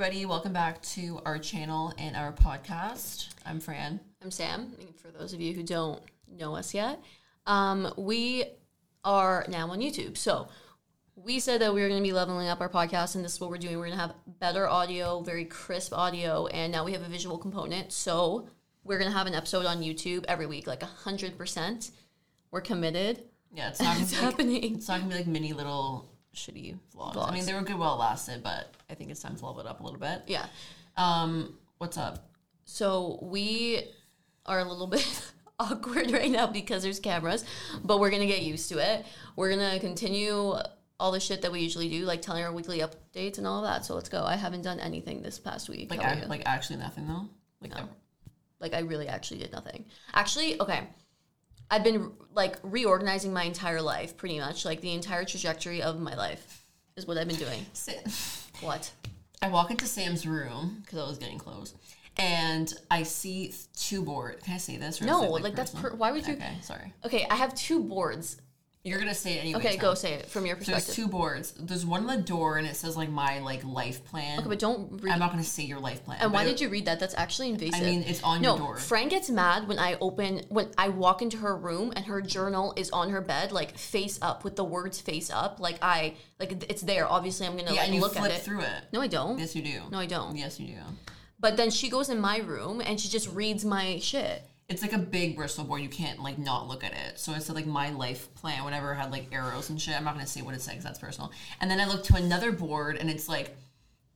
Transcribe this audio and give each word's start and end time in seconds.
Everybody, 0.00 0.24
welcome 0.24 0.54
back 0.54 0.80
to 0.80 1.20
our 1.26 1.38
channel 1.38 1.92
and 1.98 2.16
our 2.16 2.32
podcast. 2.32 3.28
I'm 3.44 3.60
Fran. 3.60 4.00
I'm 4.24 4.30
Sam. 4.30 4.72
And 4.80 4.96
for 4.98 5.08
those 5.08 5.34
of 5.34 5.42
you 5.42 5.52
who 5.52 5.62
don't 5.62 6.00
know 6.26 6.56
us 6.56 6.72
yet, 6.72 7.02
um, 7.44 7.92
we 7.98 8.46
are 9.04 9.44
now 9.50 9.68
on 9.68 9.80
YouTube. 9.80 10.16
So 10.16 10.48
we 11.16 11.38
said 11.38 11.60
that 11.60 11.74
we 11.74 11.82
were 11.82 11.88
going 11.88 12.02
to 12.02 12.08
be 12.08 12.14
leveling 12.14 12.48
up 12.48 12.62
our 12.62 12.68
podcast, 12.70 13.14
and 13.14 13.22
this 13.22 13.34
is 13.34 13.40
what 13.42 13.50
we're 13.50 13.58
doing. 13.58 13.76
We're 13.76 13.88
going 13.88 13.98
to 13.98 14.00
have 14.00 14.14
better 14.38 14.66
audio, 14.66 15.20
very 15.20 15.44
crisp 15.44 15.92
audio, 15.92 16.46
and 16.46 16.72
now 16.72 16.82
we 16.82 16.92
have 16.92 17.02
a 17.02 17.08
visual 17.08 17.36
component. 17.36 17.92
So 17.92 18.48
we're 18.84 18.98
going 18.98 19.10
to 19.10 19.16
have 19.18 19.26
an 19.26 19.34
episode 19.34 19.66
on 19.66 19.82
YouTube 19.82 20.24
every 20.28 20.46
week, 20.46 20.66
like 20.66 20.80
100%. 20.80 21.90
We're 22.50 22.62
committed. 22.62 23.24
Yeah, 23.52 23.68
it's 23.68 23.82
not 23.82 24.00
It's 24.00 24.12
like, 24.12 24.22
happening. 24.22 24.76
it's 24.76 24.88
not 24.88 25.00
gonna 25.00 25.10
be 25.10 25.16
like 25.16 25.26
mini 25.26 25.52
little 25.52 26.09
shitty 26.34 26.78
vlogs. 26.96 27.16
I 27.28 27.32
mean, 27.32 27.44
they 27.46 27.54
were 27.54 27.62
good 27.62 27.78
while 27.78 27.94
it 27.94 27.98
lasted, 27.98 28.42
but 28.42 28.72
I 28.88 28.94
think 28.94 29.10
it's 29.10 29.20
time 29.20 29.36
to 29.36 29.46
level 29.46 29.60
it 29.60 29.66
up 29.66 29.80
a 29.80 29.82
little 29.82 29.98
bit. 29.98 30.22
Yeah. 30.26 30.46
Um, 30.96 31.54
what's 31.78 31.96
up? 31.98 32.28
So 32.64 33.18
we 33.22 33.82
are 34.46 34.60
a 34.60 34.64
little 34.64 34.86
bit 34.98 35.32
awkward 35.58 36.10
right 36.12 36.30
now 36.30 36.46
because 36.46 36.82
there's 36.82 37.00
cameras, 37.00 37.44
but 37.84 38.00
we're 38.00 38.10
gonna 38.10 38.26
get 38.26 38.42
used 38.42 38.68
to 38.70 38.78
it. 38.78 39.04
We're 39.36 39.50
gonna 39.50 39.78
continue 39.80 40.54
all 40.98 41.12
the 41.12 41.20
shit 41.20 41.42
that 41.42 41.50
we 41.52 41.60
usually 41.60 41.88
do, 41.88 42.04
like 42.04 42.20
telling 42.22 42.44
our 42.44 42.52
weekly 42.52 42.80
updates 42.80 43.38
and 43.38 43.46
all 43.46 43.64
of 43.64 43.70
that. 43.70 43.84
So 43.84 43.94
let's 43.94 44.08
go. 44.08 44.22
I 44.24 44.36
haven't 44.36 44.62
done 44.62 44.78
anything 44.80 45.22
this 45.22 45.38
past 45.38 45.68
week. 45.68 45.90
Like, 45.90 46.00
How 46.00 46.06
about 46.08 46.16
ac- 46.18 46.24
you? 46.24 46.28
like 46.30 46.42
actually 46.46 46.76
nothing 46.78 47.08
though. 47.08 47.26
Like, 47.60 47.74
No. 47.74 47.88
like 48.60 48.74
I 48.74 48.80
really 48.80 49.08
actually 49.08 49.38
did 49.40 49.52
nothing. 49.52 49.86
Actually, 50.12 50.60
okay. 50.60 50.86
I've 51.70 51.84
been 51.84 52.12
like 52.34 52.56
reorganizing 52.62 53.32
my 53.32 53.44
entire 53.44 53.80
life, 53.82 54.16
pretty 54.16 54.38
much. 54.38 54.64
Like 54.64 54.80
the 54.80 54.92
entire 54.92 55.24
trajectory 55.24 55.82
of 55.82 56.00
my 56.00 56.14
life 56.16 56.64
is 56.96 57.06
what 57.06 57.16
I've 57.18 57.28
been 57.28 57.36
doing. 57.36 57.64
Sa- 57.72 57.92
What? 58.60 58.90
I 59.40 59.48
walk 59.48 59.70
into 59.70 59.86
Sam's 59.86 60.26
room 60.26 60.82
because 60.84 60.98
I 60.98 61.08
was 61.08 61.16
getting 61.16 61.38
clothes, 61.38 61.72
and 62.18 62.70
I 62.90 63.04
see 63.04 63.54
two 63.74 64.02
boards. 64.02 64.44
Can 64.44 64.52
I 64.54 64.58
say 64.58 64.76
this? 64.76 65.00
Or 65.00 65.06
No, 65.06 65.36
it, 65.36 65.42
like, 65.42 65.54
that's 65.54 65.70
per- 65.70 65.94
why 65.94 66.12
would 66.12 66.26
you? 66.26 66.34
Okay, 66.34 66.58
sorry. 66.60 66.92
Okay, 67.06 67.26
I 67.30 67.36
have 67.36 67.54
two 67.54 67.82
boards. 67.82 68.36
You're 68.82 68.98
gonna 68.98 69.14
say 69.14 69.34
it 69.34 69.40
anyway. 69.40 69.60
Okay, 69.60 69.76
go 69.76 69.92
say 69.92 70.14
it 70.14 70.26
from 70.26 70.46
your 70.46 70.56
perspective. 70.56 70.84
So 70.84 70.86
there's 70.86 70.96
two 70.96 71.08
boards. 71.08 71.52
There's 71.52 71.84
one 71.84 72.08
on 72.08 72.16
the 72.16 72.22
door, 72.22 72.56
and 72.56 72.66
it 72.66 72.74
says 72.76 72.96
like 72.96 73.10
my 73.10 73.40
like 73.40 73.62
life 73.62 74.02
plan. 74.06 74.38
Okay, 74.38 74.48
but 74.48 74.58
don't 74.58 75.02
read. 75.02 75.12
I'm 75.12 75.18
not 75.18 75.30
gonna 75.30 75.44
say 75.44 75.64
your 75.64 75.80
life 75.80 76.02
plan. 76.06 76.18
And 76.22 76.32
why 76.32 76.44
did 76.44 76.62
you 76.62 76.70
read 76.70 76.86
that? 76.86 76.98
That's 76.98 77.14
actually 77.14 77.50
invasive. 77.50 77.82
I 77.82 77.84
mean, 77.84 78.02
it's 78.04 78.22
on 78.22 78.40
no, 78.40 78.56
your 78.56 78.58
door. 78.58 78.76
Fran 78.78 79.10
gets 79.10 79.28
mad 79.28 79.68
when 79.68 79.78
I 79.78 79.98
open 80.00 80.46
when 80.48 80.70
I 80.78 80.88
walk 80.88 81.20
into 81.20 81.36
her 81.36 81.54
room 81.54 81.92
and 81.94 82.06
her 82.06 82.22
journal 82.22 82.72
is 82.74 82.90
on 82.90 83.10
her 83.10 83.20
bed, 83.20 83.52
like 83.52 83.76
face 83.76 84.18
up 84.22 84.44
with 84.44 84.56
the 84.56 84.64
words 84.64 84.98
face 84.98 85.28
up. 85.28 85.60
Like 85.60 85.78
I 85.82 86.14
like 86.38 86.64
it's 86.70 86.80
there. 86.80 87.06
Obviously, 87.06 87.46
I'm 87.46 87.58
gonna 87.58 87.74
yeah, 87.74 87.80
like 87.80 87.88
and 87.88 87.94
you 87.94 88.00
look 88.00 88.12
flip 88.12 88.24
at 88.24 88.30
it. 88.30 88.42
through 88.42 88.62
it. 88.62 88.84
No, 88.94 89.02
I 89.02 89.08
don't. 89.08 89.38
Yes, 89.38 89.54
you 89.54 89.60
do. 89.60 89.82
No, 89.90 89.98
I 89.98 90.06
don't. 90.06 90.34
Yes, 90.36 90.58
you 90.58 90.68
do. 90.68 90.80
But 91.38 91.58
then 91.58 91.70
she 91.70 91.90
goes 91.90 92.08
in 92.08 92.18
my 92.18 92.38
room 92.38 92.80
and 92.80 92.98
she 92.98 93.08
just 93.08 93.30
reads 93.30 93.62
my 93.62 93.98
shit. 93.98 94.42
It's 94.70 94.82
like 94.82 94.92
a 94.92 94.98
big 94.98 95.34
Bristol 95.36 95.64
board. 95.64 95.82
You 95.82 95.88
can't 95.88 96.22
like 96.22 96.38
not 96.38 96.68
look 96.68 96.84
at 96.84 96.92
it. 96.92 97.18
So 97.18 97.32
it 97.32 97.42
said 97.42 97.56
like 97.56 97.66
my 97.66 97.90
life 97.90 98.32
plan, 98.36 98.62
whatever 98.64 98.94
had 98.94 99.10
like 99.10 99.26
arrows 99.32 99.68
and 99.68 99.78
shit. 99.80 99.96
I'm 99.96 100.04
not 100.04 100.14
gonna 100.14 100.26
say 100.26 100.42
what 100.42 100.54
it 100.54 100.62
said 100.62 100.70
because 100.72 100.84
that's 100.84 100.98
personal. 101.00 101.32
And 101.60 101.68
then 101.70 101.80
I 101.80 101.86
look 101.86 102.04
to 102.04 102.14
another 102.14 102.52
board, 102.52 102.96
and 102.96 103.10
it's 103.10 103.28
like 103.28 103.56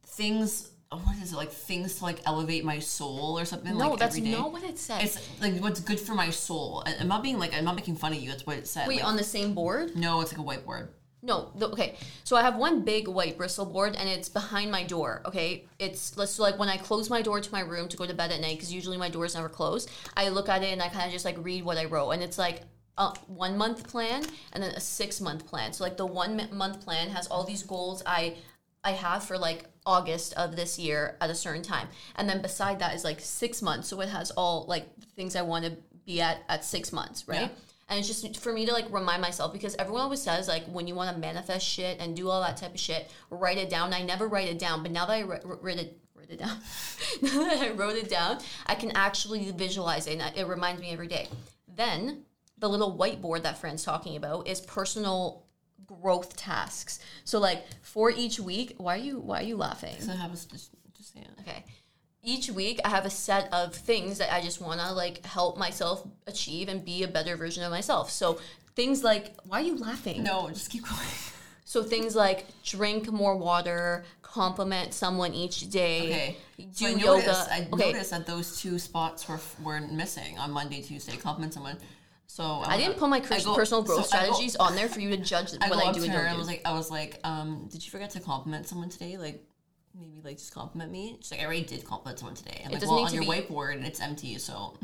things. 0.06 0.70
What 0.90 1.16
is 1.20 1.32
it 1.32 1.36
like? 1.36 1.50
Things 1.50 1.96
to 1.98 2.04
like 2.04 2.20
elevate 2.24 2.64
my 2.64 2.78
soul 2.78 3.36
or 3.36 3.44
something. 3.44 3.76
No, 3.76 3.90
like, 3.90 3.98
that's 3.98 4.16
every 4.16 4.30
day. 4.30 4.36
not 4.38 4.52
what 4.52 4.62
it 4.62 4.78
says. 4.78 5.02
It's 5.16 5.40
like 5.42 5.56
what's 5.60 5.80
good 5.80 5.98
for 5.98 6.14
my 6.14 6.30
soul. 6.30 6.84
I- 6.86 6.94
I'm 7.00 7.08
not 7.08 7.24
being 7.24 7.38
like 7.40 7.52
I'm 7.52 7.64
not 7.64 7.74
making 7.74 7.96
fun 7.96 8.12
of 8.12 8.20
you. 8.20 8.30
That's 8.30 8.46
what 8.46 8.56
it 8.56 8.68
said. 8.68 8.86
Wait, 8.86 8.98
Like, 9.00 9.06
on 9.06 9.16
the 9.16 9.24
same 9.24 9.54
board? 9.54 9.96
no, 9.96 10.20
it's 10.20 10.32
like 10.36 10.40
a 10.40 10.48
whiteboard. 10.48 10.88
No, 11.24 11.50
the, 11.56 11.68
okay. 11.70 11.96
So 12.22 12.36
I 12.36 12.42
have 12.42 12.56
one 12.56 12.82
big 12.82 13.08
white 13.08 13.38
bristle 13.38 13.64
board, 13.64 13.96
and 13.96 14.08
it's 14.08 14.28
behind 14.28 14.70
my 14.70 14.84
door. 14.84 15.22
Okay, 15.24 15.64
it's 15.78 16.18
let's 16.18 16.32
so 16.32 16.42
like 16.42 16.58
when 16.58 16.68
I 16.68 16.76
close 16.76 17.08
my 17.08 17.22
door 17.22 17.40
to 17.40 17.52
my 17.52 17.60
room 17.60 17.88
to 17.88 17.96
go 17.96 18.06
to 18.06 18.12
bed 18.12 18.30
at 18.30 18.42
night, 18.42 18.56
because 18.56 18.72
usually 18.72 18.98
my 18.98 19.08
door 19.08 19.24
is 19.24 19.34
never 19.34 19.48
closed. 19.48 19.90
I 20.14 20.28
look 20.28 20.50
at 20.50 20.62
it 20.62 20.72
and 20.72 20.82
I 20.82 20.88
kind 20.88 21.06
of 21.06 21.12
just 21.12 21.24
like 21.24 21.36
read 21.42 21.64
what 21.64 21.78
I 21.78 21.86
wrote, 21.86 22.10
and 22.10 22.22
it's 22.22 22.36
like 22.36 22.60
a 22.98 23.08
one 23.26 23.56
month 23.56 23.88
plan 23.88 24.22
and 24.52 24.62
then 24.62 24.72
a 24.74 24.80
six 24.80 25.18
month 25.20 25.46
plan. 25.46 25.72
So 25.72 25.82
like 25.82 25.96
the 25.96 26.06
one 26.06 26.46
month 26.52 26.84
plan 26.84 27.08
has 27.08 27.26
all 27.26 27.44
these 27.44 27.62
goals 27.62 28.02
I 28.04 28.36
I 28.84 28.92
have 28.92 29.24
for 29.24 29.38
like 29.38 29.64
August 29.86 30.34
of 30.34 30.56
this 30.56 30.78
year 30.78 31.16
at 31.22 31.30
a 31.30 31.34
certain 31.34 31.62
time, 31.62 31.88
and 32.16 32.28
then 32.28 32.42
beside 32.42 32.80
that 32.80 32.94
is 32.94 33.02
like 33.02 33.20
six 33.20 33.62
months. 33.62 33.88
So 33.88 33.98
it 34.02 34.10
has 34.10 34.30
all 34.32 34.66
like 34.68 34.84
things 35.16 35.36
I 35.36 35.42
want 35.42 35.64
to 35.64 35.72
be 36.04 36.20
at 36.20 36.42
at 36.50 36.66
six 36.66 36.92
months, 36.92 37.26
right? 37.26 37.50
Yeah. 37.50 37.58
And 37.88 37.98
it's 37.98 38.08
just 38.08 38.40
for 38.40 38.52
me 38.52 38.66
to 38.66 38.72
like 38.72 38.90
remind 38.90 39.20
myself 39.20 39.52
because 39.52 39.74
everyone 39.76 40.02
always 40.02 40.22
says 40.22 40.48
like 40.48 40.64
when 40.64 40.86
you 40.86 40.94
want 40.94 41.14
to 41.14 41.20
manifest 41.20 41.66
shit 41.66 42.00
and 42.00 42.16
do 42.16 42.28
all 42.28 42.40
that 42.40 42.56
type 42.56 42.74
of 42.74 42.80
shit, 42.80 43.10
write 43.30 43.58
it 43.58 43.68
down. 43.68 43.92
I 43.92 44.02
never 44.02 44.26
write 44.26 44.48
it 44.48 44.58
down, 44.58 44.82
but 44.82 44.90
now 44.90 45.06
that 45.06 45.12
I 45.12 45.22
wr- 45.22 45.36
wr- 45.44 45.58
wrote 45.60 45.78
it, 45.78 45.98
wrote 46.14 46.30
it 46.30 46.38
down, 46.38 46.58
now 47.22 47.44
that 47.44 47.62
I 47.62 47.70
wrote 47.70 47.96
it 47.96 48.08
down, 48.08 48.38
I 48.66 48.74
can 48.74 48.92
actually 48.94 49.50
visualize 49.50 50.06
it, 50.06 50.18
and 50.18 50.36
it 50.36 50.46
reminds 50.46 50.80
me 50.80 50.90
every 50.92 51.08
day. 51.08 51.28
Then 51.68 52.24
the 52.58 52.68
little 52.68 52.96
whiteboard 52.96 53.42
that 53.42 53.58
Fran's 53.58 53.84
talking 53.84 54.16
about 54.16 54.48
is 54.48 54.60
personal 54.60 55.44
growth 55.86 56.36
tasks. 56.36 57.00
So 57.24 57.38
like 57.38 57.64
for 57.82 58.10
each 58.10 58.40
week, 58.40 58.74
why 58.78 58.94
are 58.94 58.98
you 58.98 59.20
why 59.20 59.40
are 59.40 59.44
you 59.44 59.56
laughing? 59.56 60.00
So 60.00 60.12
have 60.12 60.32
us 60.32 60.46
just 60.46 60.70
just. 60.96 61.16
Okay. 61.40 61.64
Each 62.24 62.50
week 62.50 62.80
I 62.84 62.88
have 62.88 63.04
a 63.04 63.10
set 63.10 63.52
of 63.52 63.74
things 63.74 64.18
that 64.18 64.32
I 64.32 64.40
just 64.40 64.60
want 64.60 64.80
to 64.80 64.92
like 64.92 65.24
help 65.26 65.58
myself 65.58 66.06
achieve 66.26 66.68
and 66.68 66.84
be 66.84 67.02
a 67.02 67.08
better 67.08 67.36
version 67.36 67.62
of 67.62 67.70
myself. 67.70 68.10
So 68.10 68.38
things 68.74 69.04
like 69.04 69.34
why 69.46 69.58
are 69.60 69.64
you 69.64 69.76
laughing? 69.76 70.22
No, 70.22 70.48
just 70.48 70.70
keep 70.70 70.84
going. 70.84 71.00
So 71.66 71.82
things 71.82 72.14
like 72.14 72.44
drink 72.62 73.10
more 73.10 73.36
water, 73.36 74.04
compliment 74.22 74.92
someone 74.92 75.32
each 75.32 75.70
day, 75.70 76.00
Okay. 76.02 76.36
do 76.58 76.66
So 76.72 76.86
I 76.86 76.90
yoga. 76.90 77.04
noticed, 77.26 77.50
I 77.50 77.68
okay. 77.72 77.92
noticed 77.92 78.10
that 78.10 78.26
those 78.26 78.60
two 78.60 78.78
spots 78.78 79.26
were 79.28 79.40
were 79.62 79.80
missing 79.80 80.38
on 80.38 80.50
Monday, 80.52 80.82
Tuesday. 80.82 81.16
Compliment 81.16 81.54
someone. 81.54 81.78
So 82.26 82.44
I 82.44 82.76
didn't 82.76 82.98
put 82.98 83.08
my 83.08 83.18
go- 83.20 83.54
personal 83.54 83.82
growth 83.82 84.06
so 84.06 84.16
I 84.18 84.20
go- 84.20 84.26
strategies 84.26 84.56
on 84.56 84.76
there 84.76 84.88
for 84.88 85.00
you 85.00 85.08
to 85.10 85.16
judge 85.16 85.52
I 85.60 85.68
what 85.70 85.78
I 85.84 85.90
do 85.92 86.00
to 86.00 86.04
and 86.06 86.12
her 86.14 86.18
don't 86.18 86.26
and 86.28 86.34
I 86.36 86.38
was 86.38 86.46
like, 86.48 86.62
I 86.66 86.72
was 86.74 86.90
like, 86.90 87.18
um, 87.24 87.66
did 87.72 87.82
you 87.84 87.90
forget 87.90 88.10
to 88.10 88.20
compliment 88.20 88.68
someone 88.68 88.90
today? 88.90 89.16
Like, 89.16 89.42
maybe 89.98 90.20
like 90.22 90.38
just 90.38 90.54
compliment 90.54 90.90
me. 90.90 91.16
She's 91.20 91.30
like, 91.30 91.40
I 91.40 91.44
already 91.44 91.64
did 91.64 91.84
compliment 91.84 92.18
someone 92.18 92.34
today. 92.34 92.62
I'm 92.64 92.72
like, 92.72 92.80
doesn't 92.80 92.94
well, 92.94 93.04
on 93.04 93.14
your 93.14 93.22
be- 93.22 93.28
whiteboard, 93.28 93.74
and 93.74 93.86
it's 93.86 94.00
empty. 94.00 94.38
So, 94.38 94.76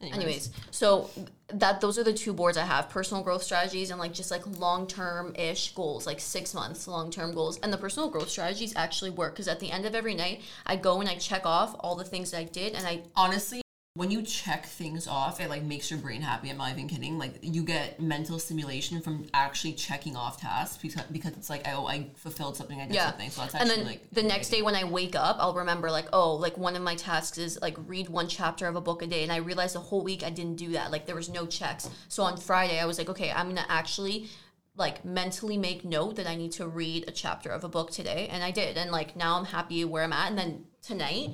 Anyways, 0.00 0.50
so 0.72 1.10
that 1.48 1.80
those 1.80 1.96
are 1.96 2.02
the 2.02 2.12
two 2.12 2.32
boards 2.32 2.56
I 2.56 2.64
have: 2.64 2.90
personal 2.90 3.22
growth 3.22 3.42
strategies 3.42 3.90
and 3.90 4.00
like 4.00 4.12
just 4.12 4.30
like 4.30 4.42
long 4.58 4.86
term 4.88 5.34
ish 5.36 5.74
goals, 5.74 6.06
like 6.06 6.18
six 6.18 6.54
months 6.54 6.88
long 6.88 7.10
term 7.10 7.32
goals. 7.34 7.58
And 7.60 7.72
the 7.72 7.78
personal 7.78 8.08
growth 8.08 8.28
strategies 8.28 8.74
actually 8.74 9.10
work 9.10 9.34
because 9.34 9.46
at 9.46 9.60
the 9.60 9.70
end 9.70 9.86
of 9.86 9.94
every 9.94 10.14
night, 10.14 10.42
I 10.66 10.76
go 10.76 11.00
and 11.00 11.08
I 11.08 11.14
check 11.16 11.46
off 11.46 11.76
all 11.78 11.94
the 11.94 12.04
things 12.04 12.32
that 12.32 12.38
I 12.38 12.44
did, 12.44 12.74
and 12.74 12.86
I 12.86 13.02
honestly, 13.14 13.61
when 13.94 14.10
you 14.10 14.22
check 14.22 14.64
things 14.64 15.06
off, 15.06 15.38
it 15.38 15.50
like 15.50 15.62
makes 15.62 15.90
your 15.90 16.00
brain 16.00 16.22
happy. 16.22 16.48
I'm 16.48 16.56
not 16.56 16.70
even 16.70 16.88
kidding. 16.88 17.18
Like 17.18 17.34
you 17.42 17.62
get 17.62 18.00
mental 18.00 18.38
stimulation 18.38 19.02
from 19.02 19.26
actually 19.34 19.74
checking 19.74 20.16
off 20.16 20.40
tasks 20.40 20.78
because 20.80 21.02
because 21.12 21.32
it's 21.32 21.50
like 21.50 21.68
oh 21.68 21.86
I 21.86 22.06
fulfilled 22.16 22.56
something, 22.56 22.80
I 22.80 22.86
did 22.86 22.94
yeah. 22.94 23.10
something. 23.10 23.28
So 23.28 23.42
that's 23.42 23.54
and 23.54 23.68
then 23.68 23.84
like 23.84 24.00
the 24.10 24.22
next 24.22 24.48
day 24.48 24.62
when 24.62 24.74
I 24.74 24.84
wake 24.84 25.14
up, 25.14 25.36
I'll 25.38 25.52
remember 25.52 25.90
like 25.90 26.06
oh 26.14 26.36
like 26.36 26.56
one 26.56 26.74
of 26.74 26.82
my 26.82 26.94
tasks 26.94 27.36
is 27.36 27.60
like 27.60 27.76
read 27.86 28.08
one 28.08 28.28
chapter 28.28 28.66
of 28.66 28.76
a 28.76 28.80
book 28.80 29.02
a 29.02 29.06
day, 29.06 29.24
and 29.24 29.32
I 29.32 29.36
realized 29.36 29.74
the 29.74 29.80
whole 29.80 30.02
week 30.02 30.22
I 30.24 30.30
didn't 30.30 30.56
do 30.56 30.72
that. 30.72 30.90
Like 30.90 31.04
there 31.04 31.16
was 31.16 31.28
no 31.28 31.44
checks. 31.44 31.90
So 32.08 32.22
on 32.22 32.38
Friday 32.38 32.80
I 32.80 32.86
was 32.86 32.96
like 32.96 33.10
okay 33.10 33.30
I'm 33.30 33.48
gonna 33.48 33.66
actually 33.68 34.28
like 34.74 35.04
mentally 35.04 35.58
make 35.58 35.84
note 35.84 36.16
that 36.16 36.26
I 36.26 36.34
need 36.34 36.52
to 36.52 36.66
read 36.66 37.06
a 37.08 37.10
chapter 37.10 37.50
of 37.50 37.62
a 37.62 37.68
book 37.68 37.90
today, 37.90 38.28
and 38.30 38.42
I 38.42 38.52
did. 38.52 38.78
And 38.78 38.90
like 38.90 39.16
now 39.16 39.36
I'm 39.36 39.44
happy 39.44 39.84
where 39.84 40.02
I'm 40.02 40.14
at. 40.14 40.30
And 40.30 40.38
then 40.38 40.64
tonight 40.80 41.32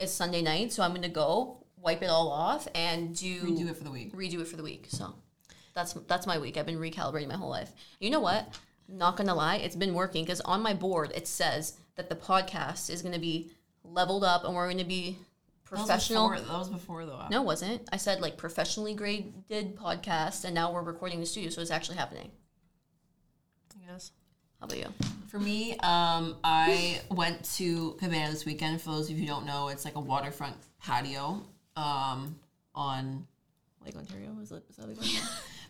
is 0.00 0.12
Sunday 0.12 0.42
night, 0.42 0.72
so 0.72 0.82
I'm 0.82 0.92
gonna 0.92 1.08
go 1.08 1.59
wipe 1.80 2.02
it 2.02 2.10
all 2.10 2.30
off 2.30 2.68
and 2.74 3.16
do 3.16 3.40
redo 3.42 3.68
it 3.70 3.76
for 3.76 3.84
the 3.84 3.90
week. 3.90 4.14
redo 4.14 4.40
it 4.40 4.48
for 4.48 4.56
the 4.56 4.62
week. 4.62 4.86
So 4.88 5.14
that's 5.74 5.92
that's 6.08 6.26
my 6.26 6.38
week. 6.38 6.56
I've 6.56 6.66
been 6.66 6.78
recalibrating 6.78 7.28
my 7.28 7.34
whole 7.36 7.50
life. 7.50 7.72
You 8.00 8.10
know 8.10 8.20
what? 8.20 8.58
Not 8.88 9.16
gonna 9.16 9.34
lie, 9.34 9.56
it's 9.56 9.76
been 9.76 9.94
working 9.94 10.24
because 10.24 10.40
on 10.42 10.62
my 10.62 10.74
board 10.74 11.12
it 11.14 11.26
says 11.28 11.78
that 11.96 12.08
the 12.08 12.16
podcast 12.16 12.90
is 12.90 13.02
gonna 13.02 13.18
be 13.18 13.50
leveled 13.84 14.24
up 14.24 14.44
and 14.44 14.54
we're 14.54 14.68
gonna 14.70 14.84
be 14.84 15.12
That 15.70 15.78
was 15.78 15.86
professional. 15.86 16.28
before- 16.30 16.44
That 16.46 16.58
was 16.58 16.68
before 16.68 17.06
though. 17.06 17.26
No, 17.30 17.42
it 17.42 17.46
wasn't. 17.46 17.88
I 17.92 17.96
said 17.98 18.20
like 18.20 18.36
professionally 18.36 18.94
graded 18.94 19.76
podcast, 19.76 20.44
and 20.44 20.54
now 20.54 20.72
we're 20.72 20.82
recording 20.82 21.18
in 21.18 21.20
the 21.20 21.26
studio, 21.26 21.50
so 21.50 21.60
it's 21.62 21.70
actually 21.70 21.98
happening. 21.98 22.30
I 23.76 23.92
guess. 23.92 24.10
How 24.58 24.66
about 24.66 24.78
you? 24.78 24.86
For 25.28 25.38
me, 25.38 25.78
um, 25.78 26.36
I 26.44 27.00
went 27.10 27.44
to 27.56 27.92
Cabana 28.00 28.30
this 28.32 28.44
weekend. 28.44 28.82
For 28.82 28.90
those 28.90 29.08
of 29.08 29.16
you 29.16 29.22
who 29.22 29.26
don't 29.26 29.46
know, 29.46 29.68
it's 29.68 29.84
like 29.84 29.94
a 29.94 30.00
waterfront 30.00 30.56
patio 30.82 31.42
um, 31.76 32.36
on 32.74 33.26
Lake 33.84 33.96
Ontario. 33.96 34.36
Is 34.42 34.52
it 34.52 34.66
beside 34.66 34.88
Lake 34.88 34.98
Ontario? 34.98 35.20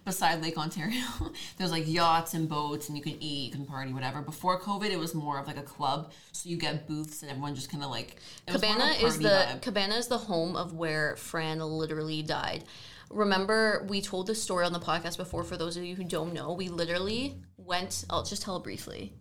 beside 0.05 0.43
Lake 0.43 0.56
Ontario. 0.56 1.05
There's 1.58 1.70
like 1.70 1.87
yachts 1.87 2.35
and 2.35 2.49
boats, 2.49 2.88
and 2.88 2.97
you 2.97 3.02
can 3.02 3.17
eat, 3.20 3.47
you 3.47 3.52
can 3.52 3.67
party, 3.67 3.93
whatever. 3.93 4.23
Before 4.23 4.58
COVID, 4.58 4.91
it 4.91 4.99
was 4.99 5.14
more 5.14 5.38
of 5.38 5.47
like 5.47 5.58
a 5.58 5.62
club, 5.62 6.12
so 6.32 6.49
you 6.49 6.56
get 6.56 6.87
booths, 6.87 7.23
and 7.23 7.31
everyone 7.31 7.55
just 7.55 7.70
kind 7.70 7.85
of 7.85 7.91
like 7.91 8.17
it 8.47 8.52
was 8.52 8.62
more 8.62 8.73
of 8.73 8.79
a 8.79 8.82
Cabana 8.82 9.06
is 9.06 9.19
the 9.19 9.29
vibe. 9.29 9.62
Cabana 9.62 9.94
is 9.94 10.08
the 10.08 10.19
home 10.19 10.56
of 10.56 10.73
where 10.73 11.17
Fran 11.17 11.61
literally 11.61 12.23
died. 12.23 12.64
Remember, 13.11 13.87
we 13.88 14.00
told 14.00 14.26
this 14.26 14.43
story 14.43 14.64
on 14.64 14.73
the 14.73 14.79
podcast 14.79 15.17
before. 15.17 15.43
For 15.43 15.56
those 15.56 15.76
of 15.76 15.85
you 15.85 15.96
who 15.96 16.05
don't 16.05 16.32
know, 16.32 16.53
we 16.53 16.69
literally 16.69 17.37
went. 17.56 18.05
I'll 18.08 18.25
just 18.25 18.43
tell 18.43 18.56
it 18.56 18.62
briefly. 18.62 19.12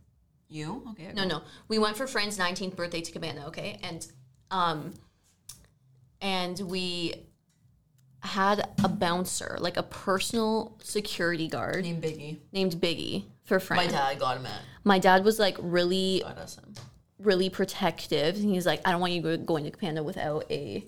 You 0.48 0.84
okay? 0.92 1.12
No, 1.14 1.26
no. 1.26 1.42
We 1.68 1.78
went 1.78 1.98
for 1.98 2.08
Fran's 2.08 2.38
19th 2.38 2.76
birthday 2.76 3.02
to 3.02 3.12
Cabana, 3.12 3.48
okay? 3.48 3.80
And 3.84 4.06
um 4.52 4.94
and 6.22 6.60
we 6.60 7.14
had 8.22 8.68
a 8.84 8.90
bouncer, 8.90 9.58
like 9.60 9.78
a 9.78 9.84
personal 9.84 10.78
security 10.84 11.48
guard 11.48 11.84
named 11.84 12.04
Biggie. 12.04 12.38
named 12.52 12.74
Biggie 12.76 13.26
for 13.46 13.60
Fran. 13.60 13.86
My 13.86 13.88
dad 13.92 14.20
got 14.20 14.38
him 14.38 14.46
at. 14.46 14.62
My 14.84 15.00
dad 15.00 15.24
was 15.24 15.40
like 15.40 15.58
really 15.60 16.22
God 16.24 16.38
really 17.20 17.50
protective. 17.50 18.36
And 18.36 18.46
he's 18.50 18.66
like, 18.66 18.82
I 18.86 18.92
don't 18.92 19.02
want 19.02 19.14
you 19.14 19.38
going 19.38 19.66
to 19.66 19.72
Cabana 19.72 20.04
without 20.04 20.46
a 20.50 20.86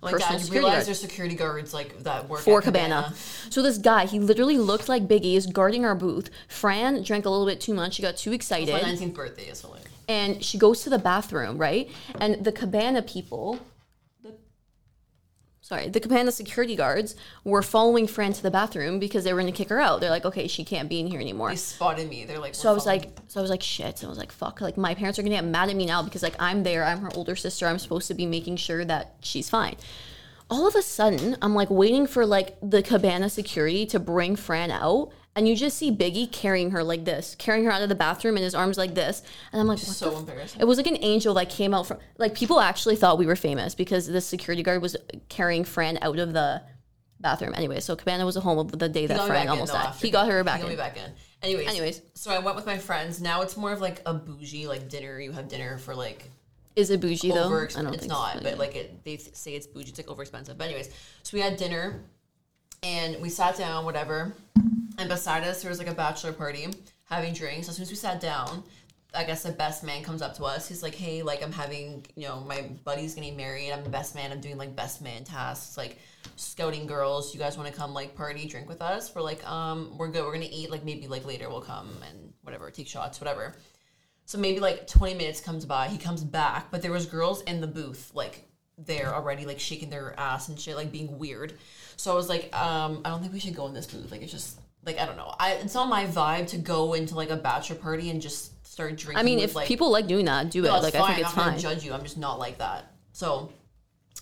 Like 0.00 0.14
Personal 0.14 0.38
dad, 0.38 0.46
you 0.48 0.52
realize 0.52 0.72
guard. 0.74 0.86
there's 0.86 1.00
security 1.00 1.34
guards 1.34 1.72
like 1.72 2.02
that 2.02 2.28
work 2.28 2.40
for 2.40 2.58
at 2.58 2.64
Cabana. 2.64 3.14
So 3.50 3.62
this 3.62 3.78
guy, 3.78 4.06
he 4.06 4.18
literally 4.18 4.58
looked 4.58 4.88
like 4.88 5.06
Biggie, 5.08 5.36
is 5.36 5.46
guarding 5.46 5.84
our 5.84 5.94
booth. 5.94 6.28
Fran 6.48 7.02
drank 7.02 7.24
a 7.24 7.30
little 7.30 7.46
bit 7.46 7.60
too 7.60 7.74
much. 7.74 7.94
She 7.94 8.02
got 8.02 8.16
too 8.16 8.30
My 8.30 8.36
excited. 8.36 8.74
19th 8.74 9.14
birthday 9.14 9.44
is 9.48 9.60
hilarious. 9.60 9.88
and 10.08 10.42
she 10.44 10.58
goes 10.58 10.82
to 10.82 10.90
the 10.90 10.98
bathroom, 10.98 11.56
right? 11.58 11.88
And 12.20 12.44
the 12.44 12.52
cabana 12.52 13.02
people, 13.02 13.60
sorry, 15.72 15.88
the 15.88 16.00
cabana 16.00 16.30
security 16.30 16.76
guards 16.76 17.16
were 17.44 17.62
following 17.62 18.06
Fran 18.06 18.34
to 18.34 18.42
the 18.42 18.50
bathroom 18.50 18.98
because 18.98 19.24
they 19.24 19.32
were 19.32 19.40
going 19.40 19.50
to 19.50 19.56
kick 19.56 19.70
her 19.70 19.80
out. 19.80 20.02
They're 20.02 20.10
like, 20.10 20.26
okay, 20.26 20.46
she 20.46 20.64
can't 20.64 20.86
be 20.86 21.00
in 21.00 21.06
here 21.06 21.18
anymore. 21.18 21.48
They 21.48 21.56
spotted 21.56 22.10
me. 22.10 22.26
They're 22.26 22.38
like, 22.38 22.54
So 22.54 22.70
I 22.70 22.74
was 22.74 22.84
like, 22.84 23.18
so 23.28 23.40
I 23.40 23.42
was 23.42 23.50
like, 23.50 23.62
shit. 23.62 23.96
So 23.96 24.06
I 24.06 24.10
was 24.10 24.18
like, 24.18 24.32
fuck. 24.32 24.60
Like 24.60 24.76
my 24.76 24.94
parents 24.94 25.18
are 25.18 25.22
gonna 25.22 25.34
get 25.34 25.46
mad 25.46 25.70
at 25.70 25.76
me 25.76 25.86
now 25.86 26.02
because 26.02 26.22
like 26.22 26.36
I'm 26.38 26.62
there. 26.62 26.84
I'm 26.84 27.00
her 27.00 27.08
older 27.14 27.34
sister. 27.34 27.66
I'm 27.66 27.78
supposed 27.78 28.06
to 28.08 28.14
be 28.14 28.26
making 28.26 28.56
sure 28.56 28.84
that 28.84 29.14
she's 29.20 29.48
fine. 29.48 29.76
All 30.50 30.66
of 30.66 30.74
a 30.74 30.82
sudden, 30.82 31.38
I'm 31.40 31.54
like 31.54 31.70
waiting 31.70 32.06
for 32.06 32.26
like 32.26 32.58
the 32.62 32.82
cabana 32.82 33.30
security 33.30 33.86
to 33.86 33.98
bring 33.98 34.36
Fran 34.36 34.70
out, 34.70 35.10
and 35.34 35.48
you 35.48 35.56
just 35.56 35.78
see 35.78 35.90
Biggie 35.90 36.30
carrying 36.30 36.70
her 36.72 36.84
like 36.84 37.04
this, 37.04 37.34
carrying 37.38 37.64
her 37.64 37.70
out 37.70 37.82
of 37.82 37.88
the 37.88 37.94
bathroom 37.94 38.36
in 38.36 38.42
his 38.42 38.54
arms 38.54 38.76
like 38.78 38.94
this, 38.94 39.22
and 39.52 39.60
I'm 39.60 39.66
like, 39.66 39.78
what 39.78 39.86
so 39.86 40.16
embarrassing. 40.18 40.60
it 40.60 40.64
was 40.64 40.76
like 40.76 40.86
an 40.86 40.98
angel 41.00 41.34
that 41.34 41.48
came 41.50 41.72
out 41.74 41.86
from 41.86 41.98
like 42.18 42.34
people 42.34 42.60
actually 42.60 42.96
thought 42.96 43.18
we 43.18 43.26
were 43.26 43.36
famous 43.36 43.74
because 43.74 44.06
the 44.06 44.20
security 44.20 44.62
guard 44.62 44.82
was 44.82 44.96
carrying 45.28 45.64
Fran 45.64 45.98
out 46.02 46.18
of 46.18 46.32
the 46.32 46.62
bathroom. 47.20 47.54
Anyway, 47.56 47.80
so 47.80 47.94
Cabana 47.96 48.26
was 48.26 48.36
a 48.36 48.40
home 48.40 48.58
of 48.58 48.78
the 48.78 48.88
day 48.88 49.06
that 49.06 49.26
Fran 49.26 49.48
almost 49.48 49.72
died. 49.72 49.94
He 49.96 50.10
got 50.10 50.28
her 50.28 50.42
back 50.44 50.56
He 50.58 50.62
got 50.64 50.70
in. 50.72 50.76
back 50.76 50.96
in. 50.96 51.12
Anyways, 51.42 51.68
Anyways. 51.68 52.02
so 52.14 52.30
I 52.30 52.38
went 52.38 52.56
with 52.56 52.66
my 52.66 52.78
friends. 52.78 53.20
Now 53.20 53.42
it's 53.42 53.56
more 53.56 53.72
of 53.72 53.80
like 53.80 54.00
a 54.06 54.14
bougie 54.14 54.66
like 54.66 54.88
dinner. 54.88 55.18
You 55.20 55.32
have 55.32 55.48
dinner 55.48 55.78
for 55.78 55.94
like 55.94 56.30
Is 56.76 56.90
it 56.90 57.00
bougie 57.00 57.30
though? 57.30 57.46
I 57.46 57.48
don't 57.82 57.88
it's 57.94 58.00
think 58.00 58.08
not, 58.08 58.34
so. 58.34 58.40
but 58.42 58.58
like 58.58 58.76
it, 58.76 59.04
they 59.04 59.16
say 59.16 59.54
it's 59.54 59.66
bougie. 59.66 59.90
It's 59.90 59.98
like 59.98 60.08
over 60.08 60.22
expensive. 60.22 60.58
But 60.58 60.64
anyways, 60.66 60.90
so 61.22 61.36
we 61.36 61.40
had 61.40 61.56
dinner, 61.56 62.00
and 62.82 63.20
we 63.20 63.28
sat 63.28 63.56
down, 63.56 63.84
whatever. 63.84 64.34
And 65.02 65.08
beside 65.08 65.42
us, 65.42 65.62
there 65.62 65.68
was 65.68 65.80
like 65.80 65.88
a 65.88 65.94
bachelor 65.94 66.32
party 66.32 66.68
having 67.06 67.34
drinks. 67.34 67.68
As 67.68 67.74
soon 67.74 67.82
as 67.82 67.90
we 67.90 67.96
sat 67.96 68.20
down, 68.20 68.62
I 69.12 69.24
guess 69.24 69.42
the 69.42 69.50
best 69.50 69.82
man 69.82 70.04
comes 70.04 70.22
up 70.22 70.36
to 70.36 70.44
us. 70.44 70.68
He's 70.68 70.80
like, 70.80 70.94
"Hey, 70.94 71.22
like 71.22 71.42
I'm 71.42 71.50
having, 71.50 72.06
you 72.14 72.28
know, 72.28 72.38
my 72.38 72.70
buddy's 72.84 73.16
getting 73.16 73.36
married. 73.36 73.72
I'm 73.72 73.82
the 73.82 73.90
best 73.90 74.14
man. 74.14 74.30
I'm 74.30 74.40
doing 74.40 74.58
like 74.58 74.76
best 74.76 75.02
man 75.02 75.24
tasks, 75.24 75.76
like 75.76 75.98
scouting 76.36 76.86
girls. 76.86 77.34
You 77.34 77.40
guys 77.40 77.58
want 77.58 77.68
to 77.68 77.74
come 77.76 77.92
like 77.92 78.14
party, 78.14 78.46
drink 78.46 78.68
with 78.68 78.80
us? 78.80 79.12
We're 79.12 79.22
like, 79.22 79.44
um, 79.44 79.98
we're 79.98 80.06
good. 80.06 80.24
We're 80.24 80.34
gonna 80.34 80.46
eat. 80.48 80.70
Like 80.70 80.84
maybe 80.84 81.08
like 81.08 81.26
later 81.26 81.48
we'll 81.48 81.62
come 81.62 81.90
and 82.08 82.32
whatever, 82.42 82.70
take 82.70 82.86
shots, 82.86 83.20
whatever." 83.20 83.56
So 84.26 84.38
maybe 84.38 84.60
like 84.60 84.86
20 84.86 85.14
minutes 85.14 85.40
comes 85.40 85.64
by, 85.64 85.88
he 85.88 85.98
comes 85.98 86.22
back, 86.22 86.70
but 86.70 86.80
there 86.80 86.92
was 86.92 87.06
girls 87.06 87.42
in 87.42 87.60
the 87.60 87.66
booth 87.66 88.12
like 88.14 88.48
there 88.78 89.12
already 89.12 89.46
like 89.46 89.58
shaking 89.58 89.90
their 89.90 90.14
ass 90.16 90.48
and 90.48 90.60
shit, 90.60 90.76
like 90.76 90.92
being 90.92 91.18
weird. 91.18 91.54
So 91.96 92.12
I 92.12 92.14
was 92.14 92.28
like, 92.28 92.56
um, 92.56 93.02
I 93.04 93.08
don't 93.08 93.20
think 93.20 93.32
we 93.32 93.40
should 93.40 93.56
go 93.56 93.66
in 93.66 93.74
this 93.74 93.86
booth. 93.86 94.12
Like 94.12 94.22
it's 94.22 94.30
just 94.30 94.61
like 94.84 94.98
I 94.98 95.06
don't 95.06 95.16
know. 95.16 95.34
I 95.38 95.52
it's 95.52 95.74
not 95.74 95.88
my 95.88 96.06
vibe 96.06 96.48
to 96.48 96.58
go 96.58 96.94
into 96.94 97.14
like 97.14 97.30
a 97.30 97.36
bachelor 97.36 97.76
party 97.76 98.10
and 98.10 98.20
just 98.20 98.66
start 98.66 98.96
drinking. 98.96 99.18
I 99.18 99.22
mean, 99.22 99.36
with, 99.36 99.50
if 99.50 99.54
like, 99.54 99.68
people 99.68 99.90
like 99.90 100.06
doing 100.06 100.24
that, 100.26 100.50
do 100.50 100.64
it. 100.64 100.68
no, 100.68 100.76
it's 100.76 100.84
like 100.84 100.94
fine. 100.94 101.02
I 101.02 101.06
think 101.14 101.18
it's 101.20 101.30
I'm 101.30 101.36
not 101.36 101.44
fine. 101.44 101.62
gonna 101.62 101.74
judge 101.74 101.84
you. 101.84 101.92
I'm 101.92 102.02
just 102.02 102.18
not 102.18 102.38
like 102.38 102.58
that. 102.58 102.92
So, 103.12 103.52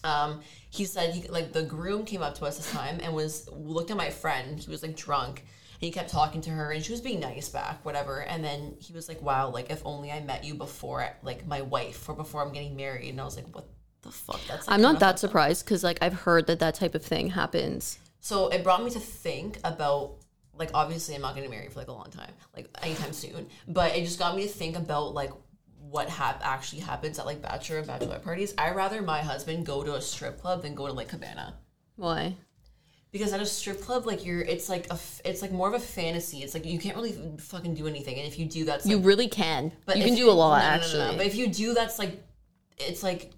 um, 0.04 0.40
he 0.70 0.84
said 0.84 1.14
he 1.14 1.28
like 1.28 1.52
the 1.52 1.62
groom 1.62 2.04
came 2.04 2.22
up 2.22 2.34
to 2.36 2.44
us 2.44 2.56
this 2.56 2.70
time 2.70 2.98
and 3.02 3.14
was 3.14 3.48
looked 3.50 3.90
at 3.90 3.96
my 3.96 4.10
friend. 4.10 4.58
He 4.58 4.70
was 4.70 4.82
like 4.82 4.96
drunk. 4.96 5.40
And 5.40 5.86
he 5.86 5.92
kept 5.92 6.10
talking 6.10 6.42
to 6.42 6.50
her, 6.50 6.72
and 6.72 6.84
she 6.84 6.92
was 6.92 7.00
being 7.00 7.20
nice 7.20 7.48
back, 7.48 7.82
whatever. 7.86 8.20
And 8.20 8.44
then 8.44 8.74
he 8.80 8.92
was 8.92 9.08
like, 9.08 9.22
"Wow, 9.22 9.48
like 9.48 9.70
if 9.70 9.80
only 9.86 10.12
I 10.12 10.20
met 10.20 10.44
you 10.44 10.54
before, 10.54 11.08
like 11.22 11.46
my 11.46 11.62
wife, 11.62 12.06
or 12.06 12.14
before 12.14 12.42
I'm 12.42 12.52
getting 12.52 12.76
married." 12.76 13.08
And 13.08 13.20
I 13.20 13.24
was 13.24 13.36
like, 13.36 13.46
"What 13.54 13.66
the 14.02 14.10
fuck?" 14.10 14.40
That's 14.46 14.68
like, 14.68 14.74
I'm 14.74 14.82
not 14.82 15.00
that 15.00 15.18
surprised 15.18 15.64
because 15.64 15.82
like 15.82 15.96
I've 16.02 16.12
heard 16.12 16.48
that 16.48 16.58
that 16.58 16.74
type 16.74 16.94
of 16.94 17.02
thing 17.02 17.30
happens. 17.30 17.98
So 18.20 18.48
it 18.48 18.62
brought 18.62 18.84
me 18.84 18.90
to 18.90 19.00
think 19.00 19.58
about 19.64 20.16
like 20.60 20.70
obviously 20.74 21.16
I'm 21.16 21.22
not 21.22 21.34
gonna 21.34 21.48
marry 21.48 21.68
for 21.68 21.80
like 21.80 21.88
a 21.88 21.92
long 21.92 22.10
time, 22.10 22.30
like 22.56 22.68
anytime 22.82 23.12
soon. 23.12 23.48
But 23.66 23.96
it 23.96 24.04
just 24.04 24.18
got 24.20 24.36
me 24.36 24.42
to 24.42 24.48
think 24.48 24.76
about 24.76 25.14
like 25.14 25.32
what 25.80 26.08
hap- 26.08 26.46
actually 26.46 26.82
happens 26.82 27.18
at 27.18 27.26
like 27.26 27.42
bachelor 27.42 27.78
and 27.78 27.88
bachelorette 27.88 28.22
parties. 28.22 28.54
I'd 28.56 28.76
rather 28.76 29.02
my 29.02 29.20
husband 29.22 29.66
go 29.66 29.82
to 29.82 29.94
a 29.94 30.00
strip 30.00 30.40
club 30.40 30.62
than 30.62 30.76
go 30.76 30.86
to 30.86 30.92
like 30.92 31.08
Cabana. 31.08 31.54
Why? 31.96 32.36
Because 33.10 33.32
at 33.32 33.40
a 33.40 33.46
strip 33.46 33.80
club, 33.80 34.06
like 34.06 34.24
you're, 34.24 34.40
it's 34.40 34.68
like 34.68 34.86
a, 34.86 34.92
f- 34.92 35.20
it's 35.24 35.42
like 35.42 35.50
more 35.50 35.66
of 35.66 35.74
a 35.74 35.80
fantasy. 35.80 36.44
It's 36.44 36.54
like 36.54 36.64
you 36.64 36.78
can't 36.78 36.94
really 36.94 37.18
fucking 37.38 37.74
do 37.74 37.88
anything, 37.88 38.16
and 38.18 38.24
if 38.28 38.38
you 38.38 38.46
do, 38.46 38.64
that's 38.64 38.84
like, 38.86 38.90
You 38.92 39.00
really 39.00 39.26
can. 39.26 39.72
but 39.84 39.96
you 39.96 40.02
if 40.02 40.08
can 40.10 40.16
do 40.16 40.30
a 40.30 40.32
lot 40.32 40.58
no, 40.58 40.62
no, 40.62 40.68
no, 40.68 40.74
actually. 40.76 41.16
But 41.16 41.26
if 41.26 41.34
you 41.34 41.48
do, 41.48 41.74
that's 41.74 41.98
like, 41.98 42.22
it's 42.78 43.02
like, 43.02 43.32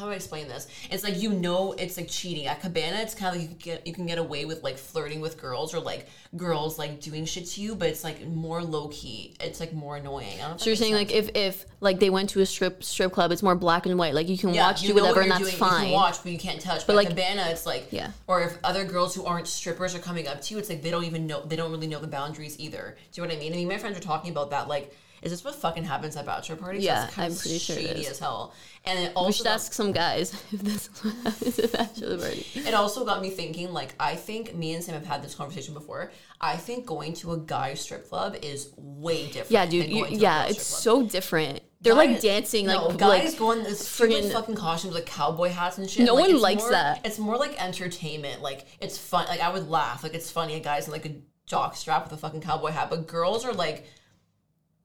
how 0.00 0.06
do 0.06 0.12
I 0.12 0.14
explain 0.16 0.48
this? 0.48 0.66
It's 0.90 1.04
like 1.04 1.20
you 1.20 1.30
know, 1.32 1.72
it's 1.74 1.96
like 1.96 2.08
cheating 2.08 2.46
at 2.46 2.60
Cabana. 2.60 2.96
It's 3.00 3.14
kind 3.14 3.34
of 3.36 3.40
like 3.40 3.50
you 3.50 3.54
can 3.54 3.58
get 3.58 3.86
you 3.86 3.92
can 3.92 4.06
get 4.06 4.18
away 4.18 4.44
with 4.46 4.62
like 4.64 4.78
flirting 4.78 5.20
with 5.20 5.38
girls 5.40 5.74
or 5.74 5.80
like 5.80 6.08
girls 6.36 6.78
like 6.78 7.00
doing 7.00 7.24
shit 7.24 7.46
to 7.46 7.60
you, 7.60 7.74
but 7.74 7.88
it's 7.88 8.02
like 8.02 8.26
more 8.26 8.62
low 8.62 8.88
key. 8.88 9.34
It's 9.40 9.60
like 9.60 9.72
more 9.72 9.96
annoying. 9.96 10.38
I 10.38 10.42
don't 10.42 10.50
know 10.52 10.56
so 10.56 10.66
you're 10.70 10.76
saying 10.76 10.94
makes 10.94 11.12
like 11.12 11.24
if 11.24 11.36
if 11.36 11.66
like 11.80 12.00
they 12.00 12.10
went 12.10 12.30
to 12.30 12.40
a 12.40 12.46
strip 12.46 12.82
strip 12.82 13.12
club, 13.12 13.30
it's 13.30 13.42
more 13.42 13.54
black 13.54 13.86
and 13.86 13.98
white. 13.98 14.14
Like 14.14 14.28
you 14.28 14.38
can 14.38 14.54
Yeah, 14.54 14.66
watch, 14.68 14.82
you 14.82 14.88
do 14.88 14.94
whatever, 14.94 15.16
what 15.16 15.22
and 15.24 15.30
that's 15.32 15.40
doing. 15.42 15.52
You 15.52 15.58
fine. 15.58 15.84
can 15.84 15.92
watch, 15.92 16.22
but 16.22 16.32
you 16.32 16.38
can't 16.38 16.60
touch. 16.60 16.86
But, 16.86 16.96
like- 16.96 17.08
like 17.08 17.16
Cabana, 17.16 17.48
it's 17.50 17.66
like 17.66 17.88
Yeah. 17.90 18.10
Or 18.26 18.42
if 18.42 18.56
other 18.64 18.84
girls 18.84 19.14
who 19.14 19.24
aren't 19.26 19.46
strippers 19.48 19.94
are 19.94 19.98
coming 20.00 20.26
up 20.26 20.40
to 20.42 20.54
you, 20.54 20.58
it's 20.60 20.68
like 20.70 20.82
they 20.82 20.90
don't 20.90 21.04
even 21.04 21.26
know. 21.26 21.42
They 21.42 21.56
don't 21.56 21.70
really 21.70 21.86
know 21.86 22.00
the 22.00 22.06
boundaries 22.06 22.58
either. 22.58 22.96
Do 23.12 23.20
you 23.20 23.26
know 23.26 23.34
what 23.34 23.38
I 23.38 23.40
mean? 23.40 23.52
I 23.52 23.56
mean, 23.56 23.68
my 23.68 23.78
friends 23.78 23.96
are 23.98 24.02
talking 24.02 24.30
about 24.30 24.50
that. 24.50 24.66
Like, 24.68 24.94
is 25.22 25.30
this 25.30 25.44
what 25.44 25.54
fucking 25.54 25.84
happens 25.84 26.16
at 26.16 26.24
bachelor 26.26 26.56
parties? 26.56 26.82
Yeah, 26.84 27.08
I'm 27.16 27.34
pretty 27.34 27.58
sure 27.58 27.76
it 27.76 27.86
shady 27.86 28.06
as 28.06 28.18
hell. 28.18 28.54
And 28.84 28.98
it 28.98 29.08
we 29.08 29.14
also 29.14 29.32
should 29.38 29.44
got, 29.44 29.54
ask 29.54 29.72
some 29.72 29.92
guys 29.92 30.32
if 30.52 30.60
this 30.62 30.88
is 30.88 31.04
what 31.04 31.14
happens 31.24 31.58
at 31.58 31.72
bachelor 31.72 32.16
party. 32.18 32.46
it 32.54 32.74
also 32.74 33.04
got 33.04 33.20
me 33.20 33.30
thinking. 33.30 33.72
Like, 33.72 33.94
I 34.00 34.14
think 34.16 34.54
me 34.54 34.72
and 34.74 34.82
Sam 34.82 34.94
have 34.94 35.04
had 35.06 35.22
this 35.22 35.34
conversation 35.34 35.74
before. 35.74 36.10
I 36.40 36.56
think 36.56 36.86
going 36.86 37.12
to 37.14 37.32
a 37.32 37.38
guy 37.38 37.74
strip 37.74 38.08
club 38.08 38.36
is 38.42 38.72
way 38.76 39.26
different. 39.26 39.50
Yeah, 39.50 39.66
dude. 39.66 39.84
than 39.84 39.90
You, 39.90 40.02
going 40.04 40.14
to 40.14 40.20
yeah, 40.20 40.44
it's 40.46 40.64
so 40.66 41.02
different. 41.06 41.60
They're 41.82 41.94
like 41.94 42.20
dancing, 42.20 42.66
like 42.66 42.76
no, 42.78 42.88
like 42.88 42.98
guys 42.98 43.34
go 43.34 43.52
in 43.52 43.62
this 43.62 43.82
friggin- 43.82 44.30
fucking 44.30 44.54
costumes 44.54 44.94
like 44.94 45.06
cowboy 45.06 45.48
hats 45.48 45.78
and 45.78 45.88
shit. 45.88 46.04
No 46.04 46.14
Like, 46.14 46.28
one 46.28 46.38
likes 46.40 46.62
more- 46.62 46.72
that. 46.72 47.00
It's 47.06 47.18
more 47.18 47.38
like 47.38 47.62
entertainment. 47.62 48.42
Like 48.42 48.66
it's 48.80 48.98
fun. 48.98 49.26
Like 49.28 49.40
I 49.40 49.50
would 49.50 49.68
laugh. 49.68 50.02
Like 50.02 50.12
it's 50.14 50.30
funny. 50.30 50.54
A 50.56 50.60
guy's 50.60 50.86
in 50.86 50.92
like 50.92 51.06
a 51.06 51.14
jock 51.46 51.74
strap 51.76 52.04
with 52.04 52.12
a 52.12 52.16
fucking 52.18 52.42
cowboy 52.42 52.70
hat, 52.70 52.90
but 52.90 53.06
girls 53.06 53.46
are 53.46 53.52
like, 53.54 53.86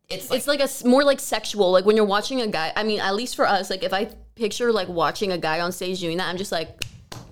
it's 0.09 0.29
like 0.29 0.37
it's 0.37 0.47
like 0.47 0.59
a 0.59 0.87
more 0.87 1.03
like 1.03 1.19
sexual. 1.19 1.71
Like 1.71 1.85
when 1.85 1.95
you're 1.95 2.05
watching 2.05 2.41
a 2.41 2.47
guy. 2.47 2.71
I 2.75 2.83
mean, 2.83 2.99
at 2.99 3.15
least 3.15 3.35
for 3.35 3.47
us, 3.47 3.69
like 3.69 3.83
if 3.83 3.93
I 3.93 4.05
picture 4.35 4.71
like 4.71 4.87
watching 4.87 5.31
a 5.31 5.37
guy 5.37 5.59
on 5.59 5.71
stage 5.71 5.99
doing 5.99 6.17
that, 6.17 6.27
I'm 6.27 6.37
just 6.37 6.51
like, 6.51 6.83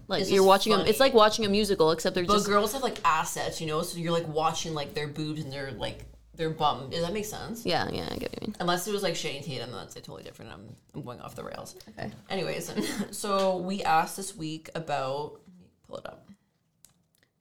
like 0.07 0.29
you're 0.29 0.43
watching 0.43 0.73
funny. 0.73 0.89
It's 0.89 0.99
like 0.99 1.13
watching 1.13 1.45
a 1.45 1.49
musical, 1.49 1.91
except 1.91 2.15
they're 2.15 2.25
but 2.25 2.33
just 2.33 2.47
girls 2.47 2.73
have 2.73 2.83
like 2.83 2.97
assets, 3.05 3.61
you 3.61 3.67
know. 3.67 3.81
So 3.81 3.97
you're 3.97 4.11
like 4.11 4.27
watching 4.27 4.73
like 4.73 4.93
their 4.93 5.07
boobs 5.07 5.43
and 5.43 5.51
their 5.51 5.71
like 5.71 6.05
their 6.35 6.49
bum. 6.49 6.89
Does 6.89 7.01
that 7.01 7.13
make 7.13 7.25
sense? 7.25 7.65
yeah, 7.65 7.89
yeah. 7.89 8.07
I 8.11 8.17
get 8.17 8.31
what 8.31 8.41
you 8.41 8.47
mean. 8.47 8.55
Unless 8.59 8.87
it 8.87 8.91
was 8.91 9.03
like 9.03 9.15
Channing 9.15 9.43
Tatum, 9.43 9.71
then 9.71 9.79
that's 9.79 9.95
like, 9.95 10.03
totally 10.03 10.23
different. 10.23 10.51
I'm 10.51 10.75
I'm 10.95 11.03
going 11.03 11.21
off 11.21 11.35
the 11.35 11.43
rails. 11.43 11.75
Okay. 11.89 12.11
Anyways, 12.29 12.73
so 13.11 13.57
we 13.57 13.83
asked 13.83 14.17
this 14.17 14.35
week 14.35 14.69
about. 14.75 15.39
Pull 15.87 15.97
it 15.97 16.05
up. 16.07 16.27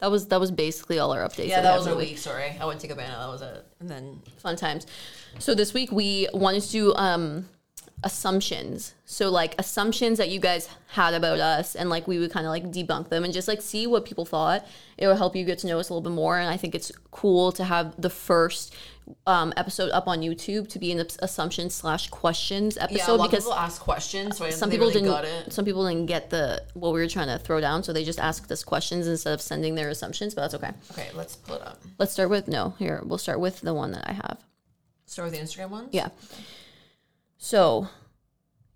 That 0.02 0.10
was 0.10 0.26
that 0.26 0.40
was 0.40 0.50
basically 0.50 0.98
all 0.98 1.12
our 1.12 1.22
updates. 1.22 1.46
Yeah, 1.46 1.60
that 1.60 1.76
was 1.76 1.86
the 1.86 1.94
week. 1.94 2.10
week. 2.10 2.18
Sorry, 2.18 2.56
I 2.60 2.64
went 2.66 2.80
to 2.80 2.88
Cabana. 2.88 3.18
That 3.20 3.28
was 3.28 3.40
it. 3.40 3.64
And 3.78 3.88
then 3.88 4.20
fun 4.38 4.56
times. 4.56 4.84
So 5.38 5.54
this 5.54 5.74
week 5.74 5.90
we 5.92 6.28
wanted 6.32 6.62
to 6.62 6.70
do 6.70 6.94
um 6.94 7.48
assumptions. 8.04 8.94
So 9.04 9.30
like 9.30 9.54
assumptions 9.58 10.18
that 10.18 10.28
you 10.28 10.40
guys 10.40 10.68
had 10.88 11.14
about 11.14 11.38
us 11.38 11.76
and 11.76 11.88
like 11.88 12.08
we 12.08 12.18
would 12.18 12.32
kind 12.32 12.46
of 12.46 12.50
like 12.50 12.64
debunk 12.70 13.08
them 13.08 13.24
and 13.24 13.32
just 13.32 13.46
like 13.48 13.62
see 13.62 13.86
what 13.86 14.04
people 14.04 14.24
thought. 14.24 14.66
It 14.98 15.06
will 15.06 15.16
help 15.16 15.36
you 15.36 15.44
get 15.44 15.58
to 15.60 15.66
know 15.66 15.78
us 15.78 15.88
a 15.88 15.94
little 15.94 16.02
bit 16.10 16.14
more 16.14 16.38
and 16.38 16.48
I 16.48 16.56
think 16.56 16.74
it's 16.74 16.90
cool 17.10 17.52
to 17.52 17.64
have 17.64 17.94
the 18.00 18.10
first 18.10 18.74
um, 19.26 19.52
episode 19.56 19.90
up 19.90 20.06
on 20.06 20.20
YouTube 20.20 20.68
to 20.68 20.78
be 20.78 20.92
an 20.92 21.04
assumption 21.20 21.70
slash 21.70 22.08
questions 22.10 22.76
yeah, 22.76 22.82
a 22.82 22.84
episode 22.84 23.16
lot 23.16 23.30
because 23.30 23.44
of 23.44 23.50
people 23.50 23.58
ask 23.58 23.82
questions, 23.82 24.36
so 24.38 24.44
I 24.44 24.50
some 24.50 24.70
people 24.70 24.86
really 24.86 25.00
didn't 25.00 25.08
got 25.10 25.24
it. 25.24 25.52
some 25.52 25.64
people 25.64 25.86
didn't 25.88 26.06
get 26.06 26.30
the 26.30 26.62
what 26.74 26.92
we 26.92 27.00
were 27.00 27.08
trying 27.08 27.26
to 27.26 27.38
throw 27.38 27.60
down 27.60 27.82
so 27.82 27.92
they 27.92 28.04
just 28.04 28.20
asked 28.20 28.50
us 28.52 28.62
questions 28.62 29.08
instead 29.08 29.32
of 29.34 29.40
sending 29.40 29.74
their 29.74 29.88
assumptions 29.88 30.34
but 30.34 30.42
that's 30.42 30.54
okay. 30.54 30.70
Okay, 30.92 31.08
let's 31.14 31.34
pull 31.34 31.56
it 31.56 31.62
up. 31.62 31.80
Let's 31.98 32.12
start 32.12 32.30
with 32.30 32.46
no, 32.46 32.74
here 32.78 33.02
we'll 33.04 33.18
start 33.18 33.40
with 33.40 33.60
the 33.60 33.74
one 33.74 33.90
that 33.92 34.08
I 34.08 34.12
have. 34.12 34.38
Start 35.12 35.30
with 35.30 35.38
the 35.38 35.44
Instagram 35.44 35.68
ones. 35.68 35.88
Yeah. 35.92 36.08
So, 37.36 37.88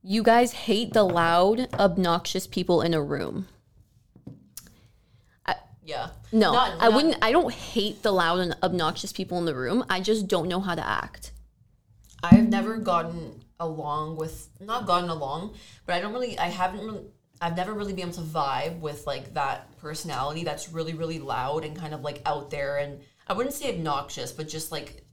you 0.03 0.23
guys 0.23 0.53
hate 0.53 0.93
the 0.93 1.03
loud, 1.03 1.67
obnoxious 1.73 2.47
people 2.47 2.83
in 2.83 2.93
a 2.93 3.03
room. 3.03 3.49
yeah. 5.83 6.11
No, 6.33 6.53
Not- 6.53 6.73
I 6.79 6.89
not- 6.89 6.93
wouldn't. 6.95 7.17
I 7.23 7.33
don't 7.33 7.55
hate 7.55 8.03
the 8.03 8.13
loud 8.13 8.41
and 8.41 8.55
obnoxious 8.63 9.13
people 9.15 9.39
in 9.39 9.47
the 9.47 9.55
room. 9.55 9.83
I 9.89 10.01
just 10.01 10.29
don't 10.29 10.49
know 10.49 10.61
how 10.61 10.75
to 10.75 10.87
act. 10.87 11.33
I've 12.23 12.49
never 12.51 12.77
gotten 12.77 13.43
along 13.59 14.17
with 14.17 14.49
not 14.61 14.85
gotten 14.85 15.09
along, 15.09 15.55
but 15.87 15.95
I 15.95 16.01
don't 16.01 16.13
really 16.13 16.39
I 16.39 16.49
haven't 16.49 16.85
really 16.85 17.05
I've 17.41 17.57
never 17.57 17.73
really 17.73 17.95
been 17.95 18.09
able 18.09 18.15
to 18.15 18.21
vibe 18.23 18.81
with 18.81 19.07
like 19.07 19.33
that 19.35 19.75
personality 19.79 20.45
that's 20.45 20.71
really 20.71 20.93
really 20.93 21.21
loud 21.21 21.65
and 21.65 21.75
kind 21.75 21.95
of 21.95 22.03
like 22.03 22.21
out 22.27 22.51
there 22.51 22.77
and 22.77 23.01
I 23.29 23.33
wouldn't 23.33 23.55
say 23.55 23.73
obnoxious, 23.73 24.33
but 24.33 24.49
just 24.49 24.73
like 24.73 25.06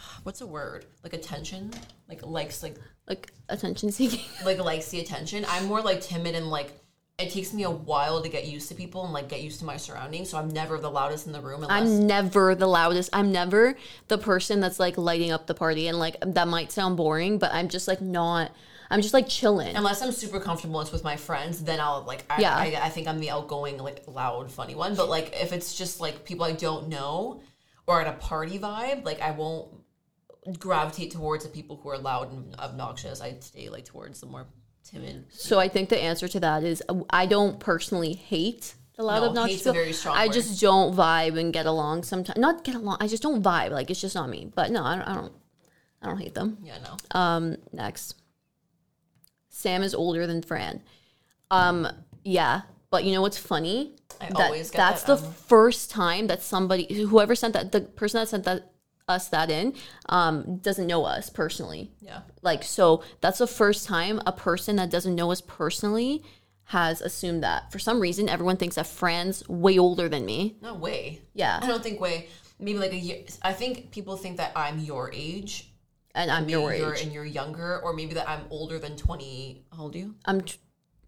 what's 0.22 0.40
a 0.40 0.46
word? 0.46 0.86
Like 1.02 1.12
attention? 1.14 1.70
Like 2.08 2.24
likes 2.24 2.62
like 2.62 2.76
Like 3.08 3.32
attention 3.48 3.92
seeking. 3.92 4.24
like 4.44 4.58
likes 4.58 4.88
the 4.88 5.00
attention. 5.00 5.44
I'm 5.48 5.66
more 5.66 5.80
like 5.80 6.00
timid 6.00 6.34
and 6.34 6.50
like 6.50 6.72
it 7.18 7.30
takes 7.30 7.52
me 7.52 7.64
a 7.64 7.70
while 7.70 8.22
to 8.22 8.28
get 8.30 8.46
used 8.46 8.68
to 8.70 8.74
people 8.74 9.04
and 9.04 9.12
like 9.12 9.28
get 9.28 9.42
used 9.42 9.58
to 9.58 9.66
my 9.66 9.76
surroundings. 9.76 10.30
So 10.30 10.38
I'm 10.38 10.48
never 10.48 10.78
the 10.78 10.90
loudest 10.90 11.26
in 11.26 11.32
the 11.32 11.40
room 11.40 11.62
unless 11.62 11.88
I'm 11.88 12.06
never 12.06 12.54
the 12.54 12.66
loudest. 12.66 13.10
I'm 13.12 13.30
never 13.30 13.76
the 14.08 14.18
person 14.18 14.60
that's 14.60 14.80
like 14.80 14.96
lighting 14.96 15.30
up 15.30 15.46
the 15.46 15.54
party. 15.54 15.88
And 15.88 15.98
like 15.98 16.16
that 16.24 16.48
might 16.48 16.72
sound 16.72 16.96
boring, 16.96 17.38
but 17.38 17.52
I'm 17.52 17.68
just 17.68 17.88
like 17.88 18.00
not. 18.00 18.52
I'm 18.92 19.02
just 19.02 19.14
like 19.14 19.28
chilling. 19.28 19.76
unless 19.76 20.02
I'm 20.02 20.10
super 20.10 20.40
comfortable 20.40 20.80
it's 20.80 20.90
with 20.90 21.04
my 21.04 21.14
friends, 21.14 21.62
then 21.62 21.78
I'll 21.78 22.02
like 22.02 22.24
I, 22.28 22.40
Yeah. 22.40 22.56
I, 22.56 22.86
I 22.86 22.88
think 22.88 23.06
I'm 23.06 23.20
the 23.20 23.30
outgoing, 23.30 23.78
like 23.78 24.02
loud, 24.08 24.50
funny 24.50 24.74
one. 24.74 24.96
But 24.96 25.08
like 25.08 25.32
if 25.40 25.52
it's 25.52 25.76
just 25.76 26.00
like 26.00 26.24
people 26.24 26.44
I 26.44 26.52
don't 26.52 26.88
know 26.88 27.40
or 27.86 28.00
at 28.00 28.08
a 28.08 28.18
party 28.18 28.58
vibe, 28.58 29.04
like 29.04 29.20
I 29.20 29.30
won't 29.30 29.68
gravitate 30.58 31.10
towards 31.12 31.44
the 31.44 31.50
people 31.50 31.76
who 31.76 31.88
are 31.90 31.98
loud 31.98 32.32
and 32.32 32.54
obnoxious. 32.58 33.20
I 33.20 33.36
stay 33.40 33.68
like 33.68 33.84
towards 33.84 34.20
the 34.20 34.26
more 34.26 34.46
timid. 34.84 35.26
So 35.30 35.58
I 35.58 35.68
think 35.68 35.88
the 35.88 36.02
answer 36.02 36.28
to 36.28 36.40
that 36.40 36.64
is 36.64 36.82
uh, 36.88 37.00
I 37.10 37.26
don't 37.26 37.60
personally 37.60 38.14
hate 38.14 38.74
the 38.96 39.02
loud 39.04 39.20
No, 39.20 39.28
obnoxious 39.28 39.56
hate's 39.58 39.66
a 39.66 39.70
people. 39.70 39.82
very 39.82 39.92
strong 39.92 40.16
I 40.16 40.26
word. 40.26 40.32
just 40.32 40.60
don't 40.60 40.94
vibe 40.96 41.38
and 41.38 41.52
get 41.52 41.66
along 41.66 42.04
sometimes. 42.04 42.38
Not 42.38 42.64
get 42.64 42.74
along. 42.74 42.96
I 43.00 43.06
just 43.08 43.22
don't 43.22 43.42
vibe. 43.42 43.70
Like 43.70 43.90
it's 43.90 44.00
just 44.00 44.14
not 44.14 44.28
me. 44.28 44.50
But 44.54 44.70
no, 44.70 44.82
I 44.84 44.96
don't. 44.96 45.08
I 45.08 45.14
don't, 45.14 45.32
I 46.02 46.06
don't 46.06 46.18
hate 46.18 46.34
them. 46.34 46.58
Yeah, 46.62 46.78
no. 46.82 47.18
Um, 47.20 47.56
next, 47.72 48.14
Sam 49.48 49.82
is 49.82 49.94
older 49.94 50.26
than 50.26 50.42
Fran. 50.42 50.82
Um, 51.50 51.86
yeah, 52.24 52.62
but 52.90 53.04
you 53.04 53.12
know 53.12 53.20
what's 53.22 53.38
funny? 53.38 53.96
I 54.20 54.28
That- 54.28 54.36
always 54.46 54.70
get 54.70 54.78
that's 54.78 55.02
that, 55.04 55.18
the 55.18 55.26
um, 55.26 55.32
first 55.32 55.90
time 55.90 56.26
that 56.28 56.42
somebody, 56.42 56.92
whoever 56.94 57.34
sent 57.34 57.54
that, 57.54 57.72
the 57.72 57.80
person 57.82 58.20
that 58.20 58.28
sent 58.28 58.44
that 58.44 58.70
us 59.10 59.28
that 59.28 59.50
in, 59.50 59.74
um, 60.08 60.56
doesn't 60.58 60.86
know 60.86 61.04
us 61.04 61.28
personally. 61.28 61.90
Yeah. 62.00 62.20
Like, 62.42 62.64
so 62.64 63.02
that's 63.20 63.38
the 63.38 63.46
first 63.46 63.86
time 63.86 64.20
a 64.24 64.32
person 64.32 64.76
that 64.76 64.90
doesn't 64.90 65.14
know 65.14 65.30
us 65.30 65.40
personally 65.40 66.22
has 66.64 67.00
assumed 67.00 67.42
that. 67.42 67.72
For 67.72 67.78
some 67.78 68.00
reason, 68.00 68.28
everyone 68.28 68.56
thinks 68.56 68.76
that 68.76 68.86
Fran's 68.86 69.46
way 69.48 69.78
older 69.78 70.08
than 70.08 70.24
me. 70.24 70.56
No 70.62 70.74
way. 70.74 71.20
Yeah. 71.34 71.58
I 71.60 71.66
don't 71.66 71.82
think 71.82 72.00
way. 72.00 72.28
Maybe 72.58 72.78
like 72.78 72.92
a 72.92 72.96
year. 72.96 73.24
I 73.42 73.52
think 73.52 73.90
people 73.90 74.16
think 74.16 74.36
that 74.36 74.52
I'm 74.54 74.78
your 74.78 75.10
age. 75.12 75.66
And 76.14 76.30
I'm 76.30 76.48
your 76.48 76.74
you're, 76.74 76.94
age. 76.94 77.02
and 77.02 77.12
you're 77.12 77.24
younger, 77.24 77.80
or 77.82 77.92
maybe 77.92 78.14
that 78.14 78.28
I'm 78.28 78.42
older 78.50 78.80
than 78.80 78.96
twenty. 78.96 79.64
How 79.72 79.84
old 79.84 79.94
are 79.94 79.98
you? 79.98 80.16
I'm 80.24 80.40
t- 80.40 80.58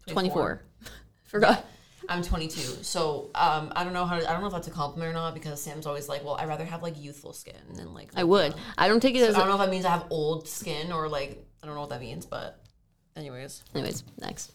24. 0.06 0.62
Forgot. 1.24 1.66
I'm 2.08 2.22
22, 2.22 2.82
so 2.82 3.30
um, 3.34 3.72
I 3.76 3.84
don't 3.84 3.92
know 3.92 4.04
how. 4.04 4.18
To, 4.18 4.28
I 4.28 4.32
don't 4.32 4.40
know 4.40 4.48
if 4.48 4.52
that's 4.52 4.68
a 4.68 4.72
compliment 4.72 5.10
or 5.10 5.14
not 5.14 5.34
because 5.34 5.62
Sam's 5.62 5.86
always 5.86 6.08
like, 6.08 6.24
"Well, 6.24 6.34
I'd 6.34 6.48
rather 6.48 6.64
have 6.64 6.82
like 6.82 7.00
youthful 7.02 7.32
skin 7.32 7.54
than 7.74 7.94
like." 7.94 8.10
I 8.16 8.24
would. 8.24 8.54
I 8.76 8.88
don't 8.88 9.00
take 9.00 9.14
it 9.14 9.22
as. 9.22 9.34
I 9.34 9.38
don't 9.38 9.48
know 9.48 9.54
if 9.54 9.60
that 9.60 9.70
means 9.70 9.84
I 9.84 9.90
have 9.90 10.06
old 10.10 10.48
skin 10.48 10.92
or 10.92 11.08
like 11.08 11.44
I 11.62 11.66
don't 11.66 11.74
know 11.74 11.80
what 11.82 11.90
that 11.90 12.00
means, 12.00 12.26
but 12.26 12.60
anyways, 13.16 13.62
Anyways, 13.74 14.04
next. 14.20 14.52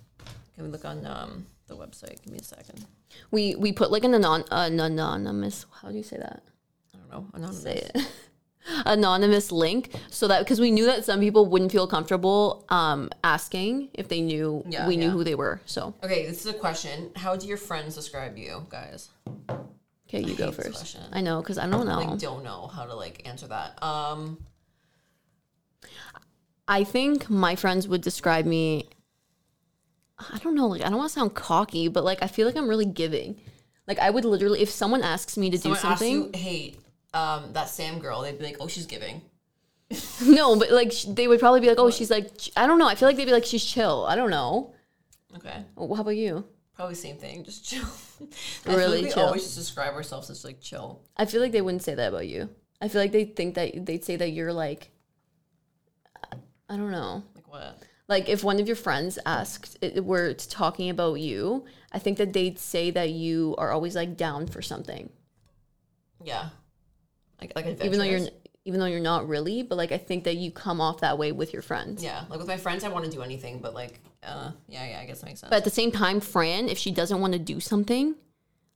can 0.55 0.65
we 0.65 0.69
look 0.71 0.85
on 0.85 1.05
um, 1.05 1.45
the 1.67 1.75
website? 1.75 2.21
Give 2.23 2.33
me 2.33 2.39
a 2.39 2.43
second. 2.43 2.85
We 3.31 3.55
we 3.55 3.71
put 3.71 3.91
like 3.91 4.03
an 4.03 4.13
anon 4.13 4.43
an 4.51 4.79
anonymous. 4.79 5.65
How 5.81 5.89
do 5.89 5.95
you 5.95 6.03
say 6.03 6.17
that? 6.17 6.43
I 6.93 6.97
don't 6.97 7.09
know. 7.09 7.29
Anonymous. 7.33 7.63
Say 7.63 7.89
it. 7.93 8.11
anonymous 8.85 9.51
link 9.51 9.91
so 10.09 10.27
that 10.27 10.39
because 10.39 10.59
we 10.59 10.71
knew 10.71 10.85
that 10.85 11.05
some 11.05 11.19
people 11.19 11.45
wouldn't 11.45 11.71
feel 11.71 11.87
comfortable 11.87 12.65
um 12.69 13.09
asking 13.23 13.89
if 13.93 14.07
they 14.09 14.21
knew 14.21 14.63
Yeah, 14.67 14.87
we 14.87 14.97
knew 14.97 15.09
who 15.09 15.23
they 15.23 15.35
were. 15.35 15.61
So 15.65 15.93
Okay, 16.03 16.25
this 16.25 16.45
is 16.45 16.47
a 16.47 16.57
question. 16.57 17.11
How 17.15 17.35
do 17.35 17.47
your 17.47 17.57
friends 17.57 17.95
describe 17.95 18.37
you, 18.37 18.65
guys? 18.69 19.09
okay, 20.07 20.21
you 20.21 20.35
go 20.35 20.45
hate 20.51 20.55
first. 20.55 20.97
I 21.11 21.21
know 21.21 21.41
because 21.41 21.57
I 21.57 21.67
don't 21.67 21.85
know. 21.85 21.99
Like, 21.99 22.19
don't 22.19 22.43
know 22.43 22.67
how 22.67 22.85
to 22.85 22.95
like 22.95 23.27
answer 23.27 23.47
that. 23.47 23.81
Um, 23.83 24.37
I 26.67 26.83
think 26.83 27.29
my 27.29 27.55
friends 27.55 27.87
would 27.87 28.01
describe 28.01 28.45
me. 28.45 28.89
I 30.33 30.37
don't 30.39 30.55
know. 30.55 30.67
Like 30.67 30.81
I 30.81 30.89
don't 30.89 30.97
want 30.97 31.09
to 31.09 31.13
sound 31.13 31.35
cocky, 31.35 31.87
but 31.87 32.03
like 32.03 32.21
I 32.21 32.27
feel 32.27 32.45
like 32.47 32.55
I'm 32.57 32.67
really 32.67 32.85
giving. 32.85 33.39
Like 33.87 33.99
I 33.99 34.09
would 34.09 34.25
literally, 34.25 34.61
if 34.61 34.69
someone 34.69 35.01
asks 35.03 35.37
me 35.37 35.49
to 35.51 35.57
someone 35.57 35.77
do 35.77 35.81
something, 35.81 36.11
you, 36.11 36.31
"Hey, 36.33 36.75
um, 37.13 37.53
that 37.53 37.69
Sam 37.69 37.99
girl," 37.99 38.21
they'd 38.21 38.37
be 38.37 38.45
like, 38.45 38.57
"Oh, 38.59 38.67
she's 38.67 38.85
giving." 38.85 39.21
no, 40.21 40.57
but 40.57 40.71
like 40.71 40.91
sh- 40.91 41.05
they 41.07 41.27
would 41.27 41.39
probably 41.39 41.61
be 41.61 41.67
like, 41.67 41.79
"Oh, 41.79 41.89
she's 41.89 42.11
like," 42.11 42.37
ch- 42.37 42.51
I 42.57 42.67
don't 42.67 42.77
know. 42.79 42.87
I 42.87 42.95
feel 42.95 43.07
like 43.07 43.15
they'd 43.17 43.25
be 43.25 43.31
like, 43.31 43.45
"She's 43.45 43.63
chill." 43.63 44.05
I 44.07 44.15
don't 44.15 44.29
know. 44.31 44.73
Okay, 45.35 45.63
Well, 45.75 45.93
how 45.95 46.01
about 46.01 46.11
you? 46.17 46.45
probably 46.73 46.95
same 46.95 47.17
thing. 47.17 47.43
Just 47.43 47.65
chill. 47.65 47.83
I 48.21 48.25
feel 48.69 48.77
Really 48.77 48.97
like 48.97 49.05
we 49.05 49.11
chill. 49.13 49.23
always 49.25 49.43
just 49.43 49.55
describe 49.57 49.93
ourselves 49.95 50.29
as 50.29 50.43
like 50.45 50.61
chill. 50.61 51.01
I 51.17 51.25
feel 51.25 51.41
like 51.41 51.51
they 51.51 51.61
wouldn't 51.61 51.83
say 51.83 51.95
that 51.95 52.09
about 52.09 52.27
you. 52.27 52.49
I 52.81 52.87
feel 52.87 53.01
like 53.01 53.11
they 53.11 53.25
think 53.25 53.55
that 53.55 53.85
they'd 53.85 54.05
say 54.05 54.15
that 54.17 54.29
you're 54.29 54.53
like, 54.53 54.91
I 56.69 56.75
don't 56.77 56.91
know. 56.91 57.23
Like 57.35 57.47
what? 57.47 57.79
Like 58.07 58.29
if 58.29 58.43
one 58.43 58.59
of 58.59 58.67
your 58.67 58.75
friends 58.75 59.17
asked, 59.25 59.77
it, 59.81 60.03
were 60.05 60.33
talking 60.33 60.89
about 60.89 61.15
you, 61.15 61.65
I 61.91 61.99
think 61.99 62.17
that 62.19 62.33
they'd 62.33 62.59
say 62.59 62.91
that 62.91 63.09
you 63.09 63.55
are 63.57 63.71
always 63.71 63.95
like 63.95 64.15
down 64.17 64.47
for 64.47 64.61
something, 64.61 65.09
Yeah. 66.23 66.49
Like 67.39 67.53
like 67.55 67.65
even 67.83 67.99
though 67.99 68.05
you're 68.05 68.27
even 68.65 68.79
though 68.81 68.85
you're 68.85 68.99
not 68.99 69.27
really. 69.27 69.63
But 69.63 69.77
like 69.77 69.91
I 69.91 69.97
think 69.97 70.25
that 70.25 70.35
you 70.35 70.51
come 70.51 70.81
off 70.81 70.99
that 71.01 71.17
way 71.17 71.31
with 71.31 71.53
your 71.53 71.61
friends. 71.61 72.03
Yeah, 72.03 72.25
like 72.29 72.39
with 72.39 72.47
my 72.47 72.57
friends, 72.57 72.83
I 72.83 72.89
want 72.89 73.05
to 73.05 73.11
do 73.11 73.21
anything, 73.21 73.59
but 73.59 73.73
like, 73.73 73.99
uh, 74.23 74.51
yeah, 74.67 74.89
yeah, 74.89 74.99
I 74.99 75.05
guess 75.05 75.21
that 75.21 75.27
makes 75.27 75.39
sense. 75.39 75.49
But 75.49 75.57
at 75.57 75.63
the 75.63 75.69
same 75.69 75.91
time, 75.91 76.19
Fran, 76.19 76.67
if 76.67 76.77
she 76.77 76.91
doesn't 76.91 77.19
want 77.19 77.33
to 77.33 77.39
do 77.39 77.59
something, 77.59 78.15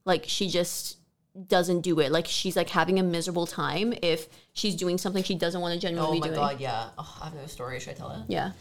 like 0.06 0.24
she 0.28 0.48
just 0.48 0.98
doesn't 1.48 1.82
do 1.82 2.00
it. 2.00 2.12
Like 2.12 2.26
she's 2.26 2.56
like 2.56 2.70
having 2.70 3.00
a 3.00 3.04
miserable 3.04 3.46
time 3.46 3.94
if 4.02 4.30
she's 4.54 4.76
doing 4.76 4.98
something 4.98 5.24
she 5.24 5.36
doesn't 5.36 5.60
want 5.60 5.74
to 5.74 5.78
oh 5.78 5.90
genuinely 5.90 6.20
my 6.20 6.28
be 6.28 6.30
doing. 6.30 6.40
god, 6.40 6.60
yeah. 6.60 6.90
Oh, 6.98 7.18
I 7.22 7.26
have 7.26 7.36
no 7.36 7.46
story. 7.48 7.80
Should 7.80 7.92
I 7.92 7.96
tell 7.96 8.12
it? 8.12 8.22
Yeah. 8.28 8.52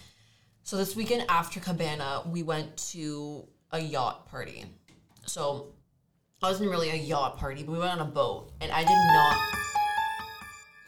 So 0.62 0.76
this 0.76 0.94
weekend 0.94 1.24
after 1.28 1.58
Cabana, 1.58 2.22
we 2.26 2.42
went 2.42 2.76
to 2.92 3.46
a 3.72 3.80
yacht 3.80 4.28
party. 4.28 4.64
So 5.26 5.72
it 6.40 6.44
wasn't 6.44 6.70
really 6.70 6.90
a 6.90 6.96
yacht 6.96 7.38
party, 7.38 7.62
but 7.62 7.72
we 7.72 7.78
went 7.78 7.92
on 7.92 8.00
a 8.00 8.10
boat, 8.10 8.52
and 8.60 8.70
I 8.72 8.80
did 8.80 8.88
not. 8.88 9.36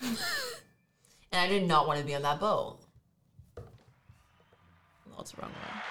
and 1.32 1.40
I 1.40 1.48
did 1.48 1.66
not 1.66 1.86
want 1.86 2.00
to 2.00 2.04
be 2.04 2.14
on 2.14 2.22
that 2.22 2.40
boat. 2.40 2.78
What's 5.14 5.36
wrong 5.38 5.50
with 5.50 5.62
that? 5.62 5.82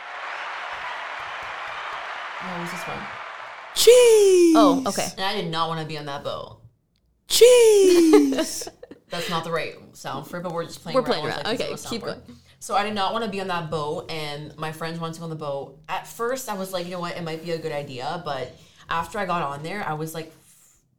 No, 2.44 2.62
was 2.62 2.72
this 2.72 2.82
one. 2.82 2.98
Cheese. 3.76 4.56
Oh, 4.58 4.84
okay. 4.88 5.08
And 5.18 5.26
I 5.26 5.40
did 5.40 5.50
not 5.52 5.70
want 5.70 5.80
to 5.80 5.86
be 5.86 5.98
on 5.98 6.06
that 6.06 6.24
boat. 6.24 6.60
Cheese. 7.28 8.68
That's 9.10 9.30
not 9.30 9.44
the 9.44 9.52
right 9.52 9.76
sound 9.94 10.28
for 10.28 10.38
it, 10.38 10.44
but 10.44 10.54
we're 10.54 10.66
just 10.66 10.82
playing 10.82 10.96
We're 10.96 11.04
playing 11.04 11.26
around. 11.26 11.44
like, 11.46 11.62
Okay, 11.62 11.76
keep 11.88 12.04
going. 12.04 12.22
So 12.60 12.76
I 12.76 12.84
did 12.84 12.94
not 12.94 13.14
want 13.14 13.26
to 13.26 13.32
be 13.32 13.42
on 13.42 13.48
that 13.48 13.70
boat, 13.72 14.12
and 14.12 14.56
my 14.58 14.72
friends 14.72 15.00
wanted 15.00 15.14
to 15.14 15.20
go 15.20 15.24
on 15.26 15.30
the 15.30 15.36
boat. 15.36 15.80
At 15.90 16.08
first, 16.08 16.48
I 16.48 16.54
was 16.56 16.72
like, 16.72 16.86
you 16.86 16.92
know 16.92 17.00
what, 17.00 17.18
it 17.18 17.24
might 17.24 17.44
be 17.44 17.52
a 17.52 17.58
good 17.58 17.72
idea, 17.72 18.22
but 18.24 18.56
after 18.90 19.18
I 19.18 19.26
got 19.26 19.42
on 19.42 19.64
there, 19.64 19.84
I 19.88 19.94
was 19.94 20.14
like 20.14 20.32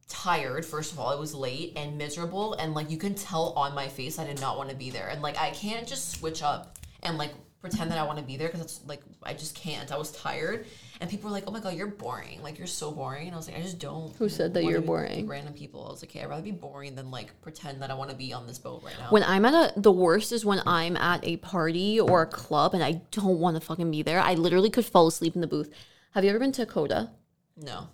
tired. 0.07 0.65
First 0.65 0.91
of 0.91 0.99
all, 0.99 1.11
it 1.11 1.19
was 1.19 1.33
late 1.33 1.73
and 1.75 1.97
miserable, 1.97 2.53
and 2.53 2.73
like 2.73 2.89
you 2.89 2.97
can 2.97 3.15
tell 3.15 3.53
on 3.55 3.73
my 3.75 3.87
face, 3.87 4.19
I 4.19 4.25
did 4.25 4.39
not 4.41 4.57
want 4.57 4.69
to 4.69 4.75
be 4.75 4.89
there, 4.89 5.07
and 5.09 5.21
like 5.21 5.37
I 5.37 5.51
can't 5.51 5.87
just 5.87 6.11
switch 6.11 6.41
up 6.43 6.77
and 7.01 7.17
like 7.17 7.31
pretend 7.63 7.89
that 7.89 7.97
I 7.97 8.03
want 8.03 8.19
to 8.19 8.23
be 8.25 8.35
there 8.35 8.49
because 8.49 8.61
it's 8.61 8.81
like 8.85 9.01
I 9.23 9.33
just 9.33 9.55
can't. 9.55 9.89
I 9.91 9.97
was 9.97 10.11
tired, 10.11 10.65
and 10.99 11.09
people 11.09 11.29
were 11.29 11.33
like, 11.33 11.45
"Oh 11.47 11.51
my 11.51 11.61
god, 11.61 11.75
you're 11.75 11.87
boring! 11.87 12.43
Like 12.43 12.57
you're 12.57 12.67
so 12.67 12.91
boring." 12.91 13.27
And 13.27 13.33
I 13.33 13.37
was 13.37 13.47
like, 13.47 13.57
"I 13.57 13.61
just 13.61 13.79
don't." 13.79 14.13
Who 14.17 14.27
said 14.27 14.53
that 14.53 14.65
you're 14.65 14.81
boring? 14.81 15.27
Random 15.27 15.53
people. 15.53 15.85
I 15.87 15.91
was 15.91 16.03
like, 16.03 16.11
"Okay, 16.11 16.21
I'd 16.21 16.29
rather 16.29 16.43
be 16.43 16.51
boring 16.51 16.95
than 16.95 17.09
like 17.09 17.39
pretend 17.41 17.81
that 17.81 17.89
I 17.89 17.93
want 17.93 18.09
to 18.09 18.15
be 18.15 18.33
on 18.33 18.45
this 18.47 18.59
boat 18.59 18.83
right 18.83 18.93
now." 18.99 19.07
When 19.11 19.23
I'm 19.23 19.45
at 19.45 19.53
a, 19.53 19.79
the 19.79 19.91
worst 19.91 20.31
is 20.31 20.45
when 20.45 20.61
I'm 20.65 20.97
at 20.97 21.25
a 21.25 21.37
party 21.37 21.99
or 21.99 22.23
a 22.23 22.27
club 22.27 22.73
and 22.73 22.83
I 22.83 23.01
don't 23.11 23.39
want 23.39 23.55
to 23.55 23.61
fucking 23.61 23.89
be 23.89 24.01
there. 24.01 24.19
I 24.19 24.33
literally 24.33 24.69
could 24.69 24.85
fall 24.85 25.07
asleep 25.07 25.35
in 25.35 25.41
the 25.41 25.47
booth. 25.47 25.73
Have 26.11 26.23
you 26.23 26.29
ever 26.29 26.39
been 26.39 26.51
to 26.53 26.65
Coda? 26.65 27.11
no. 27.57 27.87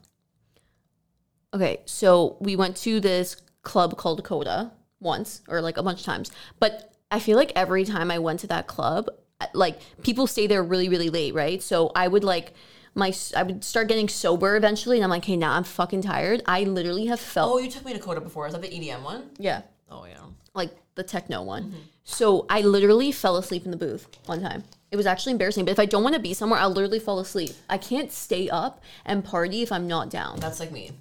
Okay, 1.53 1.81
so 1.85 2.37
we 2.39 2.55
went 2.55 2.75
to 2.77 2.99
this 2.99 3.35
club 3.63 3.97
called 3.97 4.23
Coda 4.23 4.71
once 4.99 5.41
or 5.47 5.61
like 5.61 5.77
a 5.77 5.83
bunch 5.83 5.99
of 5.99 6.05
times. 6.05 6.31
But 6.59 6.93
I 7.11 7.19
feel 7.19 7.37
like 7.37 7.51
every 7.55 7.85
time 7.85 8.11
I 8.11 8.19
went 8.19 8.39
to 8.41 8.47
that 8.47 8.67
club, 8.67 9.09
like 9.53 9.79
people 10.03 10.27
stay 10.27 10.47
there 10.47 10.61
really, 10.61 10.89
really 10.89 11.09
late, 11.09 11.33
right? 11.33 11.61
So 11.61 11.91
I 11.95 12.07
would 12.07 12.23
like 12.23 12.53
my 12.95 13.13
I 13.35 13.43
would 13.43 13.63
start 13.63 13.87
getting 13.87 14.09
sober 14.09 14.55
eventually, 14.55 14.97
and 14.97 15.03
I'm 15.03 15.09
like, 15.09 15.25
hey, 15.25 15.37
now 15.37 15.53
I'm 15.53 15.63
fucking 15.63 16.01
tired. 16.03 16.41
I 16.45 16.63
literally 16.63 17.05
have 17.07 17.19
felt 17.19 17.53
Oh, 17.53 17.57
you 17.57 17.69
took 17.69 17.85
me 17.85 17.93
to 17.93 17.99
Coda 17.99 18.21
before. 18.21 18.47
Is 18.47 18.53
that 18.53 18.61
the 18.61 18.67
EDM 18.69 19.03
one? 19.03 19.29
yeah, 19.37 19.61
Oh 19.89 20.05
yeah. 20.05 20.17
like 20.53 20.71
the 20.95 21.03
techno 21.03 21.41
one. 21.43 21.63
Mm-hmm. 21.65 21.77
So 22.03 22.45
I 22.49 22.61
literally 22.61 23.11
fell 23.11 23.37
asleep 23.37 23.65
in 23.65 23.71
the 23.71 23.77
booth 23.77 24.07
one 24.25 24.41
time. 24.41 24.63
It 24.91 24.97
was 24.97 25.05
actually 25.05 25.31
embarrassing. 25.33 25.65
But 25.65 25.71
if 25.71 25.79
I 25.79 25.85
don't 25.85 26.03
want 26.03 26.15
to 26.15 26.21
be 26.21 26.33
somewhere, 26.33 26.59
I'll 26.59 26.71
literally 26.71 26.99
fall 26.99 27.19
asleep. 27.19 27.51
I 27.69 27.77
can't 27.77 28.11
stay 28.11 28.49
up 28.49 28.81
and 29.05 29.23
party 29.23 29.61
if 29.61 29.71
I'm 29.71 29.87
not 29.87 30.09
down. 30.09 30.39
That's 30.39 30.59
like 30.59 30.71
me. 30.71 30.91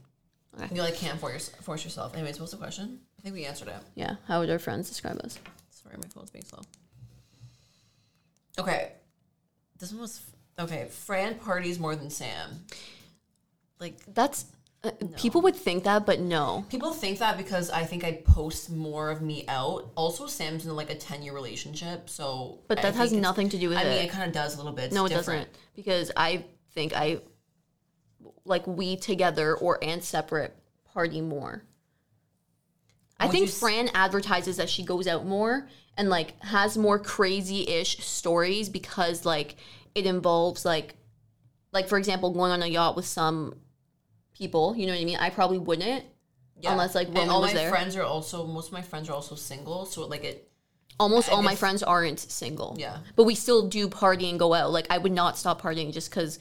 You 0.72 0.82
like 0.82 0.96
can't 0.96 1.18
force 1.20 1.48
force 1.62 1.84
yourself. 1.84 2.14
Anyways, 2.14 2.38
what's 2.40 2.52
the 2.52 2.58
question? 2.58 3.00
I 3.18 3.22
think 3.22 3.34
we 3.34 3.44
answered 3.44 3.68
it. 3.68 3.76
Yeah. 3.94 4.16
How 4.26 4.40
would 4.40 4.50
our 4.50 4.58
friends 4.58 4.88
describe 4.88 5.18
us? 5.24 5.38
Sorry, 5.70 5.96
my 5.96 6.08
phone's 6.08 6.30
being 6.30 6.44
slow. 6.44 6.60
Okay, 8.58 8.92
this 9.78 9.92
one 9.92 10.00
was 10.00 10.20
okay. 10.58 10.88
Fran 10.90 11.36
parties 11.36 11.78
more 11.78 11.94
than 11.94 12.10
Sam. 12.10 12.64
Like 13.78 13.98
That's 14.12 14.46
uh, 14.82 14.90
people 15.16 15.40
would 15.42 15.54
think 15.56 15.84
that, 15.84 16.04
but 16.06 16.20
no. 16.20 16.64
people 16.68 16.92
think 16.92 17.18
that 17.20 17.36
because 17.36 17.70
I 17.70 17.84
think 17.84 18.02
I 18.04 18.12
post 18.24 18.70
more 18.70 19.10
of 19.10 19.22
me 19.22 19.44
out. 19.48 19.90
Also, 19.96 20.26
Sam's 20.26 20.66
in 20.66 20.74
like 20.74 20.90
a 20.90 20.94
ten 20.96 21.22
year 21.22 21.32
relationship, 21.34 22.10
so 22.10 22.58
But 22.68 22.78
I 22.80 22.82
that 22.82 22.94
has 22.94 23.10
think 23.10 23.18
it's- 23.18 23.22
nothing 23.22 23.48
to 23.50 23.58
do 23.58 23.68
with 23.68 23.78
it. 23.78 23.82
I 23.82 23.84
mean, 23.84 23.92
it. 23.98 24.04
it 24.06 24.10
kind 24.10 24.24
of 24.24 24.32
does 24.32 24.54
a 24.54 24.56
little 24.56 24.72
bit. 24.72 24.86
It's 24.86 24.94
No, 24.94 25.06
it 25.06 25.10
different. 25.10 25.48
doesn't. 25.52 25.64
Because 25.76 26.10
I 26.16 26.44
think 26.74 26.92
I 26.96 27.20
like 28.44 28.66
we 28.66 28.96
together 28.96 29.54
or 29.56 29.78
and 29.82 30.02
separate 30.02 30.56
party 30.92 31.20
more. 31.20 31.64
I 33.20 33.26
Would 33.26 33.32
think 33.32 33.48
s- 33.48 33.58
Fran 33.58 33.90
advertises 33.94 34.56
that 34.58 34.68
she 34.68 34.82
goes 34.84 35.06
out 35.06 35.26
more 35.26 35.68
and 35.96 36.08
like 36.08 36.40
has 36.42 36.78
more 36.78 36.98
crazy-ish 36.98 37.98
stories 38.04 38.68
because 38.68 39.24
like 39.24 39.56
it 39.94 40.06
involves 40.06 40.64
like 40.64 40.94
like 41.72 41.88
for 41.88 41.98
example 41.98 42.30
going 42.32 42.52
on 42.52 42.62
a 42.62 42.66
yacht 42.66 42.96
with 42.96 43.06
some 43.06 43.56
people, 44.34 44.76
you 44.76 44.86
know 44.86 44.92
what 44.92 45.00
I 45.00 45.04
mean? 45.04 45.18
I 45.18 45.30
probably 45.30 45.58
wouldn't 45.58 46.04
Yeah. 46.60 46.72
Unless, 46.72 46.94
like, 46.94 47.08
and 47.08 47.16
Roman 47.16 47.30
all 47.30 47.42
was 47.42 47.52
my 47.54 47.60
there. 47.60 47.70
friends 47.70 47.96
are 47.96 48.02
also 48.02 48.46
most 48.46 48.68
of 48.68 48.72
my 48.72 48.82
friends 48.82 49.08
are 49.08 49.12
also 49.12 49.34
single, 49.34 49.84
so 49.86 50.06
like 50.06 50.24
it. 50.24 50.48
almost 51.00 51.28
I 51.28 51.32
all 51.32 51.42
my 51.42 51.54
friends 51.56 51.82
aren't 51.82 52.18
single. 52.20 52.76
Yeah. 52.78 52.98
But 53.16 53.24
we 53.24 53.34
still 53.34 53.68
do 53.68 53.88
party 53.88 54.28
and 54.30 54.38
go 54.38 54.54
out. 54.54 54.70
Like 54.72 54.86
I 54.90 54.98
would 54.98 55.12
not 55.12 55.36
stop 55.38 55.60
partying 55.62 55.92
just 55.92 56.10
cuz 56.10 56.38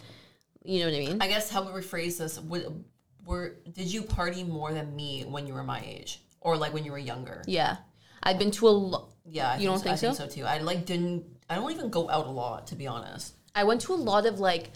you 0.67 0.79
know 0.81 0.87
what 0.87 0.95
I 0.95 0.99
mean? 0.99 1.21
I 1.21 1.27
guess 1.27 1.49
how 1.49 1.63
we 1.63 1.81
rephrase 1.81 2.17
this: 2.17 2.39
would, 2.39 2.83
were 3.25 3.55
did 3.71 3.91
you 3.91 4.03
party 4.03 4.43
more 4.43 4.73
than 4.73 4.95
me 4.95 5.23
when 5.23 5.47
you 5.47 5.53
were 5.53 5.63
my 5.63 5.81
age, 5.85 6.21
or 6.41 6.57
like 6.57 6.73
when 6.73 6.83
you 6.83 6.91
were 6.91 6.97
younger? 6.97 7.41
yeah. 7.47 7.77
I've 8.23 8.39
been 8.39 8.51
to 8.51 8.67
a 8.67 8.69
lot. 8.69 9.11
Yeah, 9.25 9.51
I 9.51 9.57
You 9.57 9.67
don't 9.67 9.77
so. 9.77 9.89
I 9.89 9.95
think 9.95 10.17
think 10.17 10.31
so 10.31 10.35
too. 10.35 10.43
I 10.45 10.57
like 10.57 10.85
didn't. 10.85 11.23
I 11.49 11.55
don't 11.55 11.71
even 11.71 11.89
go 11.89 12.09
out 12.09 12.25
a 12.27 12.29
lot, 12.31 12.67
to 12.67 12.75
be 12.75 12.87
honest. 12.87 13.35
I 13.55 13.63
went 13.63 13.79
to 13.81 13.93
a 13.93 13.95
lot 13.95 14.25
of 14.25 14.39
like 14.39 14.71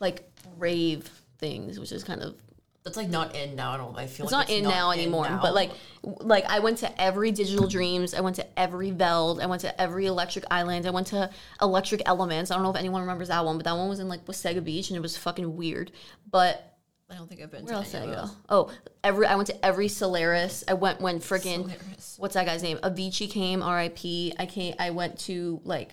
like 0.00 0.30
rave 0.58 1.08
things, 1.38 1.78
which 1.80 1.92
is 1.92 2.04
kind 2.04 2.20
of 2.20 2.34
That's 2.82 2.96
like 2.96 3.10
not 3.10 3.34
in 3.34 3.56
now. 3.56 3.72
I 3.72 3.76
don't. 3.76 3.96
I 3.96 4.06
feel 4.06 4.24
like 4.24 4.32
it's 4.32 4.32
like 4.32 4.48
not 4.48 4.50
in 4.50 4.64
now 4.64 4.90
anymore. 4.90 5.28
now. 5.28 5.40
But 5.42 5.54
like 5.54 5.70
like 6.02 6.46
I 6.46 6.60
went 6.60 6.78
to 6.78 7.00
every 7.00 7.30
Digital 7.30 7.68
Dreams, 7.68 8.14
I 8.14 8.20
went 8.20 8.36
to 8.36 8.58
every 8.58 8.90
Veld, 8.90 9.40
I 9.40 9.46
went 9.46 9.60
to 9.62 9.80
every 9.80 10.06
Electric 10.06 10.46
Island, 10.50 10.86
I 10.86 10.90
went 10.90 11.08
to 11.08 11.28
Electric 11.60 12.02
Elements. 12.06 12.50
I 12.50 12.54
don't 12.54 12.62
know 12.62 12.70
if 12.70 12.76
anyone 12.76 13.02
remembers 13.02 13.28
that 13.28 13.44
one, 13.44 13.58
but 13.58 13.64
that 13.64 13.76
one 13.76 13.88
was 13.90 14.00
in 14.00 14.08
like 14.08 14.24
Wasaga 14.24 14.64
Beach 14.64 14.88
and 14.88 14.96
it 14.96 15.00
was 15.00 15.14
fucking 15.16 15.56
weird. 15.56 15.92
But 16.30 16.78
I 17.10 17.16
don't 17.16 17.28
think 17.28 17.42
I've 17.42 17.50
been. 17.50 17.64
where 17.64 17.74
to 17.74 17.78
else 17.78 17.92
did 17.92 18.02
I 18.02 18.06
go? 18.06 18.30
Oh, 18.48 18.70
every 19.04 19.26
I 19.26 19.34
went 19.34 19.48
to 19.48 19.64
every 19.66 19.88
Solaris. 19.88 20.64
I 20.66 20.72
went 20.72 21.02
when 21.02 21.18
friggin' 21.18 21.70
what's 22.18 22.32
that 22.32 22.46
guy's 22.46 22.62
name? 22.62 22.78
Avicii 22.78 23.30
came, 23.30 23.62
R.I.P. 23.62 24.34
I 24.38 24.46
came. 24.46 24.74
I 24.78 24.88
went 24.90 25.18
to 25.20 25.60
like 25.64 25.90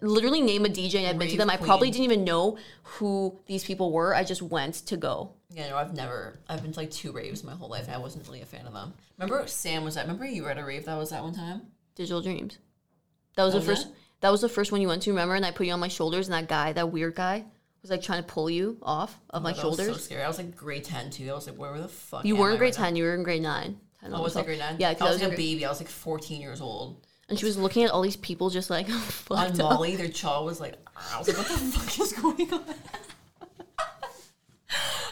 literally 0.00 0.40
name 0.40 0.64
a 0.64 0.68
DJ 0.68 0.96
and 1.00 1.08
I've 1.08 1.18
been 1.18 1.28
to 1.28 1.36
them. 1.36 1.50
I 1.50 1.58
probably 1.58 1.90
didn't 1.90 2.04
even 2.04 2.24
know 2.24 2.56
who 2.82 3.38
these 3.44 3.62
people 3.62 3.92
were. 3.92 4.14
I 4.14 4.24
just 4.24 4.40
went 4.40 4.74
to 4.86 4.96
go. 4.96 5.34
Yeah, 5.52 5.70
no, 5.70 5.76
I've 5.76 5.94
never. 5.94 6.38
I've 6.48 6.62
been 6.62 6.72
to 6.72 6.78
like 6.80 6.90
two 6.90 7.12
raves 7.12 7.42
my 7.42 7.52
whole 7.52 7.68
life. 7.68 7.86
and 7.86 7.94
I 7.94 7.98
wasn't 7.98 8.26
really 8.26 8.40
a 8.42 8.46
fan 8.46 8.66
of 8.66 8.72
them. 8.72 8.94
Remember 9.18 9.46
Sam 9.48 9.84
was 9.84 9.96
at? 9.96 10.02
Remember 10.06 10.24
you 10.24 10.44
were 10.44 10.50
at 10.50 10.58
a 10.58 10.64
rave 10.64 10.84
that 10.84 10.96
was 10.96 11.10
that 11.10 11.22
one 11.22 11.34
time? 11.34 11.62
Digital 11.96 12.22
Dreams. 12.22 12.58
That 13.36 13.44
was 13.44 13.54
That 13.54 13.60
the 13.60 13.66
first. 13.66 13.86
it? 13.88 13.92
That 14.20 14.30
was 14.30 14.40
the 14.42 14.48
first 14.48 14.70
one 14.70 14.80
you 14.80 14.88
went 14.88 15.02
to. 15.02 15.10
Remember? 15.10 15.34
And 15.34 15.44
I 15.46 15.50
put 15.50 15.66
you 15.66 15.72
on 15.72 15.80
my 15.80 15.88
shoulders, 15.88 16.28
and 16.28 16.34
that 16.34 16.48
guy, 16.48 16.72
that 16.74 16.90
weird 16.92 17.14
guy, 17.14 17.44
was 17.82 17.90
like 17.90 18.02
trying 18.02 18.22
to 18.22 18.28
pull 18.28 18.48
you 18.50 18.78
off 18.82 19.18
of 19.30 19.40
oh, 19.40 19.42
my 19.42 19.50
Like, 19.52 19.58
I 19.60 19.66
was 19.66 19.76
shoulders. 19.76 19.96
so 19.96 20.02
scary. 20.02 20.22
I 20.22 20.28
was 20.28 20.38
like 20.38 20.54
grade 20.56 20.84
ten 20.84 21.10
too. 21.10 21.30
I 21.30 21.34
was 21.34 21.46
like, 21.48 21.56
where 21.56 21.72
were 21.72 21.80
the 21.80 21.88
fuck? 21.88 22.24
you 22.24 22.34
am 22.34 22.40
weren't 22.40 22.54
I 22.54 22.58
grade 22.58 22.74
right 22.74 22.78
now? 22.78 22.84
ten. 22.86 22.96
You 22.96 23.04
were 23.04 23.14
in 23.14 23.22
grade 23.22 23.42
nine. 23.42 23.80
10, 24.02 24.14
Oh, 24.14 24.22
was 24.22 24.36
I 24.36 24.42
grade 24.44 24.58
nine? 24.60 24.76
Yeah, 24.78 24.90
I 24.90 24.94
because 24.94 25.08
I 25.08 25.12
was 25.12 25.20
like 25.20 25.28
in 25.28 25.34
a 25.34 25.36
baby. 25.36 25.64
I 25.66 25.68
was 25.68 25.80
like 25.80 25.88
fourteen 25.88 26.40
years 26.40 26.60
old. 26.60 27.04
and 27.28 27.38
she 27.38 27.44
was 27.44 27.56
looking 27.58 27.82
at 27.84 27.90
all 27.90 28.02
these 28.02 28.16
people 28.16 28.48
just 28.50 28.70
like 28.70 28.88
On 28.90 28.98
fucked 28.98 29.60
up. 29.60 29.72
Molly, 29.72 29.96
their 29.96 30.08
jaw 30.08 30.42
was 30.44 30.60
like, 30.60 30.74
I 30.96 31.18
was 31.18 31.28
like, 31.28 31.36
what 31.38 31.48
the 31.48 31.54
fuck 31.78 32.00
is 32.00 32.12
going 32.12 32.52
on? 32.52 32.64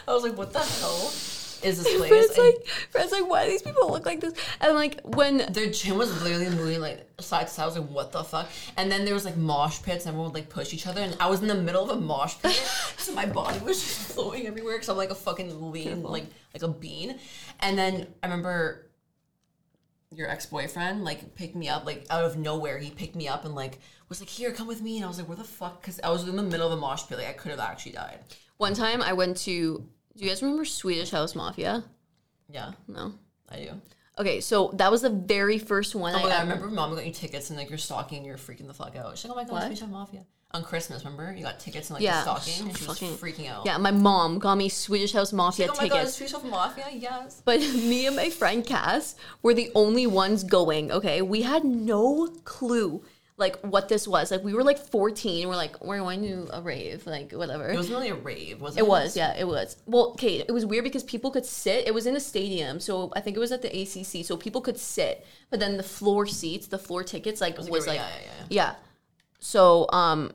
I 0.09 0.13
was 0.13 0.23
like, 0.23 0.37
what 0.37 0.51
the 0.53 0.59
hell 0.59 1.13
is 1.61 1.83
this 1.83 1.95
place? 1.97 2.09
Fred's 2.09 2.37
And 2.37 2.47
like, 2.47 2.67
Fred's 2.89 3.11
like, 3.11 3.29
why 3.29 3.45
do 3.45 3.51
these 3.51 3.61
people 3.61 3.91
look 3.91 4.05
like 4.05 4.21
this? 4.21 4.33
And 4.59 4.75
like 4.75 5.01
when 5.03 5.45
their 5.51 5.69
chin 5.69 5.97
was 5.97 6.23
literally 6.23 6.49
moving 6.49 6.81
like 6.81 7.07
side 7.21 7.47
to 7.47 7.53
side. 7.53 7.63
I 7.63 7.65
was 7.65 7.77
like, 7.77 7.89
what 7.89 8.11
the 8.11 8.23
fuck? 8.23 8.49
And 8.77 8.91
then 8.91 9.05
there 9.05 9.13
was 9.13 9.25
like 9.25 9.37
mosh 9.37 9.81
pits. 9.81 10.05
And 10.05 10.13
everyone 10.13 10.31
would 10.31 10.39
like 10.39 10.49
push 10.49 10.73
each 10.73 10.87
other, 10.87 11.01
and 11.01 11.15
I 11.19 11.29
was 11.29 11.41
in 11.41 11.47
the 11.47 11.55
middle 11.55 11.83
of 11.83 11.89
a 11.89 11.99
mosh 12.01 12.35
pit, 12.41 12.53
so 12.97 13.13
my 13.13 13.25
body 13.25 13.59
was 13.59 13.79
just 13.79 14.13
flowing 14.13 14.47
everywhere 14.47 14.75
because 14.75 14.89
I'm 14.89 14.97
like 14.97 15.11
a 15.11 15.15
fucking 15.15 15.71
lean, 15.71 16.03
like 16.03 16.25
like 16.53 16.63
a 16.63 16.67
bean. 16.67 17.19
And 17.59 17.77
then 17.77 18.07
I 18.23 18.27
remember 18.27 18.89
your 20.11 20.27
ex 20.27 20.47
boyfriend 20.47 21.03
like 21.03 21.35
picked 21.35 21.55
me 21.55 21.69
up 21.69 21.85
like 21.85 22.05
out 22.09 22.23
of 22.23 22.37
nowhere. 22.37 22.79
He 22.79 22.89
picked 22.89 23.15
me 23.15 23.27
up 23.27 23.45
and 23.45 23.53
like 23.53 23.79
was 24.07 24.19
like, 24.19 24.29
here, 24.29 24.51
come 24.51 24.67
with 24.67 24.81
me. 24.81 24.95
And 24.97 25.05
I 25.05 25.07
was 25.07 25.19
like, 25.19 25.27
where 25.27 25.37
the 25.37 25.43
fuck? 25.43 25.81
Because 25.81 25.99
I 26.03 26.09
was 26.09 26.27
in 26.27 26.35
the 26.35 26.43
middle 26.43 26.65
of 26.65 26.77
a 26.77 26.81
mosh 26.81 27.03
pit. 27.07 27.17
Like 27.19 27.27
I 27.27 27.33
could 27.33 27.51
have 27.51 27.59
actually 27.59 27.91
died. 27.93 28.19
one 28.57 28.73
time 28.73 29.01
I 29.01 29.13
went 29.13 29.37
to, 29.37 29.85
do 30.15 30.23
you 30.23 30.29
guys 30.29 30.41
remember 30.41 30.65
Swedish 30.65 31.11
House 31.11 31.35
Mafia? 31.35 31.83
Yeah, 32.49 32.71
No. 32.87 33.13
I 33.51 33.57
do. 33.57 33.71
Okay, 34.19 34.41
so 34.41 34.71
that 34.75 34.91
was 34.91 35.01
the 35.01 35.09
very 35.09 35.57
first 35.57 35.95
one. 35.95 36.13
Oh, 36.13 36.17
I 36.17 36.23
my 36.23 36.29
god, 36.29 36.37
I 36.39 36.41
remember 36.41 36.67
mom 36.67 36.93
got 36.93 37.05
you 37.05 37.13
tickets 37.13 37.49
and 37.49 37.57
like 37.57 37.69
you're 37.69 37.77
stalking 37.77 38.17
and 38.17 38.27
you're 38.27 38.37
freaking 38.37 38.67
the 38.67 38.73
fuck 38.73 38.95
out. 38.97 39.17
She's 39.17 39.29
like, 39.29 39.33
oh 39.33 39.41
my 39.41 39.49
god, 39.49 39.61
Swedish 39.61 39.79
House 39.79 39.89
Mafia. 39.89 40.25
On 40.51 40.63
Christmas, 40.63 41.05
remember? 41.05 41.31
You 41.31 41.43
got 41.43 41.59
tickets 41.59 41.89
and 41.89 41.95
like 41.95 42.03
Yeah, 42.03 42.23
stalking 42.23 42.53
so 42.53 42.65
and 42.65 42.77
she 42.77 42.85
was 42.87 42.99
freaking 42.99 43.49
out. 43.49 43.65
Yeah, 43.65 43.77
my 43.77 43.91
mom 43.91 44.39
got 44.39 44.57
me 44.57 44.67
Swedish 44.67 45.13
House 45.13 45.31
Mafia 45.31 45.67
Oh 45.71 45.75
my 45.77 45.87
god, 45.87 45.95
tickets. 45.99 46.15
Swedish 46.15 46.33
House 46.33 46.43
Mafia, 46.43 46.87
yes. 46.91 47.41
But 47.45 47.59
me 47.61 48.07
and 48.07 48.15
my 48.15 48.29
friend 48.29 48.65
Cass 48.65 49.15
were 49.41 49.53
the 49.53 49.71
only 49.73 50.05
ones 50.05 50.43
going, 50.43 50.91
okay? 50.91 51.21
We 51.21 51.43
had 51.43 51.63
no 51.63 52.27
clue 52.43 53.03
like 53.39 53.57
what 53.61 53.89
this 53.89 54.07
was. 54.07 54.31
Like 54.31 54.43
we 54.43 54.53
were 54.53 54.63
like 54.63 54.77
14, 54.77 55.47
we're 55.47 55.55
like, 55.55 55.81
we're 55.83 55.99
going 55.99 56.21
to 56.23 56.47
a 56.55 56.61
rave, 56.61 57.07
like 57.07 57.31
whatever. 57.31 57.69
It 57.69 57.75
wasn't 57.75 57.95
really 57.95 58.09
a 58.09 58.15
rave, 58.15 58.61
wasn't 58.61 58.79
it? 58.79 58.85
It 58.85 58.89
was, 58.89 59.17
yeah, 59.17 59.35
it 59.37 59.47
was. 59.47 59.77
Well, 59.85 60.11
okay, 60.11 60.39
it 60.39 60.51
was 60.51 60.65
weird 60.65 60.83
because 60.83 61.03
people 61.03 61.31
could 61.31 61.45
sit. 61.45 61.87
It 61.87 61.93
was 61.93 62.05
in 62.05 62.15
a 62.15 62.19
stadium, 62.19 62.79
so 62.79 63.11
I 63.15 63.21
think 63.21 63.37
it 63.37 63.39
was 63.39 63.51
at 63.51 63.61
the 63.61 63.69
ACC, 63.69 64.25
so 64.25 64.37
people 64.37 64.61
could 64.61 64.77
sit. 64.77 65.25
But 65.49 65.59
then 65.59 65.77
the 65.77 65.83
floor 65.83 66.27
seats, 66.27 66.67
the 66.67 66.77
floor 66.77 67.03
tickets, 67.03 67.41
like 67.41 67.57
was, 67.57 67.69
like 67.69 67.87
like, 67.87 67.95
yeah, 67.97 68.09
yeah, 68.09 68.25
yeah. 68.27 68.45
yeah. 68.49 68.75
So, 69.39 69.87
um, 69.91 70.31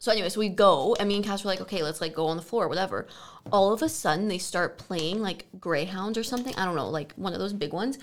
so 0.00 0.10
anyway, 0.10 0.30
so 0.30 0.40
we 0.40 0.48
go, 0.48 0.96
and 0.98 1.06
me 1.06 1.16
and 1.16 1.24
Cass 1.24 1.44
were 1.44 1.50
like, 1.50 1.60
okay, 1.60 1.82
let's 1.82 2.00
like 2.00 2.14
go 2.14 2.26
on 2.26 2.38
the 2.38 2.42
floor, 2.42 2.68
whatever. 2.68 3.06
All 3.52 3.70
of 3.70 3.82
a 3.82 3.88
sudden, 3.88 4.28
they 4.28 4.38
start 4.38 4.78
playing 4.78 5.20
like 5.20 5.44
Greyhound 5.60 6.16
or 6.16 6.22
something. 6.22 6.54
I 6.56 6.64
don't 6.64 6.74
know, 6.74 6.88
like 6.88 7.12
one 7.16 7.34
of 7.34 7.38
those 7.38 7.52
big 7.52 7.74
ones. 7.74 7.98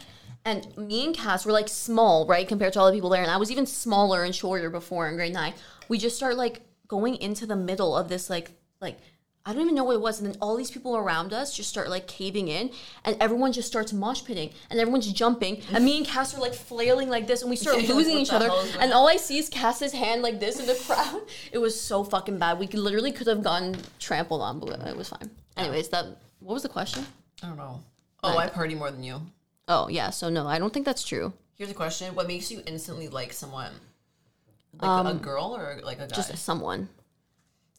And 0.46 0.78
me 0.78 1.06
and 1.06 1.16
Cass 1.16 1.44
were 1.44 1.52
like 1.52 1.68
small, 1.68 2.28
right, 2.28 2.48
compared 2.48 2.74
to 2.74 2.80
all 2.80 2.86
the 2.86 2.94
people 2.94 3.10
there. 3.10 3.24
And 3.24 3.32
I 3.32 3.38
was 3.38 3.50
even 3.50 3.66
smaller 3.66 4.24
and 4.24 4.34
shorter 4.34 4.70
before 4.70 5.10
in 5.10 5.16
grade 5.16 5.34
nine. 5.34 5.56
We 5.90 5.98
just 5.98 6.16
start 6.16 6.38
like 6.38 6.62
going 6.88 7.16
into 7.16 7.48
the 7.48 7.56
middle 7.56 7.98
of 7.98 8.10
this 8.10 8.30
like 8.30 8.52
like 8.80 9.00
I 9.48 9.54
don't 9.54 9.62
even 9.62 9.76
know 9.76 9.86
what 9.86 9.96
it 9.96 10.02
was. 10.02 10.20
And 10.20 10.30
then 10.30 10.38
all 10.42 10.58
these 10.58 10.70
people 10.70 10.98
around 10.98 11.32
us 11.32 11.56
just 11.56 11.70
start 11.70 11.90
like 11.90 12.06
caving 12.06 12.50
in, 12.50 12.70
and 13.06 13.16
everyone 13.22 13.54
just 13.54 13.68
starts 13.70 13.94
mosh 13.94 14.22
pitting, 14.26 14.50
and 14.70 14.78
everyone's 14.78 15.10
jumping, 15.14 15.62
and 15.74 15.86
me 15.86 15.96
and 15.98 16.06
Cass 16.06 16.36
are 16.36 16.42
like 16.42 16.54
flailing 16.54 17.10
like 17.10 17.28
this, 17.28 17.42
and 17.44 17.50
we 17.50 17.56
start 17.56 17.78
losing 17.88 18.18
each 18.18 18.34
other. 18.34 18.50
hell 18.50 18.68
And 18.82 18.92
all 18.92 19.08
I 19.08 19.16
see 19.16 19.38
is 19.38 19.48
Cass's 19.48 19.94
hand 19.94 20.22
like 20.22 20.42
this 20.42 20.60
in 20.60 20.66
the 20.68 20.76
crowd. 20.86 21.22
It 21.54 21.60
was 21.60 21.80
so 21.80 22.04
fucking 22.04 22.38
bad. 22.40 22.60
We 22.60 22.68
literally 22.68 23.14
could 23.14 23.28
have 23.28 23.42
gotten 23.42 23.78
trampled 24.00 24.42
on, 24.42 24.60
but 24.60 24.86
it 24.86 24.98
was 24.98 25.08
fine. 25.10 25.30
Anyways, 25.56 25.88
that 25.90 26.06
what 26.42 26.54
was 26.54 26.64
the 26.64 26.70
question? 26.70 27.06
I 27.42 27.48
don't 27.48 27.58
know. 27.58 27.82
Oh, 28.24 28.36
Like- 28.36 28.50
I 28.52 28.54
party 28.54 28.76
more 28.76 28.92
than 28.92 29.02
you. 29.04 29.22
Oh 29.70 29.88
yeah, 29.88 30.10
so 30.10 30.28
no, 30.30 30.46
I 30.46 30.60
don't 30.60 30.74
think 30.74 30.86
that's 30.86 31.06
true. 31.06 31.32
Here's 31.56 31.72
a 31.72 31.74
question: 31.74 32.14
What 32.16 32.28
makes 32.28 32.52
you 32.52 32.62
instantly 32.66 33.08
like 33.08 33.32
someone? 33.32 33.72
Like 34.82 35.16
a 35.16 35.18
girl 35.18 35.56
or 35.56 35.80
like 35.84 35.98
a 35.98 36.00
guy? 36.00 36.04
Um, 36.06 36.10
Just 36.12 36.38
someone. 36.38 36.90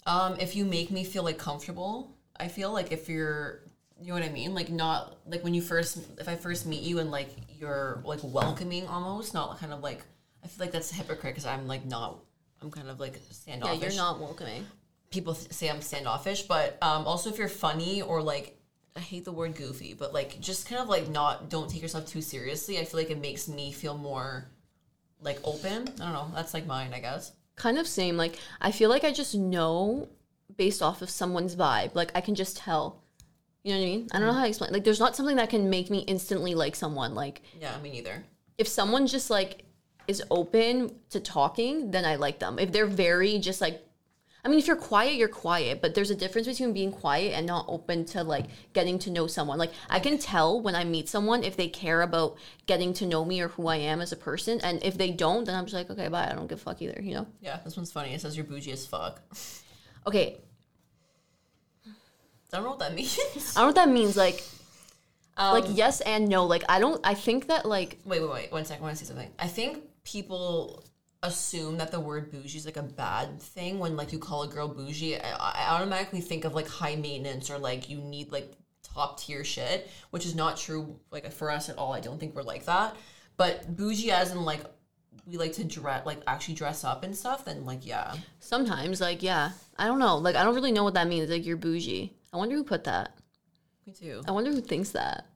Um, 0.07 0.37
if 0.41 0.57
you 0.57 0.65
make 0.65 0.91
me 0.91 1.05
feel 1.05 1.23
like 1.23 1.39
comfortable, 1.39 2.17
I 2.39 2.49
feel 2.49 2.73
like 2.73 2.93
if 2.93 3.09
you're, 3.09 3.61
you 4.01 4.09
know 4.09 4.15
what 4.15 4.23
I 4.23 4.29
mean, 4.31 4.55
like 4.55 4.71
not 4.71 5.19
like 5.27 5.45
when 5.45 5.55
you 5.55 5.61
first, 5.61 5.99
if 6.19 6.29
I 6.29 6.37
first 6.37 6.67
meet 6.67 6.83
you 6.83 6.99
and 6.99 7.11
like 7.11 7.29
you're 7.59 8.01
like 8.05 8.21
welcoming 8.23 8.87
almost, 8.87 9.35
not 9.35 9.59
kind 9.59 9.73
of 9.73 9.83
like 9.83 10.03
I 10.43 10.49
feel 10.49 10.65
like 10.65 10.73
that's 10.73 10.91
a 10.93 10.95
hypocrite 10.95 11.35
because 11.35 11.47
I'm 11.47 11.67
like 11.67 11.85
not, 11.85 12.19
I'm 12.63 12.71
kind 12.71 12.89
of 12.89 13.01
like 13.01 13.21
standoffish. 13.31 13.81
Yeah, 13.81 13.89
you're 13.89 13.97
not 13.97 14.21
welcoming. 14.21 14.67
People 15.11 15.35
th- 15.35 15.53
say 15.53 15.69
I'm 15.69 15.83
standoffish, 15.83 16.43
but 16.43 16.79
um, 16.83 17.07
also 17.07 17.31
if 17.31 17.39
you're 17.39 17.49
funny 17.49 18.03
or 18.03 18.23
like. 18.23 18.55
I 18.97 19.01
hate 19.01 19.25
the 19.25 19.31
word 19.31 19.55
goofy, 19.55 19.95
but 19.95 20.13
like 20.13 20.41
just 20.41 20.69
kind 20.69 20.81
of 20.81 20.89
like 20.89 21.09
not 21.09 21.49
don't 21.51 21.71
take 21.71 21.83
yourself 21.83 22.07
too 22.07 22.21
seriously. 22.21 22.81
I 22.81 22.85
feel 22.85 22.99
like 22.99 23.11
it 23.11 23.21
makes 23.21 23.47
me 23.47 23.71
feel 23.71 23.97
more 23.97 24.49
like 25.21 25.39
open. 25.45 25.83
I 26.01 26.05
don't 26.05 26.13
know. 26.13 26.31
That's 26.35 26.53
like 26.53 26.67
mine, 26.67 26.93
I 26.93 26.99
guess. 26.99 27.31
Kind 27.59 27.77
of 27.79 27.87
same. 27.87 28.17
Like 28.17 28.39
I 28.61 28.71
feel 28.73 28.89
like 28.89 29.05
I 29.05 29.13
just 29.13 29.35
know 29.35 30.09
based 30.57 30.81
off 30.83 31.03
of 31.03 31.11
someone's 31.11 31.55
vibe. 31.57 31.95
Like 31.95 32.13
I 32.15 32.21
can 32.21 32.35
just 32.35 32.57
tell. 32.57 33.03
You 33.65 33.75
know 33.75 33.81
what 33.81 33.85
I 33.85 33.89
mean? 33.89 34.07
I 34.13 34.19
don't 34.19 34.27
know 34.29 34.33
how 34.33 34.43
to 34.43 34.49
explain. 34.49 34.73
Like 34.73 34.85
there's 34.85 35.01
not 35.01 35.17
something 35.17 35.37
that 35.37 35.51
can 35.51 35.69
make 35.69 35.91
me 35.91 35.99
instantly 36.01 36.55
like 36.55 36.75
someone. 36.77 37.15
Like 37.15 37.43
Yeah, 37.61 37.77
me 37.83 37.91
neither. 37.91 38.25
if 38.57 38.69
someone 38.69 39.07
just 39.07 39.29
like 39.31 39.65
is 40.07 40.23
open 40.31 40.95
to 41.11 41.21
talking, 41.21 41.91
then 41.91 42.05
I 42.07 42.15
like 42.17 42.39
them. 42.39 42.59
If 42.59 42.73
they're 42.73 42.87
very 42.87 43.39
just 43.39 43.61
like 43.61 43.85
I 44.45 44.49
mean, 44.49 44.59
if 44.61 44.67
you're 44.69 44.77
quiet, 44.77 45.15
you're 45.17 45.29
quiet, 45.29 45.83
but 45.83 45.95
there's 45.95 46.11
a 46.11 46.15
difference 46.15 46.47
between 46.47 46.73
being 46.73 46.93
quiet 46.93 47.35
and 47.35 47.45
not 47.47 47.65
open 47.69 48.05
to 48.07 48.23
like 48.23 48.47
getting 48.73 48.99
to 49.01 49.11
know 49.11 49.27
someone. 49.27 49.59
Like, 49.59 49.73
I 49.91 49.99
can 49.99 50.17
tell 50.17 50.61
when 50.61 50.75
I 50.77 50.85
meet 50.85 51.09
someone 51.09 51.43
if 51.43 51.57
they 51.57 51.69
care 51.69 52.03
about 52.03 52.37
getting 52.67 52.93
to 52.95 53.07
know 53.07 53.25
me 53.25 53.41
or 53.41 53.49
who 53.49 53.67
I 53.67 53.77
am 53.77 54.01
as 54.01 54.13
a 54.13 54.17
person. 54.17 54.61
And 54.63 54.83
if 54.85 54.97
they 54.97 55.11
don't, 55.11 55.45
then 55.45 55.55
I'm 55.57 55.65
just 55.65 55.75
like, 55.75 55.91
okay, 55.91 56.09
bye. 56.09 56.29
I 56.31 56.35
don't 56.35 56.47
give 56.47 56.59
a 56.59 56.63
fuck 56.63 56.81
either, 56.81 57.01
you 57.03 57.15
know? 57.15 57.27
Yeah, 57.41 57.59
this 57.65 57.77
one's 57.77 57.91
funny. 57.93 58.15
It 58.15 58.21
says 58.21 58.37
you're 58.37 58.47
bougie 58.47 58.73
as 58.73 58.87
fuck. 58.87 59.21
Okay, 60.07 60.39
I 62.53 62.57
don't 62.57 62.63
know 62.63 62.71
what 62.71 62.79
that 62.79 62.95
means. 62.95 63.19
I 63.57 63.61
don't 63.61 63.63
know 63.63 63.67
what 63.67 63.75
that 63.75 63.89
means. 63.89 64.17
Like, 64.17 64.43
Um, 65.37 65.53
like 65.61 65.65
yes 65.77 66.01
and 66.01 66.29
no. 66.29 66.47
Like, 66.47 66.65
I 66.69 66.79
don't, 66.79 67.01
I 67.05 67.15
think 67.15 67.49
that 67.49 67.67
like, 67.67 67.99
Wait, 68.05 68.21
wait, 68.23 68.31
wait. 68.31 68.53
One 68.53 68.65
second. 68.65 68.83
I 68.85 68.87
want 68.87 68.99
to 68.99 69.05
say 69.05 69.09
something. 69.09 69.31
I 69.39 69.49
think 69.49 69.83
people 70.05 70.85
assume 71.23 71.79
that 71.79 71.91
the 71.91 72.01
word 72.01 72.31
bougie 72.31 72.59
is 72.59 72.65
like 72.65 72.77
a 72.77 72.83
bad 72.83 73.41
thing 73.41 73.79
when 73.79 73.97
like 73.97 74.13
you 74.13 74.19
call 74.19 74.43
a 74.43 74.49
girl 74.49 74.69
bougie. 74.69 75.19
I, 75.19 75.31
I 75.31 75.75
automatically 75.75 76.21
think 76.21 76.45
of 76.45 76.55
like 76.55 76.69
high 76.69 76.97
maintenance 76.97 77.51
or 77.51 77.59
like 77.59 77.89
you 77.91 77.99
need 77.99 78.31
like 78.31 78.53
top 78.83 79.21
tier 79.21 79.45
shit, 79.45 79.91
which 80.11 80.27
is 80.27 80.35
not 80.35 80.57
true. 80.57 80.99
Like 81.11 81.31
for 81.33 81.51
us 81.51 81.69
at 81.69 81.79
all. 81.79 81.93
I 81.93 82.01
don't 82.01 82.19
think 82.19 82.35
we're 82.35 82.43
like 82.43 82.65
that. 82.67 82.97
But 83.37 83.77
bougie, 83.77 84.11
as 84.11 84.33
in 84.33 84.45
like 84.45 84.63
we 85.27 85.37
like 85.37 85.53
to 85.55 85.65
dress, 85.65 86.07
like 86.07 86.21
actually 86.27 86.55
dress 86.55 86.85
up 86.85 87.05
and 87.05 87.17
stuff. 87.17 87.45
Then 87.45 87.65
like 87.65 87.87
yeah, 87.87 88.15
sometimes, 88.41 89.01
like, 89.01 89.23
yeah, 89.23 89.51
I 89.79 89.87
don't 89.87 89.99
know. 89.99 90.17
Like, 90.17 90.37
I 90.37 90.43
don't 90.43 90.55
really 90.55 90.73
know 90.73 90.85
what 90.85 90.95
that 90.95 91.09
means. 91.09 91.31
Like, 91.31 91.47
you're 91.47 91.57
bougie. 91.57 92.13
I 92.33 92.37
wonder 92.37 92.57
who 92.57 92.65
put 92.65 92.85
that. 92.85 93.13
me 93.87 93.93
too. 93.93 94.23
I 94.27 94.33
wonder 94.33 94.51
who 94.51 94.61
thinks 94.61 94.91
that. 94.91 95.27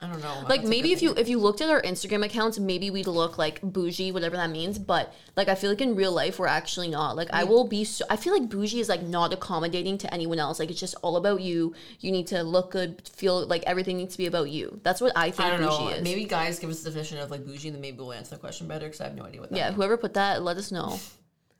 I 0.00 0.08
don't 0.08 0.20
know. 0.20 0.44
like 0.46 0.62
maybe 0.62 0.92
if 0.92 1.00
you 1.00 1.14
if 1.14 1.26
you 1.26 1.38
looked 1.38 1.62
at 1.62 1.70
our 1.70 1.80
Instagram 1.80 2.22
accounts, 2.22 2.58
maybe 2.58 2.90
we'd 2.90 3.06
look 3.06 3.38
like 3.38 3.62
bougie, 3.62 4.12
whatever 4.12 4.36
that 4.36 4.50
means. 4.50 4.78
But 4.78 5.14
like 5.36 5.48
I 5.48 5.54
feel 5.54 5.70
like 5.70 5.80
in 5.80 5.96
real 5.96 6.12
life 6.12 6.38
we're 6.38 6.46
actually 6.46 6.88
not. 6.88 7.16
Like 7.16 7.28
I 7.32 7.44
mm. 7.44 7.48
will 7.48 7.66
be. 7.66 7.84
So, 7.84 8.04
I 8.10 8.16
feel 8.16 8.34
like 8.34 8.50
bougie 8.50 8.80
is 8.80 8.90
like 8.90 9.02
not 9.02 9.32
accommodating 9.32 9.96
to 9.98 10.12
anyone 10.12 10.38
else. 10.38 10.58
Like 10.60 10.70
it's 10.70 10.80
just 10.80 10.96
all 11.00 11.16
about 11.16 11.40
you. 11.40 11.74
You 12.00 12.12
need 12.12 12.26
to 12.26 12.42
look 12.42 12.72
good, 12.72 13.08
feel 13.08 13.46
like 13.46 13.62
everything 13.66 13.96
needs 13.96 14.12
to 14.12 14.18
be 14.18 14.26
about 14.26 14.50
you. 14.50 14.80
That's 14.82 15.00
what 15.00 15.12
I 15.16 15.30
think 15.30 15.48
I 15.48 15.56
don't 15.56 15.66
bougie 15.66 15.84
know. 15.84 15.88
is. 15.88 16.04
Maybe 16.04 16.24
guys 16.26 16.58
give 16.58 16.68
us 16.68 16.82
the 16.82 16.90
definition 16.90 17.18
of 17.18 17.30
like 17.30 17.46
bougie, 17.46 17.68
and 17.68 17.74
then 17.74 17.80
maybe 17.80 17.96
we'll 17.98 18.12
answer 18.12 18.34
the 18.34 18.40
question 18.40 18.68
better 18.68 18.86
because 18.86 19.00
I 19.00 19.04
have 19.04 19.16
no 19.16 19.24
idea 19.24 19.40
what 19.40 19.50
that. 19.50 19.56
yeah, 19.56 19.68
means. 19.68 19.76
whoever 19.76 19.96
put 19.96 20.12
that, 20.14 20.42
let 20.42 20.58
us 20.58 20.70
know. 20.70 21.00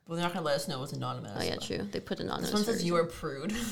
Well, 0.06 0.16
they're 0.16 0.22
not 0.22 0.34
gonna 0.34 0.44
let 0.44 0.56
us 0.56 0.68
know 0.68 0.82
it's 0.82 0.92
anonymous. 0.92 1.32
Oh 1.34 1.42
yeah, 1.42 1.54
but- 1.54 1.64
true. 1.64 1.88
They 1.90 2.00
put 2.00 2.20
anonymous. 2.20 2.50
This 2.50 2.54
one 2.54 2.64
says 2.64 2.82
a 2.82 2.84
you 2.84 2.96
are 2.96 3.04
prude. 3.04 3.54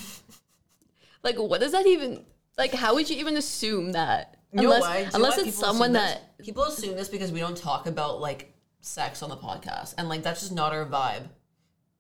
Like, 1.25 1.39
what 1.39 1.61
does 1.61 1.73
that 1.73 1.87
even 1.87 2.23
like? 2.59 2.75
How 2.75 2.95
would 2.95 3.09
you 3.11 3.17
even 3.17 3.37
assume 3.37 3.93
that? 3.93 4.37
You 4.55 4.63
Unless, 4.63 4.83
why? 4.83 4.93
Do 4.93 4.99
you 4.99 5.05
know 5.07 5.11
unless 5.15 5.39
it's 5.39 5.59
someone 5.59 5.93
that 5.95 6.37
this? 6.39 6.47
people 6.47 6.63
assume 6.63 6.97
this 6.97 7.09
because 7.09 7.33
we 7.33 7.41
don't 7.41 7.57
talk 7.57 7.87
about 7.87 8.21
like 8.21 8.55
sex 8.81 9.21
on 9.23 9.29
the 9.29 9.37
podcast, 9.37 9.95
and 9.99 10.09
like 10.09 10.23
that's 10.23 10.41
just 10.41 10.53
not 10.53 10.73
our 10.73 10.87
vibe. 10.87 11.29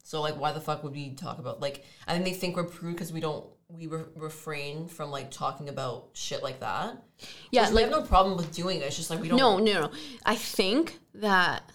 So 0.04 0.20
like, 0.20 0.38
why 0.38 0.52
the 0.52 0.60
fuck 0.60 0.84
would 0.84 0.92
we 0.92 1.14
talk 1.14 1.38
about 1.38 1.60
like? 1.60 1.84
I 2.06 2.12
think 2.12 2.24
they 2.24 2.32
think 2.32 2.54
we're 2.54 2.64
prude 2.64 2.92
because 2.92 3.12
we 3.12 3.18
don't 3.18 3.44
we 3.68 3.88
re- 3.88 4.04
refrain 4.14 4.86
from 4.86 5.10
like 5.10 5.32
talking 5.32 5.68
about 5.68 6.10
shit 6.12 6.44
like 6.44 6.60
that. 6.60 7.02
yeah, 7.50 7.68
like 7.70 7.86
have 7.86 7.90
no 7.90 8.02
problem 8.02 8.36
with 8.36 8.52
doing 8.52 8.78
it. 8.78 8.84
It's 8.84 8.96
just 8.96 9.10
like 9.10 9.20
we 9.20 9.28
don't. 9.28 9.38
no, 9.38 9.58
no, 9.58 9.80
no. 9.80 9.90
I 10.24 10.36
think 10.36 11.00
that 11.14 11.68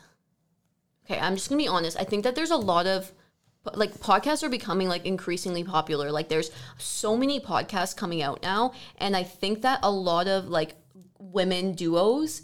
okay. 1.06 1.20
I'm 1.20 1.36
just 1.36 1.50
gonna 1.50 1.62
be 1.62 1.68
honest. 1.68 2.00
I 2.00 2.06
think 2.06 2.24
that 2.24 2.36
there's 2.36 2.52
a 2.52 2.58
lot 2.58 2.88
of 2.88 3.12
like 3.74 3.94
podcasts 4.00 4.44
are 4.44 4.50
becoming 4.50 4.88
like 4.88 5.06
increasingly 5.06 5.64
popular. 5.64 6.12
Like 6.12 6.30
there's 6.30 6.52
so 6.78 7.16
many 7.16 7.40
podcasts 7.40 7.96
coming 7.96 8.22
out 8.22 8.42
now, 8.42 8.74
and 8.98 9.16
I 9.16 9.24
think 9.24 9.62
that 9.62 9.80
a 9.84 9.92
lot 9.92 10.28
of 10.28 10.48
like 10.48 10.76
women 11.20 11.74
duos 11.74 12.44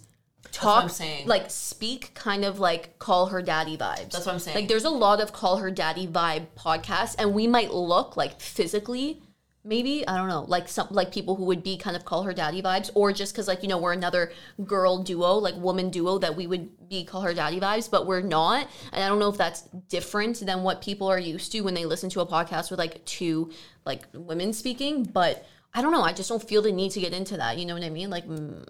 talk 0.51 0.91
like 1.25 1.49
speak 1.49 2.13
kind 2.13 2.45
of 2.45 2.59
like 2.59 2.99
call 2.99 3.27
her 3.27 3.41
daddy 3.41 3.77
vibes. 3.77 4.11
That's 4.11 4.25
what 4.25 4.33
I'm 4.33 4.39
saying. 4.39 4.55
Like 4.55 4.67
there's 4.67 4.85
a 4.85 4.89
lot 4.89 5.21
of 5.21 5.33
call 5.33 5.57
her 5.57 5.71
daddy 5.71 6.07
vibe 6.07 6.47
podcasts, 6.57 7.15
and 7.17 7.33
we 7.33 7.47
might 7.47 7.73
look 7.73 8.17
like 8.17 8.39
physically. 8.39 9.21
Maybe 9.67 10.07
I 10.07 10.15
don't 10.15 10.29
know, 10.29 10.45
like 10.47 10.69
some 10.69 10.87
like 10.91 11.11
people 11.11 11.35
who 11.35 11.45
would 11.45 11.63
be 11.63 11.75
kind 11.75 11.95
of 11.95 12.05
call 12.05 12.21
her 12.23 12.33
daddy 12.33 12.61
vibes, 12.61 12.91
or 12.93 13.11
just 13.11 13.33
because 13.33 13.47
like 13.47 13.63
you 13.63 13.67
know 13.67 13.79
we're 13.79 13.93
another 13.93 14.31
girl 14.63 15.01
duo, 15.01 15.33
like 15.33 15.55
woman 15.55 15.89
duo 15.89 16.19
that 16.19 16.35
we 16.35 16.45
would 16.45 16.87
be 16.87 17.03
call 17.03 17.21
her 17.21 17.33
daddy 17.33 17.59
vibes, 17.59 17.89
but 17.89 18.05
we're 18.05 18.21
not. 18.21 18.67
And 18.93 19.03
I 19.03 19.07
don't 19.07 19.17
know 19.17 19.29
if 19.29 19.37
that's 19.37 19.63
different 19.89 20.45
than 20.45 20.61
what 20.61 20.81
people 20.81 21.07
are 21.07 21.17
used 21.17 21.51
to 21.53 21.61
when 21.61 21.73
they 21.73 21.85
listen 21.85 22.11
to 22.11 22.21
a 22.21 22.27
podcast 22.27 22.69
with 22.69 22.77
like 22.77 23.03
two 23.05 23.51
like 23.85 24.03
women 24.13 24.53
speaking. 24.53 25.03
But 25.03 25.47
I 25.73 25.81
don't 25.81 25.91
know, 25.91 26.03
I 26.03 26.13
just 26.13 26.29
don't 26.29 26.47
feel 26.47 26.61
the 26.61 26.71
need 26.71 26.91
to 26.91 26.99
get 26.99 27.13
into 27.13 27.37
that. 27.37 27.57
You 27.57 27.65
know 27.65 27.73
what 27.73 27.83
I 27.83 27.89
mean? 27.89 28.11
Like 28.11 28.27
mm, 28.27 28.67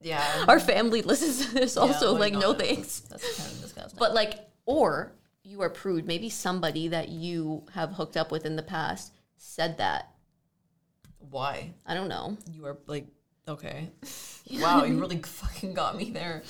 yeah. 0.00 0.44
our 0.48 0.60
family 0.60 1.02
listens 1.02 1.46
to 1.46 1.54
this 1.54 1.76
also. 1.76 2.14
why 2.14 2.20
like 2.20 2.32
no 2.32 2.54
thanks. 2.54 3.00
That's 3.00 3.36
kind 3.36 3.52
of 3.52 3.60
disgusting. 3.60 3.98
But 3.98 4.14
like, 4.14 4.48
or 4.64 5.12
you 5.42 5.60
are 5.62 5.70
prude. 5.70 6.06
Maybe 6.06 6.28
somebody 6.28 6.88
that 6.88 7.08
you 7.08 7.64
have 7.74 7.92
hooked 7.92 8.16
up 8.16 8.30
with 8.30 8.46
in 8.46 8.56
the 8.56 8.62
past 8.62 9.12
said 9.36 9.78
that. 9.78 10.10
why? 11.18 11.74
I 11.84 11.94
don't 11.94 12.08
know. 12.08 12.36
You 12.52 12.66
are 12.66 12.78
like 12.86 13.06
okay. 13.48 13.90
wow, 14.60 14.84
you 14.84 14.98
really 14.98 15.18
fucking 15.18 15.74
got 15.74 15.96
me 15.96 16.10
there. 16.10 16.42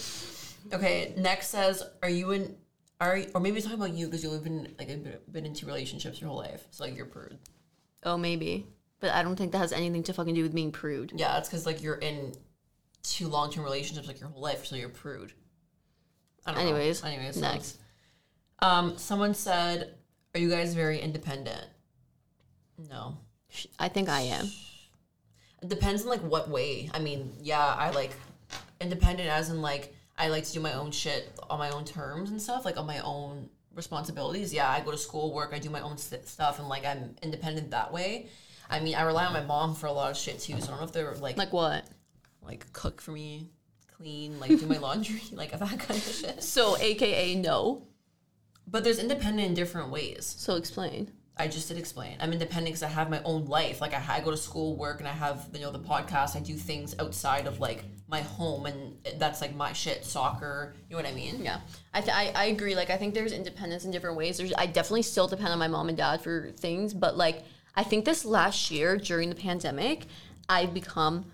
Okay, 0.72 1.14
next 1.16 1.48
says, 1.48 1.82
are 2.02 2.08
you 2.10 2.32
in? 2.32 2.56
Are 3.00 3.20
or 3.34 3.40
maybe 3.40 3.58
it's 3.58 3.66
talking 3.66 3.80
about 3.80 3.94
you 3.94 4.06
because 4.06 4.24
you've 4.24 4.42
been 4.42 4.74
like 4.78 4.88
been 5.30 5.46
into 5.46 5.66
relationships 5.66 6.20
your 6.20 6.28
whole 6.28 6.38
life, 6.38 6.66
so 6.70 6.84
like 6.84 6.96
you're 6.96 7.06
prude. 7.06 7.38
Oh, 8.02 8.16
maybe. 8.16 8.66
But 9.00 9.10
I 9.10 9.22
don't 9.22 9.36
think 9.36 9.52
that 9.52 9.58
has 9.58 9.72
anything 9.72 10.02
to 10.04 10.14
fucking 10.14 10.34
do 10.34 10.42
with 10.42 10.54
being 10.54 10.72
prude. 10.72 11.12
Yeah, 11.14 11.34
that's 11.34 11.48
because 11.48 11.66
like 11.66 11.82
you're 11.82 11.96
in 11.96 12.32
two 13.02 13.28
long 13.28 13.50
term 13.52 13.64
relationships 13.64 14.08
like 14.08 14.18
your 14.18 14.30
whole 14.30 14.40
life, 14.40 14.64
so 14.64 14.76
you're 14.76 14.88
prude. 14.88 15.32
I 16.46 16.52
don't 16.52 16.60
Anyways, 16.60 17.02
know. 17.02 17.10
Anyways, 17.10 17.36
next. 17.36 17.78
Um, 18.60 18.96
someone 18.96 19.34
said, 19.34 19.94
"Are 20.34 20.40
you 20.40 20.48
guys 20.48 20.74
very 20.74 20.98
independent?" 20.98 21.66
No. 22.90 23.18
I 23.78 23.88
think 23.88 24.08
I 24.08 24.20
am. 24.22 24.50
It 25.62 25.68
depends 25.68 26.02
on 26.02 26.08
like 26.08 26.20
what 26.20 26.48
way. 26.48 26.90
I 26.92 26.98
mean, 26.98 27.32
yeah, 27.40 27.64
I 27.64 27.90
like 27.90 28.12
independent 28.80 29.28
as 29.28 29.50
in 29.50 29.62
like 29.62 29.94
I 30.18 30.28
like 30.28 30.44
to 30.44 30.52
do 30.52 30.60
my 30.60 30.74
own 30.74 30.90
shit 30.90 31.30
on 31.50 31.58
my 31.58 31.70
own 31.70 31.84
terms 31.84 32.30
and 32.30 32.40
stuff, 32.40 32.64
like 32.64 32.76
on 32.78 32.86
my 32.86 32.98
own 33.00 33.48
responsibilities. 33.74 34.52
Yeah, 34.52 34.68
I 34.70 34.80
go 34.80 34.90
to 34.90 34.98
school, 34.98 35.32
work, 35.32 35.52
I 35.52 35.58
do 35.58 35.70
my 35.70 35.80
own 35.80 35.98
st- 35.98 36.26
stuff, 36.28 36.58
and 36.58 36.68
like 36.68 36.84
I'm 36.84 37.16
independent 37.22 37.70
that 37.70 37.92
way. 37.92 38.28
I 38.68 38.80
mean, 38.80 38.94
I 38.94 39.02
rely 39.02 39.24
on 39.26 39.32
my 39.32 39.42
mom 39.42 39.74
for 39.74 39.86
a 39.86 39.92
lot 39.92 40.10
of 40.10 40.16
shit 40.16 40.40
too, 40.40 40.60
so 40.60 40.66
I 40.66 40.70
don't 40.70 40.78
know 40.80 40.84
if 40.86 40.92
they're 40.92 41.14
like 41.14 41.36
Like 41.36 41.52
what? 41.52 41.84
like 42.42 42.72
cook 42.72 43.00
for 43.00 43.12
me, 43.12 43.50
clean, 43.96 44.38
like 44.40 44.50
do 44.50 44.66
my 44.66 44.78
laundry, 44.86 45.20
like 45.32 45.50
that 45.52 45.60
kind 45.60 45.90
of 45.90 46.02
shit. 46.02 46.42
So, 46.42 46.76
AKA 46.78 47.36
no. 47.36 47.86
But 48.68 48.82
there's 48.84 48.98
independent 48.98 49.46
in 49.48 49.54
different 49.54 49.90
ways. 49.90 50.34
So 50.38 50.56
explain. 50.56 51.12
I 51.38 51.48
just 51.48 51.68
did 51.68 51.76
explain. 51.76 52.16
I'm 52.18 52.32
independent 52.32 52.68
because 52.68 52.82
I 52.82 52.88
have 52.88 53.10
my 53.10 53.22
own 53.24 53.44
life. 53.44 53.82
Like 53.82 53.92
I, 53.92 54.02
I 54.08 54.20
go 54.20 54.30
to 54.30 54.36
school, 54.36 54.74
work, 54.76 55.00
and 55.00 55.08
I 55.08 55.12
have 55.12 55.48
you 55.52 55.60
know 55.60 55.70
the 55.70 55.78
podcast. 55.78 56.34
I 56.34 56.40
do 56.40 56.54
things 56.54 56.94
outside 56.98 57.46
of 57.46 57.60
like 57.60 57.84
my 58.08 58.22
home, 58.22 58.64
and 58.64 58.96
that's 59.18 59.42
like 59.42 59.54
my 59.54 59.72
shit. 59.74 60.04
Soccer, 60.04 60.74
you 60.88 60.96
know 60.96 61.02
what 61.02 61.10
I 61.10 61.14
mean? 61.14 61.42
Yeah, 61.44 61.60
I, 61.92 62.00
th- 62.00 62.16
I 62.16 62.32
I 62.34 62.44
agree. 62.46 62.74
Like 62.74 62.88
I 62.88 62.96
think 62.96 63.12
there's 63.12 63.32
independence 63.32 63.84
in 63.84 63.90
different 63.90 64.16
ways. 64.16 64.38
There's 64.38 64.54
I 64.56 64.64
definitely 64.64 65.02
still 65.02 65.28
depend 65.28 65.48
on 65.48 65.58
my 65.58 65.68
mom 65.68 65.88
and 65.88 65.98
dad 65.98 66.22
for 66.22 66.52
things, 66.52 66.94
but 66.94 67.18
like 67.18 67.44
I 67.74 67.82
think 67.82 68.06
this 68.06 68.24
last 68.24 68.70
year 68.70 68.96
during 68.96 69.28
the 69.28 69.36
pandemic, 69.36 70.06
I've 70.48 70.72
become 70.72 71.26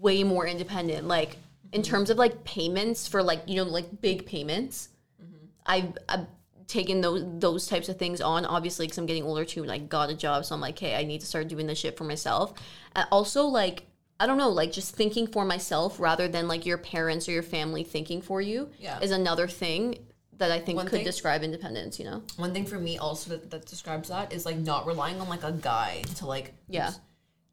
way 0.00 0.24
more 0.24 0.48
independent. 0.48 1.06
Like 1.06 1.36
in 1.72 1.82
mm-hmm. 1.82 1.90
terms 1.90 2.10
of 2.10 2.18
like 2.18 2.42
payments 2.42 3.06
for 3.06 3.22
like 3.22 3.42
you 3.46 3.54
know 3.54 3.70
like 3.70 4.00
big 4.00 4.26
payments, 4.26 4.88
mm-hmm. 5.22 5.46
I've, 5.64 5.96
I've 6.08 6.26
taken 6.68 7.00
those 7.00 7.24
those 7.40 7.66
types 7.66 7.88
of 7.88 7.98
things 7.98 8.20
on. 8.20 8.44
Obviously, 8.44 8.86
because 8.86 8.98
I'm 8.98 9.06
getting 9.06 9.24
older 9.24 9.44
too, 9.44 9.62
and 9.62 9.72
I 9.72 9.78
got 9.78 10.10
a 10.10 10.14
job, 10.14 10.44
so 10.44 10.54
I'm 10.54 10.60
like, 10.60 10.78
hey, 10.78 10.94
I 10.94 11.02
need 11.04 11.20
to 11.22 11.26
start 11.26 11.48
doing 11.48 11.66
this 11.66 11.78
shit 11.78 11.96
for 11.96 12.04
myself. 12.04 12.52
And 12.94 13.06
also, 13.10 13.44
like 13.46 13.86
I 14.20 14.26
don't 14.26 14.38
know, 14.38 14.50
like 14.50 14.72
just 14.72 14.94
thinking 14.94 15.26
for 15.26 15.44
myself 15.44 15.98
rather 16.00 16.28
than 16.28 16.46
like 16.48 16.66
your 16.66 16.78
parents 16.78 17.28
or 17.28 17.32
your 17.32 17.42
family 17.42 17.84
thinking 17.84 18.20
for 18.20 18.40
you 18.40 18.68
Yeah. 18.78 18.98
is 19.00 19.10
another 19.12 19.46
thing 19.48 19.98
that 20.38 20.50
I 20.50 20.58
think 20.60 20.76
One 20.76 20.86
could 20.86 20.96
thing- 20.98 21.04
describe 21.04 21.42
independence. 21.42 21.98
You 21.98 22.04
know? 22.06 22.22
One 22.36 22.52
thing 22.52 22.64
for 22.66 22.78
me 22.78 22.98
also 22.98 23.30
that, 23.30 23.50
that 23.50 23.66
describes 23.66 24.08
that 24.08 24.32
is 24.32 24.44
like 24.44 24.56
not 24.58 24.86
relying 24.86 25.20
on 25.20 25.28
like 25.28 25.44
a 25.44 25.52
guy 25.52 26.02
to 26.16 26.26
like 26.26 26.52
Yeah. 26.68 26.92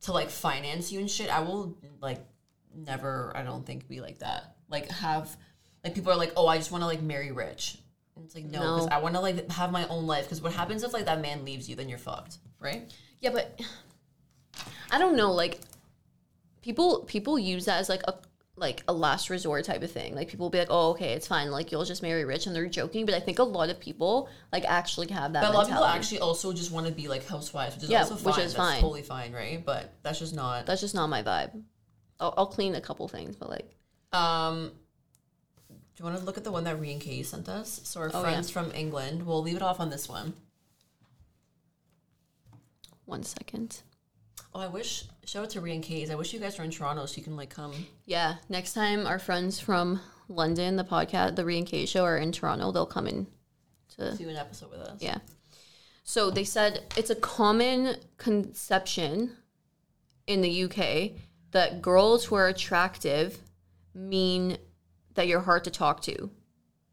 to 0.01 0.11
like 0.11 0.29
finance 0.29 0.91
you 0.91 0.99
and 0.99 1.09
shit. 1.09 1.29
I 1.33 1.39
will 1.41 1.77
like 2.01 2.19
never. 2.75 3.31
I 3.35 3.43
don't 3.43 3.65
think 3.65 3.87
be 3.87 4.01
like 4.01 4.19
that. 4.19 4.55
Like 4.69 4.89
have 4.91 5.35
like 5.83 5.93
people 5.95 6.11
are 6.11 6.17
like, 6.17 6.33
oh, 6.35 6.47
I 6.47 6.57
just 6.57 6.71
want 6.71 6.81
to 6.81 6.87
like 6.87 7.01
marry 7.01 7.31
rich. 7.31 7.77
And 8.15 8.25
it's 8.25 8.35
like 8.35 8.45
no, 8.45 8.59
because 8.59 8.87
No. 8.87 8.95
I 8.95 8.99
want 8.99 9.15
to 9.15 9.21
like 9.21 9.49
have 9.51 9.71
my 9.71 9.87
own 9.87 10.07
life. 10.07 10.25
Because 10.25 10.41
what 10.41 10.53
happens 10.53 10.83
if 10.83 10.93
like 10.93 11.05
that 11.05 11.21
man 11.21 11.43
leaves 11.45 11.67
you, 11.69 11.75
then 11.75 11.89
you're 11.89 11.97
fucked, 11.97 12.37
right? 12.59 12.91
Yeah, 13.19 13.31
but 13.31 13.59
I 14.91 14.97
don't 14.99 15.15
know. 15.15 15.31
Like 15.33 15.59
people 16.61 16.99
people 17.03 17.37
use 17.37 17.65
that 17.65 17.79
as 17.79 17.89
like 17.89 18.03
a 18.07 18.15
like 18.57 18.83
a 18.87 18.93
last 18.93 19.29
resort 19.29 19.65
type 19.65 19.83
of 19.83 19.91
thing. 19.91 20.15
Like 20.15 20.29
people 20.29 20.45
will 20.45 20.49
be 20.49 20.59
like, 20.59 20.69
"Oh, 20.71 20.91
okay, 20.91 21.11
it's 21.11 21.27
fine. 21.27 21.51
Like 21.51 21.71
you'll 21.73 21.83
just 21.83 22.01
marry 22.01 22.23
rich," 22.23 22.47
and 22.47 22.55
they're 22.55 22.67
joking. 22.69 23.05
But 23.05 23.15
I 23.15 23.19
think 23.19 23.39
a 23.39 23.43
lot 23.43 23.69
of 23.69 23.79
people 23.81 24.29
like 24.53 24.63
actually 24.63 25.07
have 25.07 25.33
that. 25.33 25.41
But 25.41 25.51
a 25.51 25.53
lot 25.53 25.63
of 25.63 25.69
people 25.69 25.83
actually 25.83 26.19
also 26.19 26.53
just 26.53 26.71
want 26.71 26.87
to 26.87 26.93
be 26.93 27.09
like 27.09 27.27
housewives, 27.27 27.75
which 27.75 27.83
is 27.85 27.89
Yeah, 27.89 28.03
also 28.03 28.15
fine. 28.15 28.25
which 28.33 28.37
is 28.45 28.53
that's 28.53 28.55
fine. 28.55 28.81
totally 28.81 29.01
fine, 29.01 29.33
right? 29.33 29.63
But 29.65 29.93
that's 30.03 30.19
just 30.19 30.33
not. 30.33 30.65
That's 30.65 30.79
just 30.79 30.95
not 30.95 31.07
my 31.07 31.21
vibe. 31.21 31.61
I'll, 32.19 32.33
I'll 32.37 32.47
clean 32.47 32.75
a 32.75 32.81
couple 32.81 33.05
things, 33.09 33.35
but 33.35 33.49
like 33.49 33.75
Um, 34.13 34.71
Do 35.95 36.03
you 36.03 36.05
want 36.09 36.19
to 36.19 36.25
look 36.25 36.37
at 36.37 36.43
the 36.43 36.51
one 36.51 36.65
that 36.65 36.79
Ree 36.79 36.91
and 36.91 36.99
Katie 37.01 37.23
sent 37.23 37.47
us? 37.47 37.79
So 37.85 38.01
our 38.01 38.11
Oh, 38.13 38.21
friends 38.21 38.49
from 38.49 38.71
England. 38.73 39.25
We'll 39.25 39.41
leave 39.41 39.55
it 39.55 39.61
off 39.61 39.79
on 39.79 39.89
this 39.89 40.09
one. 40.09 40.33
One 43.05 43.23
second. 43.23 43.81
Oh, 44.53 44.59
I 44.59 44.67
wish. 44.67 45.05
Shout 45.25 45.43
out 45.43 45.49
to 45.51 45.61
Ree 45.61 45.73
and 45.73 45.83
Katie. 45.83 46.11
I 46.11 46.15
wish 46.15 46.33
you 46.33 46.39
guys 46.39 46.57
were 46.57 46.63
in 46.63 46.71
Toronto 46.71 47.05
so 47.05 47.17
you 47.17 47.23
can 47.23 47.37
like 47.37 47.49
come. 47.49 47.73
Yeah, 48.05 48.35
next 48.49 48.73
time 48.73 49.05
our 49.07 49.19
friends 49.19 49.59
from 49.59 49.99
London, 50.27 50.75
the 50.75 50.83
podcast, 50.83 51.35
the 51.35 51.45
Re 51.45 51.57
and 51.59 51.67
K 51.67 51.85
show, 51.85 52.03
are 52.03 52.17
in 52.17 52.31
Toronto, 52.31 52.71
they'll 52.71 52.85
come 52.85 53.07
in 53.07 53.27
to 53.97 54.15
do 54.17 54.27
an 54.27 54.35
episode 54.35 54.71
with 54.71 54.81
us. 54.81 55.01
Yeah. 55.01 55.19
So 56.03 56.29
they 56.29 56.43
said 56.43 56.83
it's 56.97 57.09
a 57.09 57.15
common 57.15 57.95
conception 58.17 59.37
in 60.27 60.41
the 60.41 60.63
UK 60.63 61.19
that 61.51 61.81
girls 61.81 62.25
who 62.25 62.35
are 62.35 62.47
attractive 62.47 63.39
mean 63.93 64.57
that 65.15 65.27
you're 65.27 65.41
hard 65.41 65.63
to 65.65 65.71
talk 65.71 66.01
to. 66.03 66.29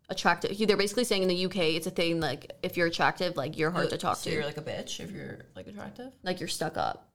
Attractive. 0.09 0.57
They're 0.59 0.77
basically 0.77 1.05
saying 1.05 1.23
in 1.23 1.29
the 1.29 1.47
UK 1.47 1.57
it's 1.57 1.87
a 1.87 1.91
thing 1.91 2.21
like 2.21 2.53
if 2.63 2.77
you're 2.77 2.87
attractive, 2.87 3.37
like 3.37 3.57
you're 3.57 3.71
hard 3.71 3.91
to 3.91 3.97
talk 3.97 4.17
so 4.17 4.31
to. 4.31 4.37
you're 4.37 4.45
like 4.45 4.59
a 4.59 4.63
bitch 4.63 5.01
if 5.01 5.11
you're 5.11 5.39
like 5.57 5.67
attractive. 5.67 6.13
like 6.23 6.41
you're 6.41 6.49
stuck 6.49 6.77
up. 6.77 7.09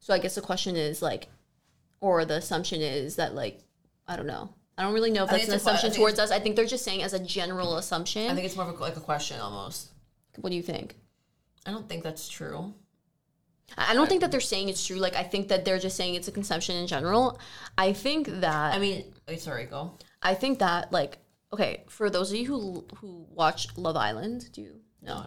So 0.00 0.12
I 0.12 0.18
guess 0.18 0.34
the 0.34 0.42
question 0.42 0.76
is 0.76 1.00
like 1.00 1.28
or 2.00 2.24
the 2.26 2.34
assumption 2.34 2.82
is 2.82 3.16
that 3.16 3.34
like 3.34 3.60
I 4.06 4.16
don't 4.16 4.26
know. 4.26 4.50
I 4.76 4.82
don't 4.82 4.92
really 4.92 5.10
know 5.10 5.24
if 5.24 5.30
that's 5.30 5.48
an 5.48 5.54
it's 5.54 5.62
a 5.62 5.64
que- 5.64 5.70
I 5.70 5.74
assumption 5.74 5.90
think 5.90 6.00
towards 6.00 6.18
us. 6.18 6.30
I 6.30 6.40
think 6.40 6.56
they're 6.56 6.66
just 6.66 6.84
saying 6.84 7.02
as 7.02 7.14
a 7.14 7.18
general 7.18 7.76
assumption. 7.78 8.30
I 8.30 8.34
think 8.34 8.44
it's 8.44 8.56
more 8.56 8.66
of 8.66 8.78
a, 8.78 8.82
like 8.82 8.96
a 8.96 9.00
question 9.00 9.40
almost. 9.40 9.92
what 10.40 10.50
do 10.50 10.56
you 10.56 10.62
think? 10.62 10.96
I 11.64 11.70
don't 11.70 11.88
think 11.88 12.02
that's 12.02 12.28
true. 12.28 12.74
I 13.78 13.92
I 13.92 13.94
don't 13.94 14.08
think 14.08 14.20
that 14.20 14.30
they're 14.30 14.40
saying 14.40 14.68
it's 14.68 14.86
true. 14.86 14.96
Like 14.96 15.16
I 15.16 15.22
think 15.22 15.48
that 15.48 15.64
they're 15.64 15.78
just 15.78 15.96
saying 15.96 16.14
it's 16.14 16.28
a 16.28 16.32
consumption 16.32 16.76
in 16.76 16.86
general. 16.86 17.38
I 17.78 17.92
think 17.92 18.26
that 18.40 18.74
I 18.74 18.78
mean, 18.78 19.04
wait, 19.26 19.40
sorry, 19.40 19.64
go. 19.64 19.96
I 20.24 20.34
think 20.34 20.58
that 20.58 20.92
like 20.92 21.18
okay, 21.52 21.84
for 21.88 22.10
those 22.10 22.32
of 22.32 22.36
you 22.38 22.46
who 22.46 22.84
who 22.96 23.26
watch 23.30 23.68
Love 23.76 23.96
Island, 23.96 24.50
do 24.52 24.60
you 24.62 24.80
know? 25.02 25.26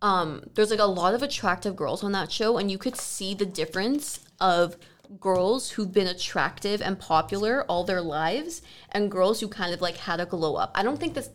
Um, 0.00 0.42
there's 0.54 0.70
like 0.70 0.80
a 0.80 0.84
lot 0.84 1.14
of 1.14 1.22
attractive 1.22 1.76
girls 1.76 2.02
on 2.02 2.12
that 2.12 2.32
show, 2.32 2.56
and 2.58 2.70
you 2.70 2.78
could 2.78 2.96
see 2.96 3.34
the 3.34 3.46
difference 3.46 4.20
of 4.40 4.76
girls 5.20 5.70
who've 5.72 5.92
been 5.92 6.06
attractive 6.08 6.80
and 6.82 6.98
popular 6.98 7.64
all 7.68 7.84
their 7.84 8.00
lives, 8.00 8.62
and 8.90 9.10
girls 9.10 9.40
who 9.40 9.48
kind 9.48 9.72
of 9.74 9.80
like 9.80 9.96
had 9.98 10.18
a 10.20 10.26
glow 10.26 10.56
up. 10.56 10.72
I 10.74 10.82
don't 10.82 10.98
think 10.98 11.14
this. 11.14 11.28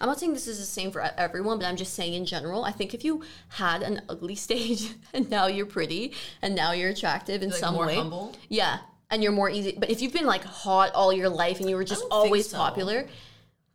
I'm 0.00 0.08
not 0.08 0.18
saying 0.18 0.34
this 0.34 0.48
is 0.48 0.58
the 0.58 0.64
same 0.66 0.90
for 0.90 1.00
everyone, 1.16 1.58
but 1.58 1.66
I'm 1.66 1.76
just 1.76 1.94
saying 1.94 2.12
in 2.14 2.26
general. 2.26 2.64
I 2.64 2.72
think 2.72 2.92
if 2.92 3.04
you 3.04 3.22
had 3.48 3.82
an 3.82 4.02
ugly 4.08 4.34
stage 4.46 4.90
and 5.14 5.30
now 5.30 5.46
you're 5.46 5.64
pretty 5.66 6.12
and 6.42 6.54
now 6.54 6.72
you're 6.72 6.90
attractive 6.90 7.42
in 7.42 7.50
Like 7.50 7.58
some 7.58 7.74
more 7.74 7.86
way, 7.86 7.94
humble. 7.94 8.34
yeah, 8.48 8.78
and 9.10 9.22
you're 9.22 9.32
more 9.32 9.50
easy. 9.50 9.76
But 9.78 9.90
if 9.90 10.02
you've 10.02 10.12
been 10.12 10.26
like 10.26 10.44
hot 10.44 10.92
all 10.94 11.12
your 11.12 11.28
life 11.28 11.60
and 11.60 11.68
you 11.68 11.76
were 11.76 11.84
just 11.84 12.04
always 12.10 12.48
so. 12.48 12.56
popular, 12.56 13.06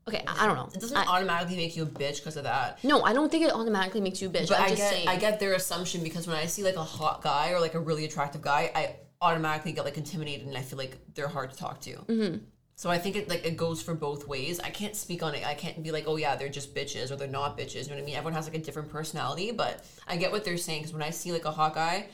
okay, 0.07 0.23
I 0.27 0.43
I 0.43 0.47
don't 0.47 0.55
know. 0.55 0.69
It 0.73 0.79
doesn't 0.79 0.97
I- 0.97 1.05
automatically 1.05 1.55
make 1.57 1.75
you 1.75 1.83
a 1.83 1.87
bitch 1.87 2.17
because 2.17 2.37
of 2.37 2.43
that. 2.43 2.83
no, 2.83 3.03
I 3.03 3.13
don't 3.13 3.31
think 3.31 3.45
it 3.45 3.51
automatically 3.51 4.01
makes 4.01 4.21
you 4.21 4.29
a 4.29 4.31
bitch. 4.31 4.49
But 4.49 4.59
I'm 4.59 4.65
I 4.65 4.69
just 4.69 4.81
get 4.81 4.91
saying. 4.91 5.07
I 5.07 5.15
get 5.17 5.39
their 5.39 5.53
assumption 5.53 6.03
because 6.03 6.27
when 6.27 6.37
I 6.37 6.45
see 6.45 6.63
like 6.63 6.75
a 6.75 6.83
hot 6.83 7.21
guy 7.21 7.51
or 7.51 7.59
like 7.59 7.73
a 7.75 7.79
really 7.79 8.05
attractive 8.05 8.41
guy, 8.41 8.71
I 8.73 8.95
automatically 9.21 9.71
get 9.71 9.85
like 9.85 9.97
intimidated 9.97 10.47
and 10.47 10.57
I 10.57 10.61
feel 10.61 10.77
like 10.77 10.97
they're 11.13 11.27
hard 11.27 11.51
to 11.51 11.57
talk 11.57 11.81
to. 11.81 11.91
Mm-hmm. 11.91 12.37
So 12.75 12.89
I 12.89 12.97
think 12.97 13.17
it 13.17 13.27
like 13.27 13.45
it 13.45 13.57
goes 13.57 13.81
for 13.81 13.93
both 13.93 14.25
ways. 14.25 14.61
I 14.61 14.69
can't 14.69 14.95
speak 14.95 15.21
on 15.21 15.35
it. 15.35 15.45
I 15.45 15.53
can't 15.53 15.83
be 15.83 15.91
like, 15.91 16.05
oh 16.07 16.15
yeah, 16.15 16.37
they're 16.37 16.47
just 16.47 16.73
bitches 16.73 17.11
or 17.11 17.17
they're 17.17 17.27
not 17.27 17.57
bitches. 17.57 17.83
You 17.83 17.89
know 17.89 17.95
what 17.95 18.03
I 18.03 18.05
mean? 18.05 18.15
Everyone 18.15 18.33
has 18.33 18.47
like 18.47 18.55
a 18.55 18.63
different 18.63 18.89
personality, 18.89 19.51
but 19.51 19.85
I 20.07 20.15
get 20.15 20.31
what 20.31 20.45
they're 20.45 20.55
saying 20.55 20.83
because 20.83 20.93
when 20.93 21.03
I 21.03 21.09
see 21.09 21.33
like 21.33 21.43
a 21.43 21.51
hot 21.51 21.75
guy, 21.75 22.07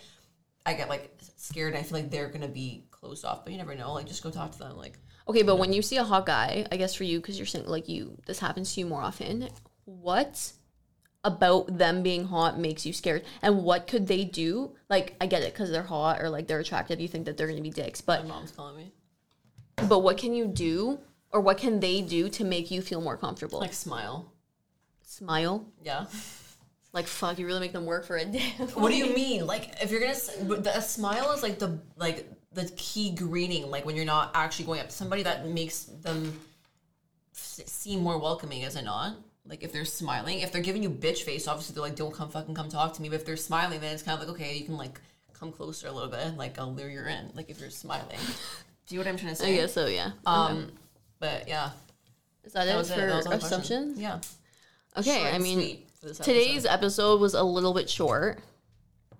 I 0.66 0.74
get 0.74 0.90
like 0.90 1.16
scared 1.38 1.74
and 1.76 1.80
I 1.80 1.84
feel 1.84 2.00
like 2.00 2.10
they're 2.10 2.30
gonna 2.30 2.48
be 2.48 2.86
closed 3.06 3.26
off. 3.26 3.44
But 3.44 3.52
you 3.54 3.58
never 3.58 3.76
know. 3.76 3.94
Like 3.94 4.08
just 4.08 4.24
go 4.24 4.32
talk 4.32 4.52
to 4.54 4.60
them. 4.60 4.78
Like 4.78 4.98
Okay, 5.28 5.42
but 5.44 5.58
when 5.58 5.74
you 5.74 5.82
see 5.82 5.98
a 5.98 6.04
hot 6.04 6.26
guy, 6.26 6.66
I 6.72 6.78
guess 6.78 6.94
for 6.94 7.04
you, 7.04 7.20
because 7.20 7.38
you're 7.38 7.46
saying 7.48 7.66
like 7.68 7.88
you, 7.90 8.18
this 8.26 8.40
happens 8.40 8.74
to 8.74 8.80
you 8.80 8.86
more 8.86 9.02
often. 9.02 9.50
What 9.86 10.52
about 11.24 11.76
them 11.78 12.04
being 12.04 12.26
hot 12.26 12.60
makes 12.60 12.86
you 12.86 12.94
scared? 12.94 13.24
And 13.42 13.64
what 13.64 13.88
could 13.88 14.06
they 14.08 14.24
do? 14.24 14.76
Like, 14.90 15.16
I 15.20 15.26
get 15.26 15.42
it 15.42 15.54
because 15.54 15.72
they're 15.72 15.82
hot 15.84 16.22
or 16.22 16.30
like 16.30 16.48
they're 16.48 16.60
attractive. 16.60 17.00
You 17.00 17.08
think 17.08 17.26
that 17.26 17.38
they're 17.38 17.48
gonna 17.48 17.62
be 17.62 17.72
dicks, 17.72 18.02
but 18.02 18.24
my 18.24 18.30
mom's 18.30 18.52
calling 18.52 18.78
me. 18.78 18.92
but 19.90 20.00
what 20.00 20.18
can 20.18 20.34
you 20.36 20.46
do, 20.48 21.00
or 21.32 21.42
what 21.42 21.58
can 21.58 21.80
they 21.80 22.02
do 22.02 22.30
to 22.30 22.44
make 22.44 22.70
you 22.70 22.82
feel 22.82 23.02
more 23.02 23.18
comfortable? 23.18 23.60
Like 23.60 23.74
smile. 23.74 24.32
Smile. 25.02 25.66
Yeah. 25.82 26.06
Like 26.94 27.08
fuck, 27.08 27.40
you 27.40 27.46
really 27.46 27.60
make 27.60 27.74
them 27.74 27.86
work 27.86 28.06
for 28.06 28.16
a 28.18 28.26
day. 28.38 28.54
What 28.76 28.90
do 28.92 28.96
you 28.98 29.14
mean? 29.14 29.46
Like 29.48 29.82
if 29.82 29.90
you're 29.92 30.00
gonna, 30.00 30.12
s- 30.14 30.38
but 30.44 30.64
the, 30.64 30.78
a 30.78 30.82
smile 30.82 31.32
is 31.32 31.42
like 31.44 31.58
the 31.60 31.80
like 31.98 32.30
the 32.56 32.66
key 32.76 33.12
greeting. 33.12 33.70
Like 33.70 33.86
when 33.86 33.96
you're 33.96 34.06
not 34.06 34.32
actually 34.34 34.66
going 34.66 34.80
up 34.80 34.88
to 34.88 34.92
somebody, 34.92 35.24
that 35.24 35.48
makes 35.48 35.84
them 35.84 36.40
s- 37.36 37.62
seem 37.68 38.00
more 38.02 38.18
welcoming. 38.18 38.62
Is 38.64 38.76
it 38.76 38.86
not? 38.86 39.16
Like 39.48 39.62
if 39.62 39.72
they're 39.72 39.86
smiling, 39.86 40.40
if 40.40 40.52
they're 40.52 40.62
giving 40.62 40.82
you 40.82 40.90
bitch 40.90 41.20
face, 41.20 41.48
obviously 41.48 41.76
they're 41.76 41.84
like, 41.84 41.96
don't 41.96 42.14
come 42.14 42.30
fucking 42.30 42.56
come 42.56 42.70
talk 42.70 42.94
to 42.94 43.02
me. 43.02 43.10
But 43.10 43.16
if 43.16 43.26
they're 43.26 43.38
smiling, 43.38 43.80
then 43.80 43.94
it's 43.94 44.02
kind 44.02 44.20
of 44.20 44.28
like 44.28 44.36
okay, 44.36 44.58
you 44.58 44.66
can 44.66 44.78
like 44.78 45.00
come 45.34 45.52
closer 45.52 45.88
a 45.88 45.92
little 45.92 46.10
bit. 46.10 46.36
Like 46.38 46.58
I'll 46.58 46.74
lure 46.74 46.90
you 46.90 47.02
in. 47.02 47.32
Like 47.36 47.50
if 47.50 47.60
you're 47.60 47.70
smiling. 47.70 48.18
Do 48.88 48.96
you 48.96 49.02
know 49.02 49.06
what 49.06 49.12
I'm 49.12 49.18
trying 49.18 49.34
to 49.36 49.42
say? 49.42 49.54
I 49.54 49.56
guess 49.58 49.74
so. 49.74 49.88
Yeah. 49.88 50.12
Um, 50.26 50.72
but 51.20 51.48
yeah, 51.48 51.72
Is 52.44 52.54
that, 52.54 52.66
that 52.66 52.76
it 52.76 52.78
was 52.78 52.94
for 52.94 53.02
it. 53.02 53.08
That 53.08 53.16
was 53.16 53.26
question. 53.26 53.48
assumptions? 53.48 54.00
Yeah. 54.00 54.20
Okay. 54.98 55.22
Short 55.22 55.34
I 55.34 55.38
mean, 55.40 55.60
sweet 55.60 55.90
for 56.02 56.24
today's 56.24 56.66
episode 56.66 57.20
was 57.20 57.34
a 57.34 57.44
little 57.44 57.74
bit 57.74 57.90
short. 57.90 58.40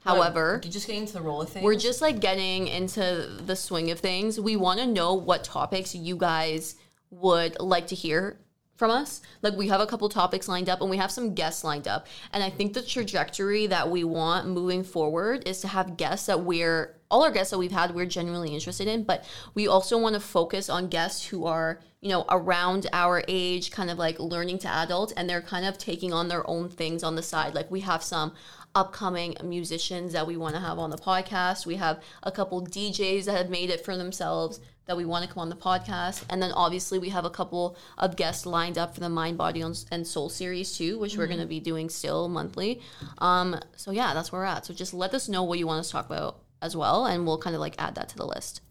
However, 0.06 0.62
you 0.64 0.70
just 0.70 0.86
getting 0.86 1.02
into 1.02 1.14
the 1.14 1.22
roll 1.22 1.42
of 1.42 1.50
things. 1.50 1.64
We're 1.64 1.76
just 1.76 2.00
like 2.00 2.20
getting 2.20 2.68
into 2.68 3.28
the 3.44 3.56
swing 3.56 3.90
of 3.90 4.00
things. 4.00 4.40
We 4.40 4.56
want 4.56 4.80
to 4.80 4.86
know 4.86 5.16
what 5.16 5.44
topics 5.44 5.96
you 5.96 6.16
guys 6.16 6.76
would 7.10 7.60
like 7.60 7.88
to 7.88 7.96
hear 7.96 8.40
from 8.76 8.92
us. 8.92 9.22
Like 9.42 9.56
we 9.56 9.68
have 9.70 9.82
a 9.82 9.88
couple 9.88 10.08
topics 10.10 10.48
lined 10.48 10.70
up 10.70 10.82
and 10.82 10.90
we 10.90 10.98
have 10.98 11.12
some 11.12 11.34
guests 11.34 11.64
lined 11.64 11.88
up. 11.88 12.08
And 12.34 12.44
I 12.44 12.50
think 12.50 12.74
the 12.74 12.82
trajectory 12.82 13.68
that 13.68 13.90
we 13.90 14.04
want 14.04 14.48
moving 14.48 14.84
forward 14.84 15.48
is 15.48 15.62
to 15.62 15.68
have 15.70 15.98
guests 15.98 16.28
that 16.28 16.44
we're 16.44 16.95
all 17.10 17.24
our 17.24 17.32
guests 17.32 17.52
that 17.52 17.58
we've 17.58 17.72
had 17.72 17.94
we're 17.94 18.06
genuinely 18.06 18.54
interested 18.54 18.88
in, 18.88 19.04
but 19.04 19.24
we 19.54 19.68
also 19.68 19.98
want 19.98 20.16
to 20.16 20.20
focus 20.20 20.70
on 20.70 20.88
guests 20.88 21.28
who 21.28 21.46
are, 21.46 21.80
you 22.02 22.10
know, 22.10 22.26
around 22.30 22.88
our 22.94 23.24
age, 23.28 23.72
kind 23.72 23.90
of 23.90 23.98
like 23.98 24.20
learning 24.20 24.58
to 24.60 24.68
adult 24.68 25.14
and 25.16 25.30
they're 25.30 25.42
kind 25.42 25.66
of 25.66 25.78
taking 25.78 26.14
on 26.14 26.28
their 26.28 26.48
own 26.50 26.70
things 26.70 27.04
on 27.04 27.16
the 27.16 27.22
side. 27.22 27.54
Like 27.54 27.70
we 27.70 27.82
have 27.82 28.04
some 28.04 28.34
upcoming 28.74 29.36
musicians 29.44 30.12
that 30.14 30.28
we 30.28 30.36
want 30.36 30.54
to 30.56 30.62
have 30.62 30.78
on 30.78 30.90
the 30.90 30.98
podcast. 30.98 31.66
We 31.66 31.76
have 31.76 32.02
a 32.24 32.32
couple 32.32 32.66
DJs 32.66 33.26
that 33.26 33.38
have 33.38 33.50
made 33.50 33.70
it 33.70 33.86
for 33.86 33.96
themselves 33.96 34.60
that 34.86 34.98
we 34.98 35.06
want 35.06 35.26
to 35.26 35.34
come 35.34 35.42
on 35.42 35.50
the 35.50 35.56
podcast. 35.56 36.24
And 36.30 36.42
then 36.42 36.52
obviously 36.52 37.00
we 37.00 37.10
have 37.10 37.26
a 37.26 37.30
couple 37.30 37.78
of 37.98 38.16
guests 38.16 38.46
lined 38.46 38.78
up 38.78 38.94
for 38.94 39.00
the 39.00 39.10
Mind, 39.10 39.38
Body, 39.38 39.62
and 39.62 40.06
Soul 40.06 40.30
series 40.30 40.78
too, 40.78 41.00
which 41.00 41.18
we're 41.18 41.28
going 41.28 41.40
to 41.40 41.46
be 41.46 41.60
doing 41.60 41.90
still 41.90 42.28
monthly. 42.28 42.82
Um, 43.20 43.60
so 43.76 43.92
yeah, 43.92 44.14
that's 44.14 44.32
where 44.32 44.42
we're 44.42 44.48
at. 44.48 44.66
So 44.66 44.74
just 44.74 44.94
let 44.94 45.14
us 45.14 45.30
know 45.30 45.44
what 45.44 45.58
you 45.58 45.66
want 45.66 45.80
us 45.80 45.88
to 45.88 45.94
talk 45.94 46.06
about 46.06 46.45
as 46.66 46.76
well, 46.76 47.06
and 47.06 47.26
we'll 47.26 47.38
kind 47.38 47.56
of 47.56 47.60
like 47.62 47.76
add 47.78 47.96
that 47.96 48.10
to 48.10 48.18
the 48.18 48.26
list. 48.26 48.62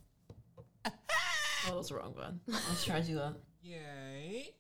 Oh, 0.85 0.91
that 1.67 1.75
was 1.75 1.89
the 1.89 1.95
wrong 1.95 2.15
one. 2.15 2.41
Let's 2.47 2.85
try 2.85 3.01
to 3.01 3.07
do 3.07 3.15
that. 3.15 3.35
Yay. 3.63 4.53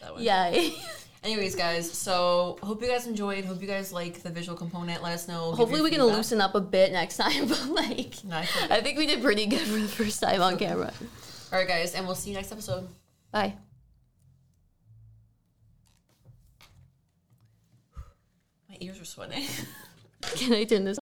that 0.00 0.14
one. 0.14 0.22
Yay. 0.22 0.74
Anyways, 1.24 1.54
guys, 1.54 1.90
so 1.90 2.58
hope 2.62 2.82
you 2.82 2.88
guys 2.88 3.06
enjoyed. 3.06 3.46
Hope 3.46 3.60
you 3.62 3.66
guys 3.66 3.94
like 3.94 4.22
the 4.22 4.28
visual 4.28 4.56
component. 4.58 5.02
Let 5.02 5.14
us 5.14 5.26
know. 5.26 5.52
Hopefully 5.52 5.76
your 5.76 5.84
we 5.84 5.90
can 5.90 6.00
feedback. 6.00 6.16
loosen 6.18 6.40
up 6.42 6.54
a 6.54 6.60
bit 6.60 6.92
next 6.92 7.16
time, 7.16 7.48
but 7.48 7.66
like 7.66 8.22
No, 8.24 8.36
I 8.36 8.46
I 8.70 8.80
think 8.82 8.98
we 8.98 9.06
did 9.06 9.22
pretty 9.22 9.46
good 9.46 9.60
for 9.60 9.78
the 9.78 9.88
first 9.88 10.20
time 10.22 10.42
on 10.42 10.58
camera. 10.58 10.92
All 11.50 11.58
right, 11.58 11.66
guys, 11.66 11.94
and 11.94 12.04
we'll 12.06 12.14
see 12.14 12.30
you 12.30 12.36
next 12.36 12.52
episode. 12.52 12.88
Bye. 13.32 13.54
My 18.68 18.76
ears 18.80 19.00
are 19.00 19.04
sweating. 19.06 19.44
Can 20.36 20.52
I 20.52 20.64
turn 20.64 20.84
this 20.84 20.98